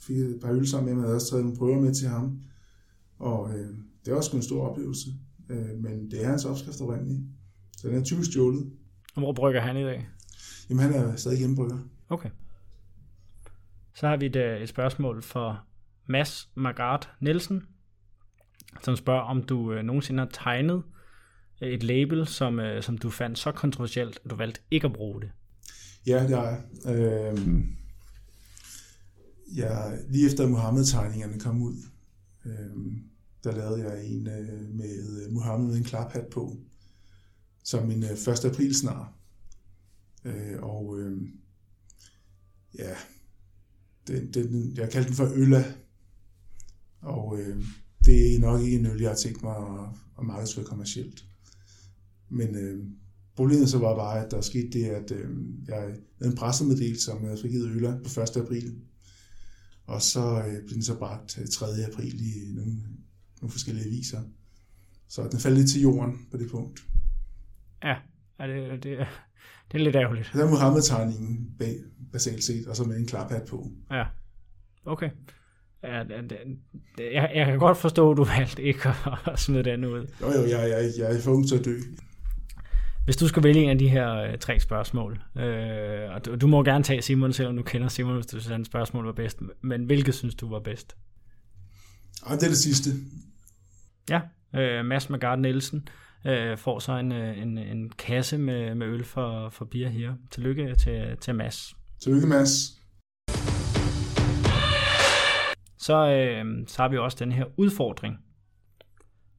fik 0.00 0.16
et 0.16 0.40
par 0.40 0.52
øl 0.52 0.68
sammen 0.68 0.84
med, 0.84 0.92
og 0.92 0.98
jeg 0.98 1.06
havde 1.06 1.16
også 1.16 1.30
taget 1.30 1.44
nogle 1.44 1.58
prøver 1.58 1.80
med 1.80 1.94
til 1.94 2.08
ham. 2.08 2.40
Og 3.18 3.58
øh, 3.58 3.68
det 4.04 4.12
var 4.12 4.16
også 4.16 4.36
en 4.36 4.42
stor 4.42 4.68
oplevelse, 4.68 5.10
øh, 5.48 5.82
men 5.82 6.10
det 6.10 6.24
er 6.24 6.28
hans 6.28 6.44
opskrift 6.44 6.80
oprindeligt. 6.80 7.20
Så 7.80 7.88
den 7.88 7.96
er 7.96 8.04
typisk 8.04 8.30
stjålet. 8.30 8.72
Og 9.14 9.22
hvor 9.22 9.32
brygger 9.32 9.60
han 9.60 9.76
i 9.76 9.82
dag? 9.82 10.08
Jamen, 10.70 10.82
han 10.82 10.94
er 10.94 11.16
stadig 11.16 11.38
hjemmebrygger. 11.38 11.78
Okay. 12.08 12.30
Så 13.94 14.08
har 14.08 14.16
vi 14.16 14.26
et, 14.26 14.36
øh, 14.36 14.60
et 14.60 14.68
spørgsmål 14.68 15.22
for 15.22 15.64
Mads 16.06 16.50
Magart 16.54 17.10
Nielsen, 17.20 17.62
som 18.82 18.96
spørger, 18.96 19.20
om 19.20 19.42
du 19.42 19.72
øh, 19.72 19.82
nogensinde 19.82 20.20
har 20.20 20.30
tegnet 20.32 20.82
et 21.60 21.82
label, 21.82 22.26
som, 22.26 22.60
øh, 22.60 22.82
som 22.82 22.98
du 22.98 23.10
fandt 23.10 23.38
så 23.38 23.52
kontroversielt, 23.52 24.20
at 24.24 24.30
du 24.30 24.36
valgte 24.36 24.60
ikke 24.70 24.86
at 24.86 24.92
bruge 24.92 25.20
det. 25.20 25.30
Ja, 26.06 26.22
det 26.22 26.36
har 26.36 26.44
jeg. 26.44 26.62
Øh, 26.96 27.64
ja, 29.56 29.96
lige 30.08 30.26
efter 30.26 30.48
Mohammed-tegningerne 30.48 31.40
kom 31.40 31.62
ud, 31.62 31.74
øh, 32.46 32.92
der 33.44 33.56
lavede 33.56 33.88
jeg 33.88 34.06
en 34.06 34.26
øh, 34.26 34.74
med 34.74 35.30
Mohammed 35.30 35.68
med 35.68 35.76
en 35.76 35.84
klaphat 35.84 36.26
på, 36.26 36.56
som 37.62 37.90
en 37.90 38.04
øh, 38.04 38.10
1. 38.10 38.44
april 38.44 38.74
snart. 38.74 39.06
Øh, 40.24 40.62
og 40.62 40.98
øh, 41.00 41.22
ja, 42.78 42.94
den, 44.06 44.34
den, 44.34 44.76
jeg 44.76 44.90
kaldte 44.90 45.08
den 45.08 45.16
for 45.16 45.32
Ølla, 45.34 45.74
og 47.00 47.40
øh, 47.40 47.64
det 48.04 48.34
er 48.34 48.38
nok 48.38 48.62
ikke 48.62 48.78
en 48.78 48.86
øl, 48.86 49.00
jeg 49.00 49.10
har 49.10 49.16
tænkt 49.16 49.42
mig 49.42 49.56
at, 49.56 49.88
at 50.18 50.24
markedsføre 50.24 50.64
kommercielt. 50.64 51.24
Men 52.28 52.54
øh, 52.54 52.86
problemet 53.36 53.68
så 53.68 53.78
var 53.78 53.94
bare, 53.94 54.24
at 54.24 54.30
der 54.30 54.40
skete 54.40 54.70
det, 54.70 54.84
at 54.84 55.10
øh, 55.10 55.30
jeg 55.68 55.76
havde 55.76 56.30
en 56.32 56.36
pressemeddelelse, 56.36 57.04
som 57.04 57.20
jeg 57.20 57.28
havde 57.28 57.40
frigivet 57.40 57.70
Ølla 57.70 57.98
på 58.04 58.20
1. 58.20 58.36
april. 58.36 58.80
Og 59.86 60.02
så 60.02 60.44
øh, 60.46 60.64
blev 60.66 60.74
den 60.74 60.82
så 60.82 60.98
bragt 60.98 61.38
øh, 61.38 61.48
3. 61.48 61.66
april 61.84 62.20
i 62.20 62.52
nogle, 62.52 62.72
nogle 63.40 63.52
forskellige 63.52 63.86
aviser. 63.86 64.22
Så 65.08 65.28
den 65.32 65.40
faldt 65.40 65.58
lidt 65.58 65.70
til 65.70 65.80
jorden 65.80 66.26
på 66.30 66.36
det 66.36 66.50
punkt. 66.50 66.86
Ja, 67.84 67.96
ja 68.40 68.46
det, 68.46 68.82
det, 68.82 68.98
det 69.72 69.80
er 69.80 69.84
lidt 69.84 69.96
ærgerligt. 69.96 70.30
Der 70.34 70.44
er 70.46 70.50
Mohammed-tegningen 70.50 71.54
bag, 71.58 71.76
basalt 72.12 72.44
set, 72.44 72.66
og 72.66 72.76
så 72.76 72.84
med 72.84 72.96
en 72.96 73.06
klaphat 73.06 73.42
på. 73.50 73.70
Ja, 73.90 74.04
okay. 74.84 75.10
Ja, 75.82 76.04
det, 76.04 76.30
det, 76.98 77.04
jeg, 77.12 77.32
jeg 77.34 77.46
kan 77.46 77.58
godt 77.58 77.78
forstå, 77.78 78.10
at 78.10 78.16
du 78.16 78.24
valgte 78.24 78.62
ikke 78.62 78.88
at 79.26 79.38
smide 79.38 79.64
den 79.64 79.84
ud. 79.84 80.06
Jo, 80.20 80.26
jo, 80.26 80.48
jeg, 80.48 80.70
jeg, 80.70 80.90
jeg 80.98 81.16
er 81.16 81.20
for 81.20 81.30
ung 81.30 81.48
til 81.48 81.58
at 81.58 81.64
dø. 81.64 81.78
Hvis 83.04 83.16
du 83.16 83.28
skal 83.28 83.42
vælge 83.42 83.62
en 83.62 83.70
af 83.70 83.78
de 83.78 83.88
her 83.88 84.14
øh, 84.14 84.38
tre 84.38 84.60
spørgsmål, 84.60 85.20
øh, 85.36 86.14
og 86.14 86.24
du, 86.24 86.36
du 86.36 86.46
må 86.46 86.64
gerne 86.64 86.84
tage 86.84 87.02
Simon, 87.02 87.32
selvom 87.32 87.56
du 87.56 87.62
kender 87.62 87.88
Simon, 87.88 88.14
hvis 88.14 88.26
du 88.26 88.40
synes, 88.40 88.60
at 88.60 88.66
spørgsmål 88.66 89.04
var 89.04 89.12
bedst, 89.12 89.38
men 89.60 89.84
hvilket 89.84 90.14
synes 90.14 90.34
du 90.34 90.48
var 90.48 90.60
bedst? 90.60 90.96
Og 92.22 92.36
det 92.36 92.42
er 92.42 92.48
det 92.48 92.58
sidste. 92.58 92.90
Ja, 94.10 94.20
øh, 94.54 94.84
Mads 94.84 95.10
Magard 95.10 95.38
Nielsen 95.38 95.78
øh, 95.78 96.09
får 96.58 96.78
så 96.78 96.92
en, 96.92 97.12
øh, 97.12 97.42
en, 97.42 97.58
en 97.58 97.90
kasse 97.90 98.38
med, 98.38 98.74
med 98.74 98.86
øl 98.86 99.04
for, 99.04 99.48
for 99.48 99.64
bier 99.64 99.88
her. 99.88 100.14
Tillykke 100.30 100.74
til, 100.74 101.16
til 101.20 101.34
Mads. 101.34 101.74
Tillykke, 102.02 102.26
Mads. 102.26 102.80
Så, 105.78 106.10
øh, 106.10 106.44
så 106.66 106.82
har 106.82 106.88
vi 106.88 106.98
også 106.98 107.16
den 107.20 107.32
her 107.32 107.44
udfordring. 107.56 108.18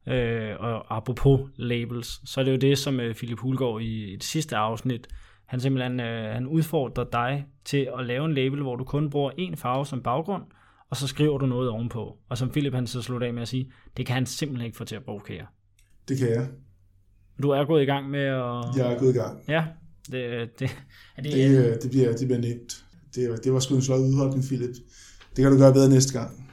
Øh, 0.06 0.56
og 0.58 0.96
apropos 0.96 1.40
labels, 1.56 2.30
så 2.30 2.40
er 2.40 2.44
det 2.44 2.52
jo 2.52 2.56
det, 2.56 2.78
som 2.78 3.00
øh, 3.00 3.14
Philip 3.14 3.38
Hulgaard 3.38 3.82
i, 3.82 4.12
det 4.16 4.24
sidste 4.24 4.56
afsnit, 4.56 5.08
han 5.44 5.60
simpelthen 5.60 6.00
øh, 6.00 6.34
han 6.34 6.46
udfordrer 6.46 7.04
dig 7.04 7.46
til 7.64 7.90
at 7.98 8.06
lave 8.06 8.24
en 8.24 8.34
label, 8.34 8.62
hvor 8.62 8.76
du 8.76 8.84
kun 8.84 9.10
bruger 9.10 9.30
en 9.38 9.56
farve 9.56 9.86
som 9.86 10.02
baggrund, 10.02 10.42
og 10.90 10.96
så 10.96 11.06
skriver 11.06 11.38
du 11.38 11.46
noget 11.46 11.70
ovenpå. 11.70 12.18
Og 12.28 12.38
som 12.38 12.50
Philip 12.50 12.74
han 12.74 12.86
så 12.86 13.02
slutter 13.02 13.26
af 13.26 13.34
med 13.34 13.42
at 13.42 13.48
sige, 13.48 13.72
det 13.96 14.06
kan 14.06 14.14
han 14.14 14.26
simpelthen 14.26 14.66
ikke 14.66 14.76
få 14.76 14.84
til 14.84 14.96
at 14.96 15.04
provokere. 15.04 15.46
Det 16.08 16.18
kan 16.18 16.28
jeg. 16.28 16.48
Du 17.42 17.50
er 17.50 17.64
gået 17.64 17.82
i 17.82 17.84
gang 17.84 18.10
med 18.10 18.20
at... 18.20 18.76
Jeg 18.76 18.92
er 18.92 18.98
gået 18.98 19.14
i 19.14 19.18
gang. 19.18 19.40
Ja, 19.48 19.64
det, 20.06 20.50
det, 20.58 20.70
er 21.16 21.22
det, 21.22 21.32
det, 21.32 21.58
øh, 21.58 21.82
det, 21.82 21.90
bliver, 21.90 22.16
det 22.16 22.26
bliver 22.26 22.40
nemt. 22.40 22.84
Det, 23.14 23.44
det 23.44 23.52
var 23.52 23.60
sgu 23.60 23.74
en 23.74 23.82
slået 23.82 24.00
udholdning, 24.00 24.44
Philip. 24.44 24.74
Det 25.36 25.42
kan 25.42 25.52
du 25.52 25.58
gøre 25.58 25.72
bedre 25.72 25.88
næste 25.88 26.18
gang. 26.18 26.48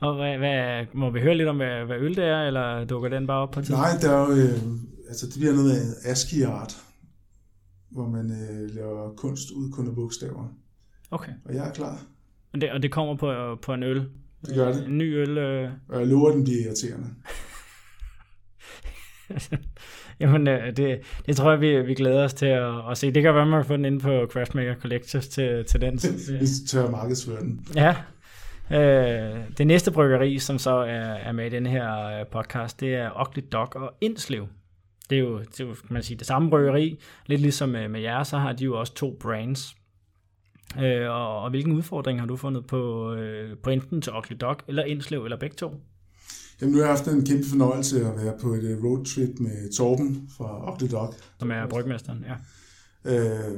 Og 0.00 0.14
hvad, 0.14 0.38
hvad, 0.38 0.86
må 0.92 1.10
vi 1.10 1.20
høre 1.20 1.34
lidt 1.34 1.48
om, 1.48 1.56
hvad, 1.56 1.84
hvad 1.86 1.96
øl 1.96 2.16
det 2.16 2.24
er, 2.24 2.42
eller 2.42 2.84
dukker 2.84 3.08
den 3.08 3.26
bare 3.26 3.38
op 3.38 3.50
på 3.50 3.62
tid? 3.62 3.74
Nej, 3.74 3.90
der 4.00 4.10
er 4.10 4.26
jo, 4.26 4.32
øh, 4.32 4.62
altså 5.08 5.26
det 5.26 5.34
bliver 5.38 5.52
noget 5.52 5.72
af 5.72 6.10
ASCII 6.10 6.42
art, 6.42 6.76
hvor 7.90 8.08
man 8.08 8.30
øh, 8.30 8.74
laver 8.74 9.14
kunst 9.16 9.50
ud 9.50 9.72
kun 9.72 9.88
af 9.88 9.94
bogstaver. 9.94 10.54
Okay. 11.10 11.32
Og 11.44 11.54
jeg 11.54 11.68
er 11.68 11.72
klar. 11.72 12.02
Og 12.52 12.60
det, 12.60 12.70
og 12.70 12.82
det 12.82 12.92
kommer 12.92 13.16
på, 13.16 13.56
på 13.62 13.74
en 13.74 13.82
øl? 13.82 14.08
Det 14.46 14.54
gør 14.54 14.72
det. 14.72 14.86
En 14.86 14.98
ny 14.98 15.16
øl? 15.16 15.38
Øh... 15.38 15.70
Og 15.88 16.00
jeg 16.00 16.06
lover, 16.06 16.30
den 16.30 16.44
bliver 16.44 16.64
irriterende. 16.64 17.08
Jamen, 20.20 20.48
øh, 20.48 20.76
det, 20.76 21.00
det 21.26 21.36
tror 21.36 21.50
jeg, 21.50 21.60
vi, 21.60 21.80
vi 21.80 21.94
glæder 21.94 22.24
os 22.24 22.34
til 22.34 22.46
at, 22.46 22.90
at 22.90 22.98
se. 22.98 23.12
Det 23.12 23.22
kan 23.22 23.34
være, 23.34 23.46
man 23.46 23.62
kan 23.62 23.68
få 23.68 23.76
den 23.76 23.84
inde 23.84 24.00
på 24.00 24.26
Craftmaker 24.30 24.74
Collectors 24.74 25.28
til, 25.28 25.64
til 25.64 25.80
den. 25.80 26.00
Vi 26.40 26.46
tør 26.68 26.90
markedsføre 26.90 27.40
den. 27.40 27.66
Ja, 27.74 27.96
Øh, 28.70 29.58
det 29.58 29.66
næste 29.66 29.90
bryggeri, 29.90 30.38
som 30.38 30.58
så 30.58 30.70
er, 30.70 31.14
er 31.14 31.32
med 31.32 31.46
i 31.46 31.48
den 31.48 31.66
her 31.66 32.20
øh, 32.20 32.26
podcast, 32.26 32.80
det 32.80 32.94
er 32.94 33.20
Ugly 33.20 33.42
Dog 33.52 33.76
og 33.76 33.94
Indslev. 34.00 34.48
Det 35.10 35.18
er 35.18 35.20
jo, 35.20 35.38
det 35.38 35.60
er 35.60 35.64
jo 35.64 35.74
kan 35.74 35.94
man 35.94 36.02
sige, 36.02 36.18
det 36.18 36.26
samme 36.26 36.50
bryggeri. 36.50 37.00
Lidt 37.26 37.40
ligesom 37.40 37.68
med, 37.68 37.88
med 37.88 38.00
jer, 38.00 38.22
så 38.22 38.38
har 38.38 38.52
de 38.52 38.64
jo 38.64 38.78
også 38.78 38.94
to 38.94 39.16
brands. 39.20 39.74
Øh, 40.82 41.10
og, 41.10 41.42
og 41.42 41.50
hvilken 41.50 41.72
udfordring 41.72 42.20
har 42.20 42.26
du 42.26 42.36
fundet 42.36 42.66
på, 42.66 43.12
øh, 43.14 43.58
på 43.58 43.70
enten 43.70 44.02
til 44.02 44.12
Ugly 44.12 44.36
Dog 44.40 44.56
eller 44.68 44.84
Indslev, 44.84 45.24
eller 45.24 45.36
begge 45.36 45.56
to? 45.56 45.80
Jamen, 46.64 46.72
nu 46.72 46.78
har 46.78 46.86
jeg 46.86 46.96
haft 46.96 47.08
en 47.08 47.26
kæmpe 47.26 47.48
fornøjelse 47.48 48.06
at 48.06 48.24
være 48.24 48.34
på 48.40 48.54
et 48.54 48.62
øh, 48.62 48.84
roadtrip 48.84 49.40
med 49.40 49.72
Torben 49.72 50.28
fra 50.36 50.72
Ugly 50.72 50.86
Dog. 50.90 51.14
Som 51.38 51.50
er 51.50 51.68
brygmesteren, 51.68 52.24
ja. 52.28 52.34
Øh, 53.14 53.54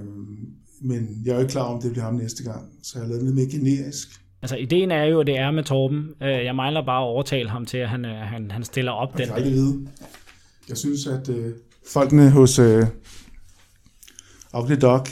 men 0.80 1.22
jeg 1.24 1.30
er 1.30 1.34
jo 1.34 1.40
ikke 1.40 1.52
klar 1.52 1.62
om, 1.62 1.82
det 1.82 1.90
bliver 1.90 2.04
ham 2.04 2.14
næste 2.14 2.44
gang, 2.44 2.72
så 2.82 2.98
jeg 2.98 3.02
har 3.02 3.08
lavet 3.08 3.24
lidt 3.24 3.34
mere 3.34 3.50
generisk. 3.50 4.08
Altså, 4.42 4.56
ideen 4.56 4.90
er 4.90 5.04
jo, 5.04 5.20
at 5.20 5.26
det 5.26 5.38
er 5.38 5.50
med 5.50 5.64
Torben. 5.64 6.08
Øh, 6.22 6.44
jeg 6.44 6.56
mangler 6.56 6.84
bare 6.86 7.02
at 7.02 7.06
overtale 7.06 7.48
ham 7.48 7.66
til, 7.66 7.78
at 7.78 7.88
han, 7.88 8.04
øh, 8.04 8.16
han, 8.16 8.50
han 8.50 8.64
stiller 8.64 8.92
op 8.92 9.18
den. 9.18 9.28
Jeg 9.36 9.44
vide. 9.44 9.88
Jeg 10.68 10.76
synes, 10.76 11.06
at 11.06 11.28
øh, 11.28 11.54
folkene 11.92 12.30
hos 12.30 12.58
øh, 12.58 12.86
Dog 14.82 15.06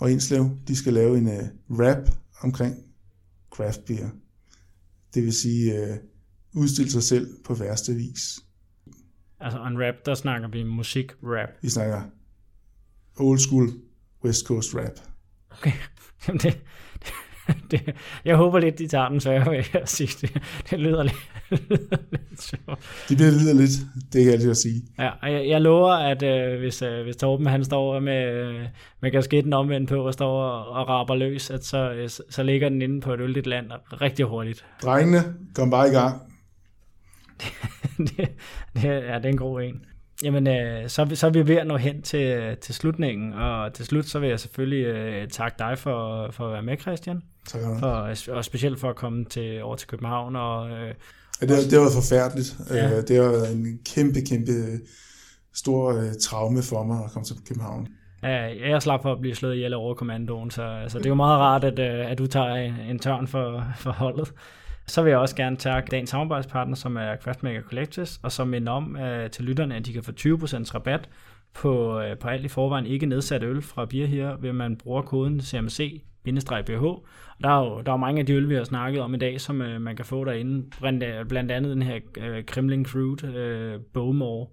og 0.00 0.12
Enslev, 0.12 0.50
de 0.68 0.76
skal 0.76 0.92
lave 0.92 1.18
en 1.18 1.28
øh, 1.28 1.44
rap 1.70 2.10
omkring 2.42 2.74
craft 3.50 3.84
beer. 3.84 4.08
Det 5.14 5.22
vil 5.22 5.32
sige, 5.32 5.74
øh, 5.74 5.96
udstille 6.54 6.90
sig 6.90 7.02
selv 7.02 7.28
på 7.44 7.54
værste 7.54 7.94
vis. 7.94 8.40
Altså 9.40 9.58
en 9.58 9.86
rap, 9.86 9.94
der 10.06 10.14
snakker 10.14 10.48
vi 10.48 10.62
musik-rap. 10.62 11.48
Vi 11.62 11.68
snakker 11.68 12.02
old 13.16 13.38
school 13.38 13.68
West 14.24 14.46
Coast 14.46 14.74
rap. 14.74 14.98
Okay, 15.50 15.72
Jamen 16.28 16.40
det, 16.40 16.58
det, 17.70 17.94
jeg 18.24 18.36
håber 18.36 18.58
lidt, 18.58 18.78
de 18.78 18.88
tager 18.88 19.08
den 19.08 19.20
svære 19.20 19.50
ved 19.50 19.64
at 19.72 19.88
sige 19.88 20.26
det. 20.26 20.42
Det 20.70 20.80
lyder 20.80 21.02
lidt, 21.02 21.16
lidt 22.12 22.42
sjovt. 22.42 23.06
Det 23.08 23.16
bliver 23.16 23.30
lyder 23.30 23.54
lidt, 23.54 23.70
det 24.12 24.24
kan 24.24 24.32
jeg 24.32 24.38
lige 24.38 24.50
at 24.50 24.56
sige. 24.56 24.82
Ja, 24.98 25.10
og 25.22 25.32
jeg, 25.32 25.48
jeg 25.48 25.60
lover, 25.60 25.92
at 25.92 26.22
øh, 26.22 26.58
hvis, 26.58 26.82
øh, 26.82 27.02
hvis 27.02 27.16
Torben 27.16 27.46
han 27.46 27.64
står 27.64 28.00
med, 28.00 28.52
med 29.02 29.10
kasketten 29.10 29.52
omvendt 29.52 29.88
på 29.88 30.06
og 30.06 30.12
står 30.12 30.42
og, 30.42 30.68
og 30.68 30.88
raber 30.88 31.14
løs, 31.14 31.50
at 31.50 31.64
så, 31.64 31.92
øh, 31.92 32.08
så 32.08 32.42
ligger 32.42 32.68
den 32.68 32.82
inde 32.82 33.00
på 33.00 33.14
et 33.14 33.20
øldigt 33.20 33.46
land 33.46 33.66
rigtig 33.92 34.24
hurtigt. 34.24 34.64
Drengene, 34.82 35.18
kom 35.54 35.70
bare 35.70 35.88
i 35.88 35.92
gang. 35.92 36.33
det, 38.16 38.28
det, 38.74 38.84
ja, 38.84 39.16
det 39.16 39.24
er 39.24 39.28
en 39.28 39.36
god 39.36 39.62
en. 39.62 39.84
Jamen, 40.22 40.46
øh, 40.46 40.88
så, 40.88 41.10
så 41.14 41.26
er 41.26 41.30
vi 41.30 41.48
ved 41.48 41.56
at 41.56 41.66
nå 41.66 41.76
hen 41.76 42.02
til, 42.02 42.56
til 42.60 42.74
slutningen, 42.74 43.32
og 43.32 43.74
til 43.74 43.84
slut 43.84 44.06
så 44.06 44.18
vil 44.18 44.28
jeg 44.28 44.40
selvfølgelig 44.40 44.84
øh, 44.84 45.28
takke 45.28 45.56
dig 45.58 45.78
for, 45.78 46.30
for 46.30 46.46
at 46.46 46.52
være 46.52 46.62
med, 46.62 46.78
Christian. 46.78 47.22
Tak 47.46 47.60
for, 47.78 48.32
og 48.32 48.44
specielt 48.44 48.80
for 48.80 48.90
at 48.90 48.96
komme 48.96 49.24
til, 49.24 49.62
over 49.62 49.76
til 49.76 49.88
København. 49.88 50.36
Og, 50.36 50.70
øh, 50.70 50.94
ja, 51.40 51.46
det, 51.46 51.64
det 51.64 51.72
har 51.72 51.80
været 51.80 51.92
forfærdeligt. 51.92 52.56
Ja. 52.70 52.96
Øh, 52.96 53.08
det 53.08 53.16
har 53.16 53.30
været 53.30 53.52
en 53.52 53.78
kæmpe, 53.94 54.20
kæmpe 54.20 54.52
stor 55.54 55.92
øh, 55.92 56.12
traume 56.22 56.62
for 56.62 56.82
mig 56.82 57.04
at 57.04 57.10
komme 57.10 57.26
til 57.26 57.36
København. 57.48 57.88
jeg 58.22 58.82
slap 58.82 59.02
for 59.02 59.12
at 59.12 59.20
blive 59.20 59.34
slået 59.34 59.54
ihjel 59.54 59.74
over 59.74 59.94
kommandoen, 59.94 60.50
så 60.50 60.62
altså, 60.62 60.98
det 60.98 61.06
er 61.06 61.10
jo 61.10 61.14
meget 61.14 61.38
rart, 61.38 61.64
at, 61.64 61.78
øh, 61.78 62.10
at 62.10 62.18
du 62.18 62.26
tager 62.26 62.54
en 62.90 62.98
tørn 62.98 63.26
for, 63.26 63.64
for 63.76 63.90
holdet. 63.90 64.32
Så 64.86 65.02
vil 65.02 65.10
jeg 65.10 65.18
også 65.18 65.36
gerne 65.36 65.56
takke 65.56 65.90
dagens 65.90 66.10
samarbejdspartner, 66.10 66.76
som 66.76 66.96
er 66.96 67.16
Craftmaker 67.16 67.62
Collectives, 67.62 68.20
og 68.22 68.32
som 68.32 68.48
minder 68.48 68.72
om 68.72 68.96
uh, 69.00 69.30
til 69.30 69.44
lytterne, 69.44 69.76
at 69.76 69.86
de 69.86 69.92
kan 69.92 70.02
få 70.02 70.12
20% 70.12 70.74
rabat 70.74 71.08
på, 71.54 72.00
uh, 72.00 72.18
på 72.20 72.28
alt 72.28 72.44
i 72.44 72.48
forvejen 72.48 72.86
ikke 72.86 73.06
nedsat 73.06 73.42
øl 73.42 73.62
fra 73.62 73.84
Bier 73.84 74.06
her, 74.06 74.36
ved 74.36 74.52
man 74.52 74.76
bruger 74.76 75.02
koden 75.02 75.40
CMC-BH. 75.40 76.84
Der 77.42 77.48
er 77.48 77.64
jo 77.64 77.80
der 77.80 77.92
er 77.92 77.96
mange 77.96 78.20
af 78.20 78.26
de 78.26 78.32
øl, 78.32 78.48
vi 78.48 78.54
har 78.54 78.64
snakket 78.64 79.02
om 79.02 79.14
i 79.14 79.18
dag, 79.18 79.40
som 79.40 79.60
uh, 79.60 79.80
man 79.80 79.96
kan 79.96 80.04
få 80.04 80.24
derinde. 80.24 80.70
Blandt, 80.80 81.28
blandt 81.28 81.50
andet 81.50 81.74
den 81.74 81.82
her 81.82 82.00
uh, 82.18 82.44
Kremling 82.46 82.88
Fruit 82.88 83.22
uh, 83.22 83.82
Bowmore, 83.94 84.46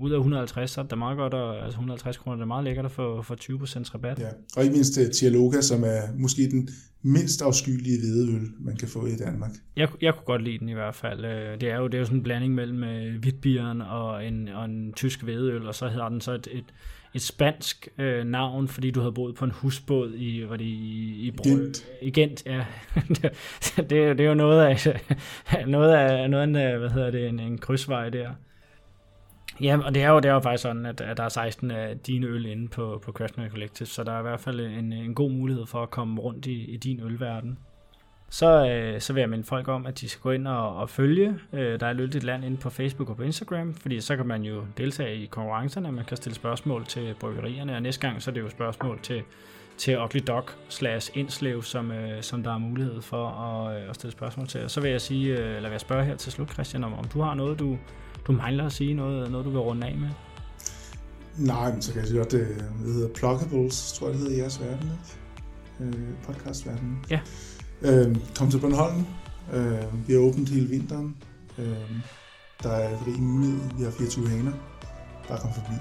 ud 0.00 0.10
af 0.10 0.16
150, 0.16 0.70
så 0.70 0.80
er 0.80 0.84
det 0.84 0.98
meget 0.98 1.16
godt, 1.16 1.34
og, 1.34 1.56
altså 1.56 1.76
150 1.76 2.16
kroner, 2.16 2.36
det 2.36 2.42
er 2.42 2.46
meget 2.46 2.64
lækkert 2.64 2.84
at 2.84 2.90
få, 2.90 3.22
få 3.22 3.34
20% 3.34 3.94
rabat. 3.94 4.18
Ja, 4.18 4.28
og 4.56 4.62
ikke 4.62 4.72
mindst 4.72 4.98
uh, 4.98 5.04
Tialoga, 5.10 5.60
som 5.60 5.84
er 5.84 6.00
måske 6.18 6.50
den 6.50 6.68
mindst 7.02 7.42
afskyelige 7.42 7.98
hvedeøl, 7.98 8.48
man 8.58 8.76
kan 8.76 8.88
få 8.88 9.06
i 9.06 9.16
Danmark. 9.16 9.50
Jeg, 9.76 9.88
jeg 10.00 10.14
kunne 10.14 10.24
godt 10.24 10.42
lide 10.42 10.58
den 10.58 10.68
i 10.68 10.72
hvert 10.72 10.94
fald. 10.94 11.24
Øh, 11.24 11.60
det 11.60 11.70
er 11.70 11.76
jo, 11.76 11.86
det 11.86 11.94
er 11.94 11.98
jo 11.98 12.04
sådan 12.04 12.18
en 12.18 12.22
blanding 12.22 12.54
mellem 12.54 12.82
uh, 12.82 13.20
hvidbieren 13.20 13.82
og 13.82 14.26
en, 14.26 14.48
og 14.48 14.64
en 14.64 14.92
tysk 14.92 15.22
hvedeøl, 15.22 15.66
og 15.66 15.74
så 15.74 15.88
hedder 15.88 16.08
den 16.08 16.20
så 16.20 16.32
et, 16.32 16.48
et, 16.52 16.64
et 17.14 17.22
spansk 17.22 17.88
øh, 17.98 18.24
navn, 18.24 18.68
fordi 18.68 18.90
du 18.90 19.00
havde 19.00 19.12
boet 19.12 19.34
på 19.34 19.44
en 19.44 19.50
husbåd 19.50 20.14
i, 20.14 20.48
var 20.48 20.56
det 20.56 20.64
i, 20.64 21.26
i, 21.26 21.32
Gent. 21.44 21.86
i 22.02 22.10
Gent, 22.10 22.46
ja. 22.46 22.64
det, 23.76 23.90
det, 23.90 24.20
er 24.20 24.28
jo 24.28 24.34
noget 24.34 24.64
af, 24.64 25.04
noget 25.66 25.92
af, 25.94 26.30
noget 26.30 26.56
af 26.56 26.72
en, 26.72 26.78
hvad 26.78 26.90
hedder 26.90 27.10
det, 27.10 27.28
en, 27.28 27.40
en 27.40 27.58
krydsvej 27.58 28.08
der. 28.08 28.30
Ja, 29.60 29.78
og 29.84 29.94
det 29.94 30.02
er 30.02 30.10
jo, 30.10 30.16
det 30.16 30.28
er 30.28 30.32
jo 30.32 30.40
faktisk 30.40 30.62
sådan, 30.62 30.86
at, 30.86 31.00
at 31.00 31.16
der 31.16 31.24
er 31.24 31.28
16 31.28 31.70
af 31.70 31.98
dine 31.98 32.26
øl 32.26 32.46
inde 32.46 32.68
på, 32.68 33.02
på 33.04 33.12
Craftsman 33.12 33.50
Collective, 33.50 33.86
så 33.86 34.04
der 34.04 34.12
er 34.12 34.18
i 34.18 34.22
hvert 34.22 34.40
fald 34.40 34.60
en, 34.60 34.92
en 34.92 35.14
god 35.14 35.30
mulighed 35.30 35.66
for 35.66 35.82
at 35.82 35.90
komme 35.90 36.20
rundt 36.20 36.46
i, 36.46 36.64
i 36.64 36.76
din 36.76 37.00
ølverden. 37.00 37.58
Så, 38.30 38.66
øh, 38.66 39.00
så 39.00 39.12
vil 39.12 39.20
jeg 39.20 39.30
minde 39.30 39.44
folk 39.44 39.68
om, 39.68 39.86
at 39.86 40.00
de 40.00 40.08
skal 40.08 40.20
gå 40.22 40.30
ind 40.30 40.48
og, 40.48 40.76
og 40.76 40.90
følge 40.90 41.38
øh, 41.52 41.80
Der 41.80 41.86
er 41.86 41.92
Løl 41.92 42.12
Dit 42.12 42.22
Land 42.22 42.44
inde 42.44 42.56
på 42.56 42.70
Facebook 42.70 43.10
og 43.10 43.16
på 43.16 43.22
Instagram, 43.22 43.74
fordi 43.74 44.00
så 44.00 44.16
kan 44.16 44.26
man 44.26 44.42
jo 44.42 44.64
deltage 44.76 45.16
i 45.16 45.26
konkurrencerne, 45.26 45.92
man 45.92 46.04
kan 46.04 46.16
stille 46.16 46.34
spørgsmål 46.34 46.84
til 46.86 47.14
bryggerierne, 47.20 47.76
og 47.76 47.82
næste 47.82 48.08
gang 48.08 48.22
så 48.22 48.30
er 48.30 48.32
det 48.32 48.40
jo 48.40 48.48
spørgsmål 48.48 49.00
til, 49.02 49.22
til 49.76 49.98
Ugly 49.98 50.20
Dog 50.26 50.44
slash 50.68 51.10
Indslev, 51.14 51.62
som, 51.62 51.92
øh, 51.92 52.22
som 52.22 52.42
der 52.42 52.54
er 52.54 52.58
mulighed 52.58 53.02
for 53.02 53.28
at, 53.28 53.82
øh, 53.82 53.88
at 53.88 53.94
stille 53.94 54.12
spørgsmål 54.12 54.46
til. 54.46 54.64
Og 54.64 54.70
så 54.70 54.80
vil 54.80 54.90
jeg 54.90 55.00
sige, 55.00 55.38
øh, 55.38 55.56
eller 55.56 55.68
vil 55.68 55.74
jeg 55.74 55.80
spørge 55.80 56.04
her 56.04 56.16
til 56.16 56.32
slut, 56.32 56.52
Christian, 56.52 56.84
om, 56.84 56.94
om 56.94 57.04
du 57.04 57.20
har 57.20 57.34
noget, 57.34 57.58
du, 57.58 57.78
du 58.26 58.32
mangler 58.32 58.66
at 58.66 58.72
sige 58.72 58.94
noget, 58.94 59.30
noget 59.30 59.46
du 59.46 59.50
vil 59.50 59.60
runde 59.60 59.86
af 59.86 59.96
med? 59.96 60.08
Nej, 61.36 61.72
men 61.72 61.82
så 61.82 61.92
kan 61.92 62.00
jeg 62.00 62.08
sige 62.08 62.18
godt, 62.18 62.32
det, 62.32 62.48
det 62.84 62.94
hedder 62.94 63.08
Pluggables, 63.14 63.92
tror 63.92 64.06
jeg 64.06 64.14
det 64.14 64.22
hedder 64.22 64.36
i 64.36 64.40
jeres 64.40 64.60
verden, 64.60 64.90
ikke? 65.80 65.98
Øh, 65.98 66.08
podcastverden. 66.26 67.04
Ja. 67.10 67.20
Øh, 67.82 68.16
kom 68.38 68.50
til 68.50 68.58
Bornholm. 68.58 69.06
Øh, 69.52 70.08
vi 70.08 70.12
har 70.12 70.20
åbent 70.20 70.48
hele 70.48 70.68
vinteren. 70.68 71.16
Øh, 71.58 71.66
der 72.62 72.70
er 72.70 73.06
rig 73.06 73.22
mulighed. 73.22 73.60
Vi 73.78 73.84
har 73.84 73.90
24 73.90 74.28
haner. 74.28 74.52
Bare 75.28 75.38
kom 75.38 75.52
forbi. 75.52 75.74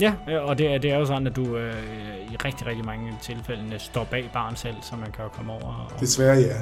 Ja, 0.00 0.14
og 0.40 0.58
det 0.58 0.74
er, 0.74 0.78
det 0.78 0.90
er 0.90 0.98
jo 0.98 1.06
sådan, 1.06 1.26
at 1.26 1.36
du 1.36 1.56
øh, 1.56 2.32
i 2.32 2.36
rigtig, 2.36 2.66
rigtig 2.66 2.84
mange 2.84 3.14
tilfælde 3.22 3.78
står 3.78 4.04
bag 4.04 4.30
barn 4.32 4.56
selv, 4.56 4.74
så 4.82 4.96
man 4.96 5.12
kan 5.12 5.24
jo 5.24 5.28
komme 5.28 5.52
over. 5.52 5.90
Og... 5.94 6.00
Desværre 6.00 6.36
ja. 6.36 6.56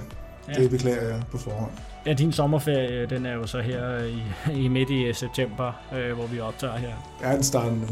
ja. 0.49 0.63
Det 0.63 0.71
beklager 0.71 1.03
jeg 1.03 1.23
på 1.31 1.39
forhånd. 1.39 1.73
Ja, 2.07 2.13
din 2.13 2.33
sommerferie, 2.33 3.07
den 3.07 3.27
er 3.27 3.33
jo 3.33 3.47
så 3.47 3.61
her 3.61 3.99
i, 4.03 4.23
i 4.65 4.69
midt 4.69 4.91
i 4.91 5.13
september, 5.13 5.73
øh, 5.95 6.13
hvor 6.13 6.27
vi 6.27 6.41
optager 6.41 6.77
her. 6.77 6.93
Ja, 7.23 7.35
den 7.35 7.43
starter 7.43 7.75
nu. 7.75 7.87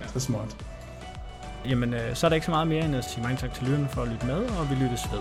Ja. 0.00 0.06
Så 0.06 0.20
smart. 0.20 0.56
Jamen, 1.68 1.94
øh, 1.94 2.14
så 2.14 2.26
er 2.26 2.28
der 2.28 2.34
ikke 2.34 2.44
så 2.44 2.50
meget 2.50 2.66
mere 2.68 2.84
end 2.84 2.96
at 2.96 3.04
sige 3.04 3.22
mange 3.22 3.36
tak 3.36 3.54
til 3.54 3.64
lytterne 3.64 3.88
for 3.88 4.02
at 4.02 4.08
lytte 4.08 4.26
med, 4.26 4.36
og 4.36 4.70
vi 4.70 4.74
lyttes 4.74 5.08
ved. 5.12 5.20